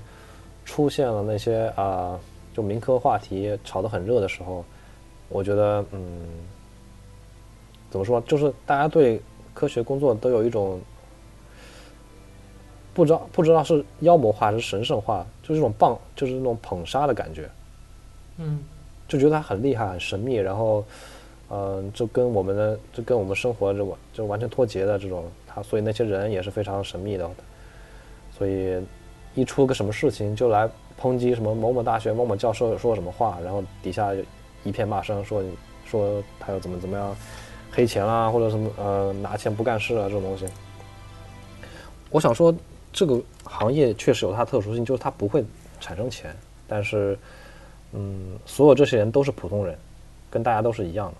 [0.65, 2.19] 出现了那些啊、呃，
[2.53, 4.65] 就民科话题炒得很热的时候，
[5.29, 6.27] 我觉得，嗯，
[7.89, 9.21] 怎么说，就是大家对
[9.53, 10.81] 科学工作都有一种。
[12.93, 17.49] 不知道不知道是妖魔化还是神圣化，就是这种棒，就是那种捧杀的感觉，
[18.37, 18.59] 嗯，
[19.07, 20.85] 就觉得他很厉害、很神秘，然后，
[21.49, 27.29] 嗯、呃，就跟我们的就跟我们生活就完就完全脱节的这种，他所以那些人也是非常神秘的，
[28.37, 28.79] 所以
[29.33, 30.69] 一出个什么事情就来
[31.01, 34.13] 抨击什么某某大学某某教授说什么话，然后底下
[34.63, 35.43] 一片骂声，说
[35.85, 37.15] 说他又怎么怎么样
[37.71, 40.45] 黑钱啦，或者什么呃拿钱不干事啊这种东西。
[42.11, 42.53] 我想说，
[42.93, 45.43] 这个行业确实有它特殊性，就是它不会
[45.81, 46.33] 产生钱，
[46.67, 47.17] 但是
[47.91, 49.77] 嗯，所有这些人都是普通人，
[50.29, 51.15] 跟大家都是一样的。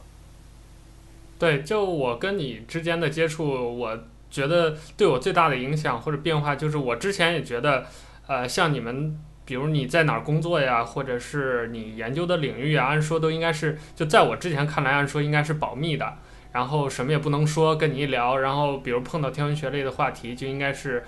[1.40, 4.00] 对，就我跟你之间的接触，我
[4.32, 7.86] 觉得对我最大的影响或者变化，就是我之前也觉得，
[8.28, 16.14] 呃，像你们，比如你在哪儿工作呀，或者是你研究的领域啊，按说都应该是，就在我之前看来，按说应该是保密的，
[16.54, 21.04] 然后什么也不能说，跟你一聊，然后比如碰到天文学类的话题，就应该是，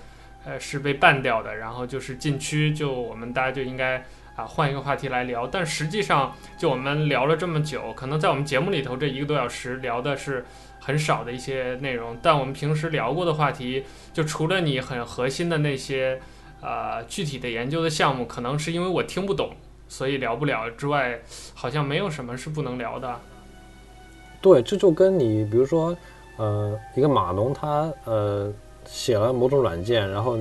[0.46, 4.04] 呃，是被 ban 掉的，然后就是禁区，就我们大家就应该。
[4.36, 10.44] 啊，换一个话题来聊，但实际上，就我们聊了这么久，可能在我们节目里头这一个多小时聊的是
[10.78, 16.20] 很少的一些内容，但我们平时聊过的话题，就除了你很核心的那些，
[16.60, 19.52] 呃，具体的研究的项目，可能是因为我听不懂，
[19.88, 21.22] 所以聊不了之外，
[21.54, 23.18] 好像没有什么是不能聊的。
[24.42, 25.96] 对，这就跟你比如说，
[26.36, 28.54] 呃，一个码农他呃
[28.88, 30.38] 写了某种软件，然后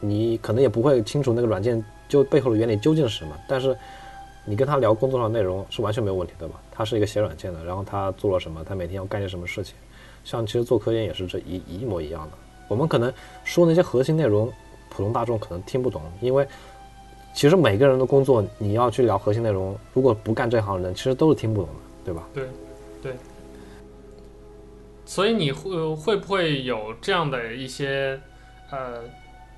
[0.00, 1.82] 你可能也不会清楚那个软件。
[2.08, 3.36] 就背后的原理究竟是什么？
[3.46, 3.76] 但是
[4.44, 6.60] 你跟他聊工作上的内容是完全没有问题的吧？
[6.72, 8.64] 他是一个写软件的，然后他做了什么？
[8.64, 9.76] 他每天要干些什么事情？
[10.24, 12.30] 像其实做科研也是这一一模一样的。
[12.66, 13.12] 我们可能
[13.44, 14.52] 说那些核心内容，
[14.88, 16.44] 普通大众可能听不懂，因为
[17.32, 22.28] 其实每个人的工作你要去聊核心内容，如果不干这行的人，其实都是听不懂的，对吧？
[22.34, 22.44] 对，
[23.00, 23.12] 对。
[25.10, 28.20] 所以你会会不会有这样的一些
[28.70, 29.02] 呃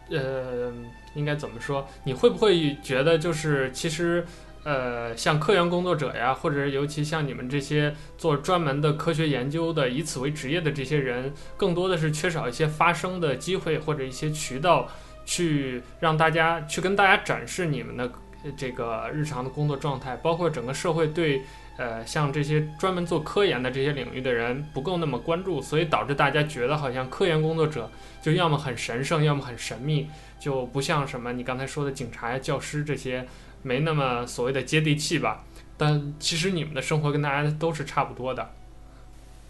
[0.09, 0.73] 呃？
[1.15, 1.87] 应该怎么说？
[2.05, 4.25] 你会不会觉得就是其实，
[4.65, 14.89] 呃，像科研工作者呀，或者尤其像你们这些做专门的科学研究的，以此为职业的这些人，更多的是缺少一些发声的机会或者一些渠道，
[15.27, 18.11] 去让大家去跟大家展示你们的
[18.57, 21.43] 这个日常的工作状态，包括整个社会对。
[21.79, 27.91] 呃，像这些专门做科研的这些领域的人不够那么关注，所以导致大家觉得好像科研工作者
[28.21, 30.09] 就要么很神圣，要么很神秘，
[30.39, 33.27] 就不像什么你刚才说的警察呀、教师这些
[33.63, 35.45] 没那么所谓的接地气吧。
[35.79, 38.51] 但其实你们的生活跟大家都是差不多的。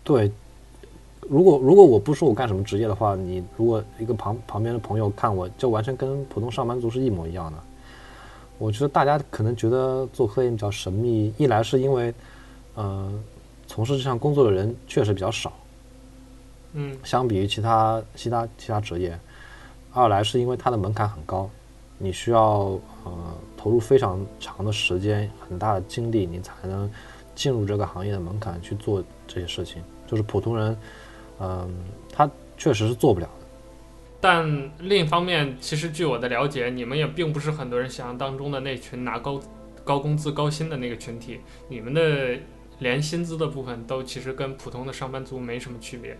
[0.04, 0.30] 对，
[1.28, 7.58] 如果如果我不说我干什么职业的话，你如果一个旁旁边的朋友看我就完全跟普通上班族是一模一样的。
[8.62, 12.14] 我觉得大家可能觉得做科研比较神秘，一来是因为，
[12.76, 13.12] 呃，
[13.66, 15.52] 从事这项工作的人确实比较少，
[16.74, 19.10] 嗯，相比于其他其他其他职业；
[19.92, 21.50] 二来是因为它的门槛很高，
[21.98, 26.88] 你需要呃投入非常长的时间、很大的精力，你才能
[27.34, 29.82] 进入这个行业的门槛去做这些事情。
[30.06, 30.70] 就是普通人，
[31.40, 31.68] 嗯、呃，
[32.12, 33.28] 他确实是做不了。
[34.24, 39.40] 但另一方面，其实据我的了解，你们也并不是很多人想象当中的那群拿高
[39.82, 41.40] 高工资、高薪的那个群体。
[41.68, 42.38] 你们的
[42.78, 46.16] 连薪资的部分都其实跟普通的上班族没什么区别。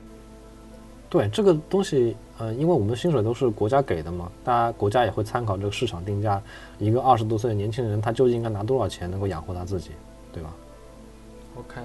[1.09, 6.43] 对这个东西，呃，因为我们的薪水都是国家给的嘛，大家国家也会参考这个市场定价，
[6.81, 9.93] 一个二十多岁的年轻人他究竟应该拿多少钱能够养活他自己，
[10.33, 10.53] 对吧
[11.55, 11.81] ？OK，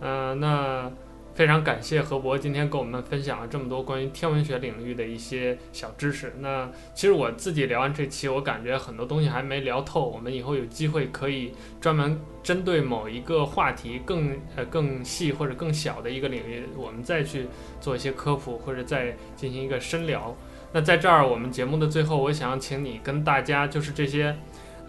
[0.00, 0.92] 嗯、呃，那。
[1.40, 6.34] 非常感谢何博今天跟我们分享了这么多关于天文学领域的一些小知识。
[6.40, 10.06] 那其实我自己聊完这期，我感觉很多东西还没聊透。
[10.06, 17.46] 我们以后有机会可以专门针对某一个话题更呃更细或者更小的一个领域，我们再去
[17.80, 20.36] 做一些科普或者再进行一个深聊。
[20.72, 24.36] 那在这儿，我们节目的最后，我想请你跟大家就是这些。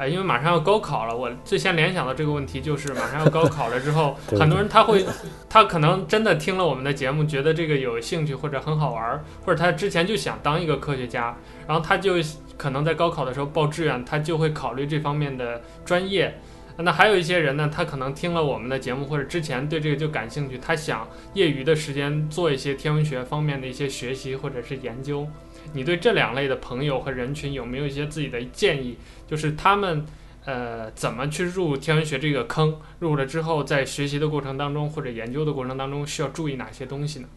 [0.02, 5.06] 啊，因为马上要高考了，我最先联想到这个问题就是马上要高考了之后， 很多人他会，
[5.48, 11.38] 他可能真的听了我们的节目，觉得这个有兴趣或者很好玩，或者他之前就想当一个科学家，
[11.68, 12.16] 然后他就
[12.58, 16.40] 可能在高考的时候报志愿，他就会考虑这方面的专业。
[16.84, 25.28] 那还有一些人呢，他可能听了我们的节目或者之前对这个就感兴趣，他想业余的时间做一些天文学方面的一些学习或者是研究。
[25.74, 28.98] 你对这两类的朋友和人群有没有一些自己的建议？
[29.28, 30.06] 就是他们，
[30.46, 32.76] 呃，怎么去入天文学这个坑？
[33.00, 37.28] 入了之后，在学习的过程当中或者研究的过程当中，需要注意哪些东西呢？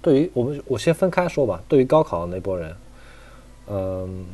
[0.00, 1.62] 对于我们，我先分开说吧。
[1.68, 2.74] 对于高考那波人，
[3.68, 4.24] 嗯、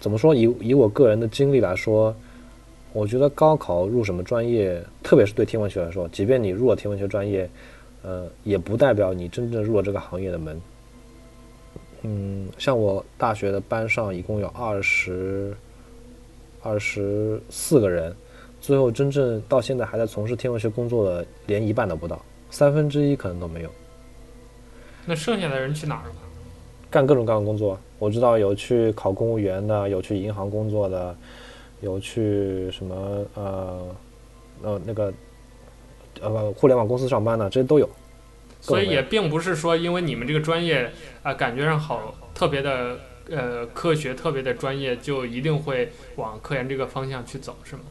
[0.00, 0.34] 怎么说？
[0.34, 2.14] 以以我个人的经历来说，
[2.92, 7.48] 我觉得高考入什么专业，特别是对天文学来说，即便你入了天文学专业，
[8.02, 10.60] 呃，也不代表你真正入了这个行业的门。
[12.02, 15.54] 嗯，像我大学的班上一共有二十
[16.62, 18.14] 二十四个人，
[18.60, 22.20] 最后真正到现在还在从事天文学工作的，连一半都不到，
[22.50, 23.70] 三分之一可能都没有。
[25.04, 26.14] 那剩下的人去哪儿了？
[26.90, 27.78] 干各种各样的工作。
[27.98, 31.16] 我知道有去考公务员的，有去银行工作的，
[31.80, 33.96] 有去什么呃
[34.62, 35.12] 呃那个
[36.20, 37.88] 呃互联网公司上班的，这些都有。
[38.60, 40.84] 所以也并不是说因为你们这个专业
[41.22, 42.98] 啊、呃、感觉上好特别的
[43.30, 47.82] 呃科学特别的专业，就一定会往科研这个方向去走，是吗？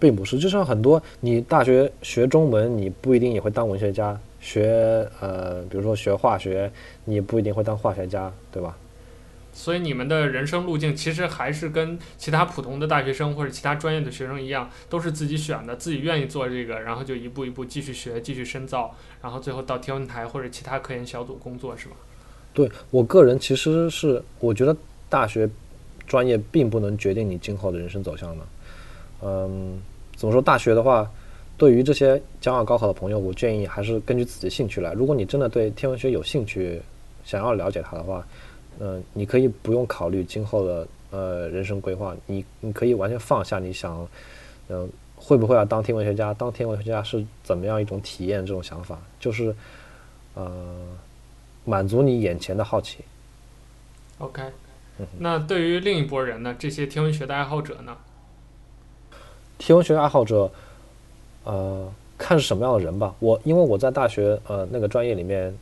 [0.00, 6.70] 并不是，就像很多你大学学中文，你不一定也会当文学家；学呃比如说学化学，
[7.04, 8.78] 你也不一定会当化学家，对吧？
[9.58, 21.96] 所以你们的人生路径其实还是跟其他普通的大学生或者其他专业的学生一样，都是自己选的，自己愿意做这个，然后就一步一步继续学，继续深造，然后最后到天文台或者其他科研小组工作，是吗？
[22.54, 24.76] 对，我个人其实是我觉得
[25.08, 25.50] 大学
[26.06, 28.44] 专业并不能决定你今后的人生走向的。
[29.22, 29.80] 嗯，
[30.14, 30.40] 怎么说？
[30.40, 31.10] 大学的话，
[31.56, 34.92] 对于这些将要高考的朋友，我建议还是根据自己的兴趣来。
[34.92, 36.80] 如果你真的对天文学有兴趣，
[37.24, 38.24] 想要了解它的话。
[38.80, 44.08] 嗯、呃，你可以不用考虑今后的呃人生规划，你你可以完全放下你想，
[44.68, 46.32] 嗯、呃，会不会要当天文学家？
[46.32, 48.46] 当天文学家是怎么样一种体验？
[48.46, 49.52] 这种想法就是，
[50.34, 50.50] 呃，
[51.64, 52.98] 满足你眼前的好奇。
[54.18, 54.42] OK，
[55.18, 56.54] 那对于另一波人呢？
[56.56, 57.96] 这些天文学的爱好者呢？
[59.58, 60.48] 天文学爱好者，
[61.42, 63.12] 呃，看是什么样的人吧。
[63.18, 65.52] 我因为我在大学呃那个专业里面，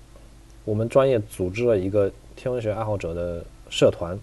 [0.67, 2.13] 我们专业组织了一个。
[2.37, 4.17] 天文学爱好者的社团，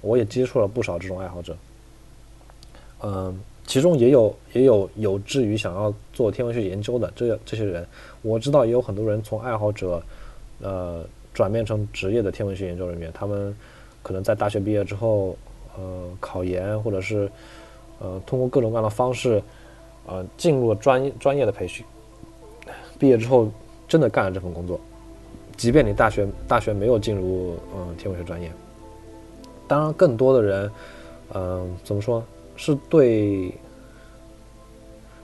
[0.00, 1.56] 我也接触了不少这种爱好者。
[3.00, 7.86] 嗯，其中也有也有有志于想要做天文学研究的这这些人，
[8.20, 10.02] 我知道也有很多人从爱好者，
[10.60, 13.10] 呃，转变成职业的天文学研究人员。
[13.12, 13.56] 他们
[14.02, 15.36] 可能在大学毕业之后，
[15.76, 17.30] 呃，考研或者是
[18.00, 19.42] 呃，通过各种各样的方式，
[20.06, 21.84] 呃，进入了专业专业的培训。
[22.98, 23.50] 毕业之后，
[23.88, 24.78] 真的干了这份工作。
[25.62, 28.50] 即便你大学大学没有进入嗯天文学专业，
[29.68, 30.68] 当然更多的人，
[31.34, 32.20] 嗯怎么说，
[32.56, 33.54] 是对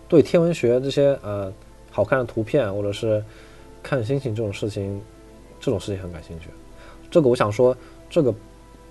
[0.07, 1.53] 对天文学这些呃
[1.91, 3.21] 好看的图片或者是
[3.83, 5.03] 看星星这种事情，
[5.59, 6.51] 这种事情很感兴趣。
[7.11, 7.77] 这个我想说，
[8.09, 8.33] 这个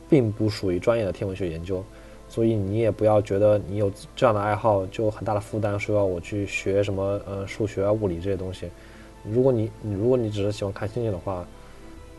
[0.10, 1.82] 并不属于专业的天文学研究，
[2.28, 8.69] 所以你也不要觉得你有这样的爱好就很大的负担，说要我去学什么呃数学啊物理这些东西。
[9.32, 11.45] 如果你你如果你只是喜欢看星星的话，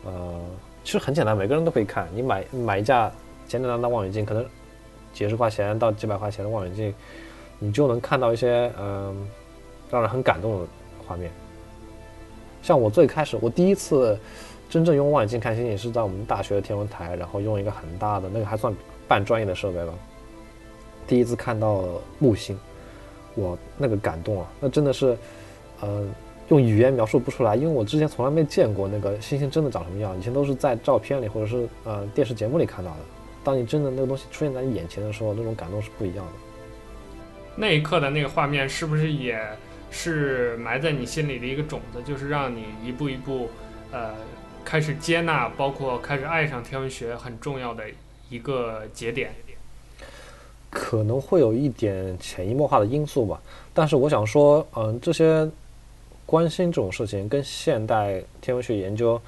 [0.05, 0.41] 呃，
[0.83, 2.07] 其实很简单，每个人都可以看。
[2.13, 3.09] 你买买一架
[3.47, 4.45] 简简单单望远镜，可能
[5.13, 6.93] 几十块钱到几百块钱的望远镜，
[7.59, 9.27] 你就能看到一些嗯、
[9.91, 10.67] 让人很感动的
[11.07, 11.31] 画面。
[12.61, 14.17] 像我最开始，我第一次
[14.69, 18.73] 真正用望远镜看星星是在我们大学的天文台，然后用一个很大的那个还算
[19.07, 19.93] 半专业的设备吧，
[21.07, 21.85] 第一次看到
[22.19, 22.57] 木星，
[23.35, 25.17] 哇，那个感动啊，那真的是，
[25.81, 26.13] 嗯、
[26.49, 32.97] 用语言描述不出来，因为我之前从来没见过那个星星真的长什么样，以前都是在照片里或者是呃电视节目里看到的。
[33.43, 36.31] 当你真的那个东西出现在你眼前的时候，那种感动是不一样的。
[37.55, 39.39] 那一刻的那个画面是不是也
[39.91, 43.47] 是埋在你心里的一个种子，就是让你一步一步
[43.91, 44.15] 呃
[44.65, 47.83] 开始接纳，包括开始爱上天文学很重要的
[48.29, 49.31] 一个节点？
[50.71, 53.39] 可能会有一点潜移默化的因素吧，
[53.71, 55.47] 但是我想说，嗯、呃，这些。
[56.29, 59.19] 关心这种事情跟现代天文学研究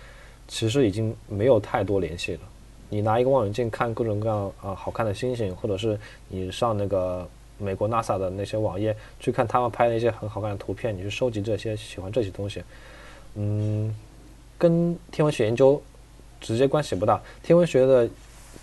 [0.47, 2.41] 其实已经没有太多联系了。
[2.89, 12.61] 你拿一个望远镜看各种各样啊、呃、好看的星星，或者是你上那个美国 NASA 的那些网页去看他们拍的一些很好看的图片，你去收集这些喜欢这些东西，
[13.33, 13.91] 嗯，
[14.59, 15.81] 跟天文学研究
[16.39, 17.19] 直接关系不大。
[17.41, 18.07] 天文学的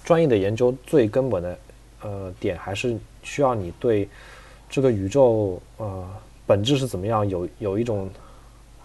[0.04, 1.58] 专业的研究最根本的
[2.02, 4.08] 呃点还是需要你对
[4.70, 6.08] 这个宇宙呃
[6.46, 8.08] 本质是怎么样有有一种。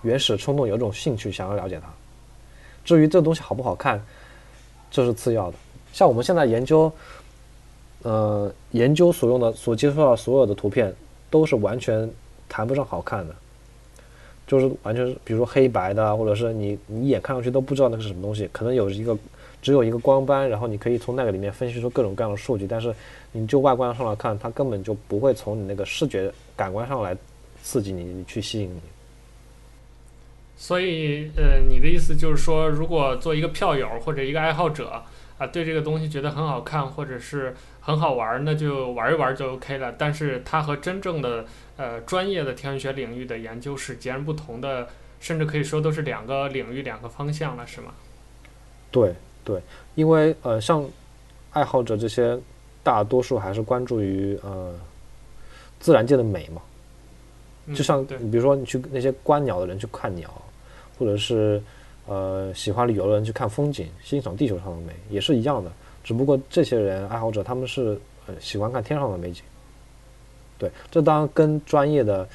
[0.03, 1.87] 原始冲动，有一种兴趣想要了解它。
[2.85, 3.99] 至于这东西好不好看，
[4.91, 5.57] 这是次要的。
[5.91, 6.91] 像我们现在研究，
[8.03, 10.93] 呃，研究所用的、所接触到所有的图片，
[11.29, 12.09] 都是完全
[12.49, 13.33] 谈不上好看的，
[14.45, 19.17] 就是完全是，比如说黑白的，或者是你你一眼看上去都不知道那是什么东西，可能有一个
[19.61, 22.93] 只有一个光斑，然后你可以从那个里面分析出各种各样的数据，但是
[23.31, 27.15] 你就外观上来看，它根本就不会从你那个视觉感官上来
[27.63, 28.81] 刺激你，你去吸引你。
[30.55, 35.05] 所以，呃，你的意思就是说，如果做一个票友或者一个爱好者啊、
[35.39, 39.93] 呃，对这个东西觉得很好看或者是很好玩，那就玩一玩就 OK 了。
[39.97, 44.87] 但是它和真正的呃专业的天文学领域的研究是截然不同的，
[45.19, 47.91] 甚至可以说都是两个领域、两个方向了，是吗？
[48.89, 49.13] 对
[49.43, 49.61] 对，
[49.95, 50.87] 因为呃，像
[51.51, 52.39] 爱好者这些，
[52.83, 54.73] 大多数还是关注于呃
[55.79, 56.61] 自然界的美嘛。
[57.73, 60.29] 就像你比如说，你去那些观鸟的人去看鸟。
[60.97, 61.61] 或者是，
[62.07, 65.71] 呃，喜欢旅游的人去看风景，欣赏地球上的美，也是一样的。
[66.03, 67.99] 只不过这些人爱好者，他们是
[68.39, 69.43] 喜欢看天上的美景。
[70.57, 72.27] 对，这当然跟专业的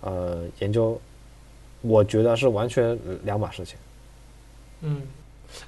[0.00, 1.00] 呃研究，
[1.80, 3.78] 我觉得是完全两码事情。
[4.80, 5.02] 嗯，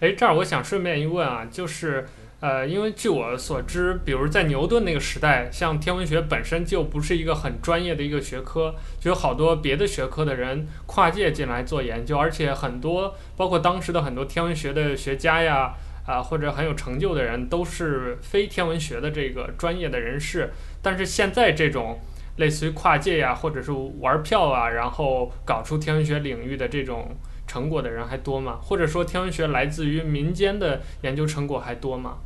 [0.00, 2.06] 哎，这儿我想顺便一问啊，就是。
[2.40, 15.74] 呃，因为据我所知，比如在牛顿那个时代，像天文学本身就不是一个很专业的一个学科，就有好多别的学科的人跨界进来做研究，而且很多包括当时的很多天文学的学家呀，
[16.06, 20.50] 啊、或者很有成就的人，都是非天文学的这个专业的人士。
[20.82, 22.00] 但是现在这种
[22.36, 28.58] 类似于跨界呀，或者是玩票啊，然后搞出天文学领域的这种成果的人还多吗？
[28.62, 32.16] 或者说天文学来自于民间的研究成果还多吗？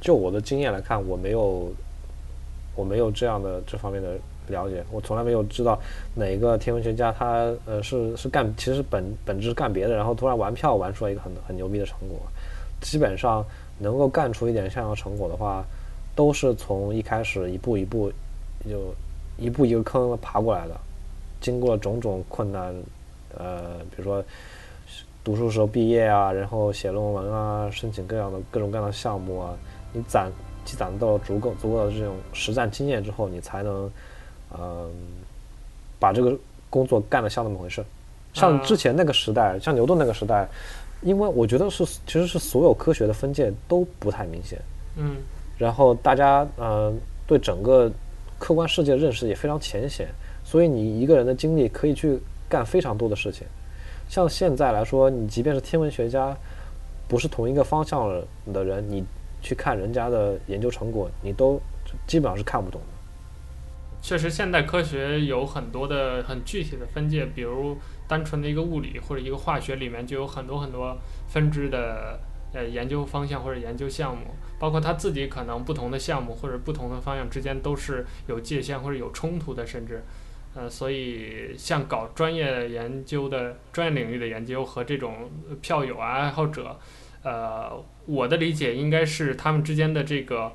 [0.00, 1.72] 就我的经验来看，我没有，
[2.74, 4.16] 我没有这样的这方面的
[4.46, 4.84] 了解。
[4.90, 5.78] 我从来没有知道
[6.14, 12.18] 哪个天文学家他呃是是干，其实本本质是干别的，然后突然玩票玩出来一个很很牛逼的成果。
[12.80, 13.44] 基本上
[13.78, 15.64] 能够干出一点像样成果的话，
[16.14, 18.08] 都是从一开始一步一步
[18.70, 18.94] 就
[19.36, 20.76] 一步一个坑爬过来的，
[21.40, 22.72] 经过种种困难，
[23.36, 24.22] 呃，比如说
[25.22, 29.54] 读书时候毕业啊，然后写论文啊，申请各样的各种各样的项目啊。
[29.92, 30.30] 你攒
[30.64, 33.90] 积攒到足够足够的这种实战经验之后，你才能，
[34.52, 34.90] 嗯、呃，
[35.98, 36.36] 把这个
[36.68, 37.82] 工作干得像那么回事。
[38.34, 40.46] 像之前那个时代，像牛顿那个时代，
[41.00, 44.60] 因为我觉得是其实是所有科学的分界都不太明显。
[44.96, 45.16] 嗯。
[45.56, 46.92] 然后大家呃
[47.26, 47.90] 对整个
[48.38, 50.06] 客观世界认识也非常浅显，
[50.44, 53.46] 所以你一个人的经历可以去干非常多的事情。
[54.08, 56.36] 像现在来说，你即便是天文学家，
[57.06, 58.08] 不是同一个方向
[58.52, 59.04] 的人，你。
[59.40, 61.60] 去看人家的研究成果，你都
[62.08, 62.86] 基本上是看不懂的。
[64.02, 70.98] 确实，现代科学有很多的很具体的分界，比如单纯的一个物理或者一个化学里面就有很多很多
[71.28, 72.18] 分支的
[72.52, 80.02] 呃研究方向或者研究项目，包括他自己可能不同的项目或者不同的方向之间都是有界限或者有冲突的，甚至
[80.58, 85.30] 呃，所以像搞专业研究的专业领域的研究和这种
[85.62, 86.76] 票友啊爱好者。
[87.22, 87.70] 呃，
[88.06, 90.50] 我的理解应该是他们之间的这个，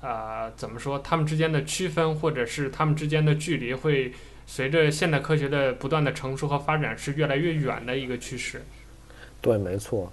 [0.00, 0.98] 呃，怎么说？
[1.00, 4.12] 他们之间的区分，或者是他们之间的距离，会
[4.46, 8.62] 随着现代科学的不断的成熟和发展，是越来越远的一个趋势。
[9.40, 10.12] 对，没错，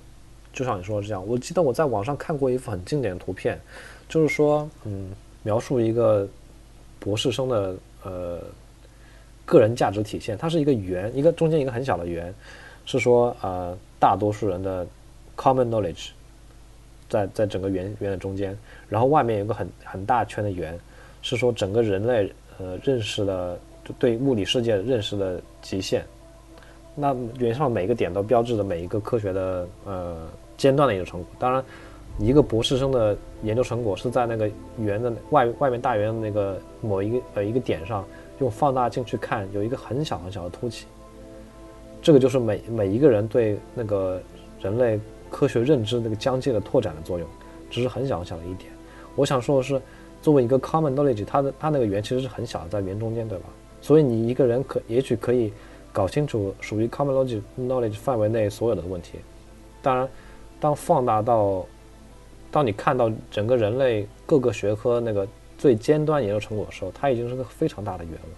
[0.53, 1.27] 就像你说的这样。
[1.27, 3.59] 我记得我在网上看过一幅很经典的图片，
[4.07, 5.11] 就是说，嗯，
[5.43, 6.27] 描述一个
[6.99, 8.41] 博士生的呃
[9.45, 10.37] 个人价值体现。
[10.37, 12.33] 它是一个圆，一个中间一个很小的圆，
[12.85, 14.85] 是说呃大多数人的。
[15.37, 16.11] Common knowledge，
[17.09, 18.57] 在在整个圆圆的中间，
[18.87, 20.79] 然后外面有个很很大圈的圆，
[21.21, 23.59] 是说整个人类呃认识的
[23.99, 26.05] 对物理世界认识的极限。
[26.95, 31.27] 那圆上每个点都标志着每一个科学的呃尖端的一个成果。
[31.37, 31.61] 当然，
[32.17, 33.13] 一个博士生的
[33.43, 34.49] 研究成果是在那个
[34.79, 38.05] 圆的外外面大圆的那个某一个呃一个点上，
[38.39, 40.85] 用放大镜去看，有一个很小很小的凸起。
[42.01, 44.21] 这个就是每每一个人对那个
[44.61, 44.99] 人类。
[45.27, 47.27] 科学认知那个疆界的拓展的作用，
[47.69, 48.71] 只是很小很小的一点。
[49.15, 49.81] 我想说的是，
[50.21, 53.45] 作为一个 common knowledge，它的它那个圆其实是很小的，在圆中间，对吧？
[53.81, 55.51] 所以你一个人可也许可以
[55.91, 59.19] 搞清楚属于 common knowledge knowledge 范围内所有的问题。
[59.81, 60.07] 当然，
[60.59, 61.65] 当放大到，
[62.49, 68.29] 当你看到整个人类各个学科那个最尖端研究成果的时候，它已经是个非常大的圆了。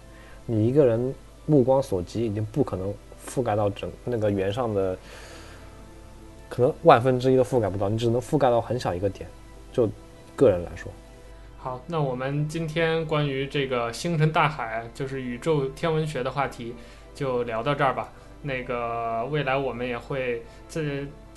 [0.46, 1.14] 你一个人
[1.46, 2.94] 目光所及，已经不可能
[3.26, 4.96] 覆盖到整那个圆上的。
[6.48, 9.28] 可能万分之一都覆盖不到，你只能覆盖到很小一个点。
[9.70, 9.86] 就
[10.34, 10.90] 个人来说，
[11.58, 16.74] 好，那我们今天关于这个星辰大海，就是宇宙天文学的话题，
[17.14, 18.10] 就聊到这儿吧。
[18.40, 20.80] 那个未来我们也会在。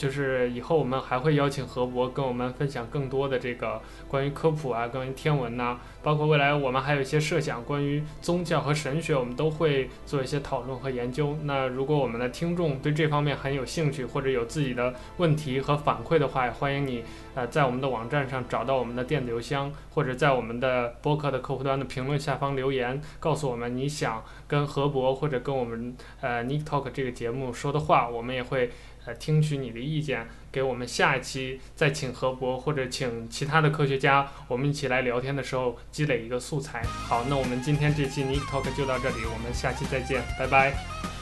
[0.01, 11.37] 就是以后我们还会邀请何博跟我们分享更多的这个关于科普啊，关于天文呐、包括未来我们还有一些设想，关于宗教和神学，我们都会做一些讨论和研究。
[11.43, 17.03] 那如果我们的听众对这方面很有兴趣，或者有自己的问题和反馈的话，也欢迎你
[17.35, 28.71] 呃在我们的网站上找到我们的电子邮箱，或者在我们的播客的客户端的评论下方留言，告诉我们你想跟何博或者跟我们呃 Nick Talk 这个节目说的话，我们也会。
[29.03, 36.83] 呃，听取你的意见，给我们下一期再请何博或者请其他的科学家，我们一起来聊天的时候积累一个素材。
[37.07, 40.73] 好，那我们今天这期 Nick Talk 就到这里，我们下期再见，拜拜，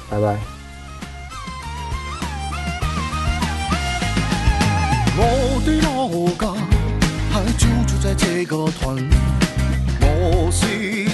[0.10, 0.38] 拜拜。
[5.22, 6.53] 我的老家
[7.31, 9.10] 还就住在这个屯，
[10.01, 10.65] 我是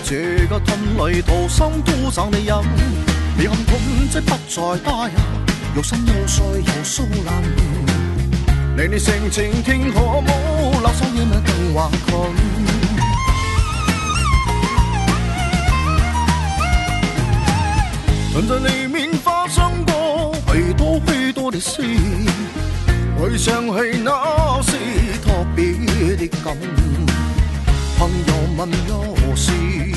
[0.04, 2.58] 这个屯里土生土长的人，
[3.38, 5.16] 你看屯子不再大呀。
[5.76, 7.44] 有心有碎有苏难。
[8.78, 10.82] 你你心情听可么？
[10.82, 12.32] 老少爷啊都话困。
[18.36, 21.82] 人在里面发生过许多许多的事，
[23.20, 24.72] 回想起那是
[25.26, 25.74] 特别
[26.16, 26.56] 的感。
[27.98, 28.70] 朋友问
[29.28, 29.52] 我是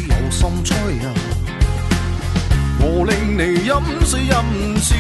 [0.09, 1.28] 有心吹呀、啊。
[2.81, 3.73] 我令你饮
[4.07, 4.35] 水饮
[4.81, 4.97] 水，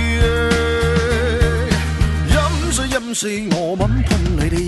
[2.28, 2.36] 饮
[2.72, 4.66] 水饮水我吻喷你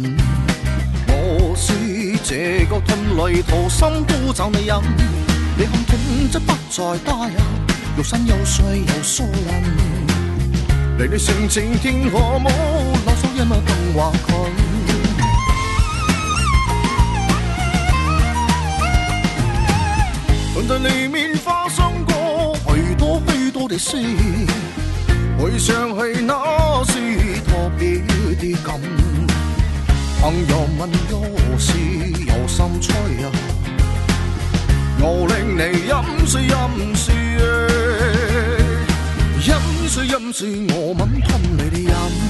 [0.00, 0.16] 的饮。
[3.16, 4.74] 旅途深都找你饮，
[5.56, 5.98] 你看痛
[6.30, 7.34] 则不再打扰，
[7.96, 9.62] 又山又水又疏冷。
[10.98, 12.50] 离你性情天可冇，
[13.06, 14.28] 老少也冇更话佢。
[20.68, 23.96] 在里面发生过许多许多的事，
[25.38, 26.92] 回想起那时
[27.46, 28.00] 特别
[28.34, 28.80] 的感。
[30.20, 31.22] 朋友问有
[31.58, 31.72] 事
[32.26, 33.30] 有心吹啊，
[35.00, 36.52] 我令你饮水饮
[36.96, 37.14] 水，
[39.46, 39.52] 饮
[39.88, 42.25] 水饮水我吻吞你的饮。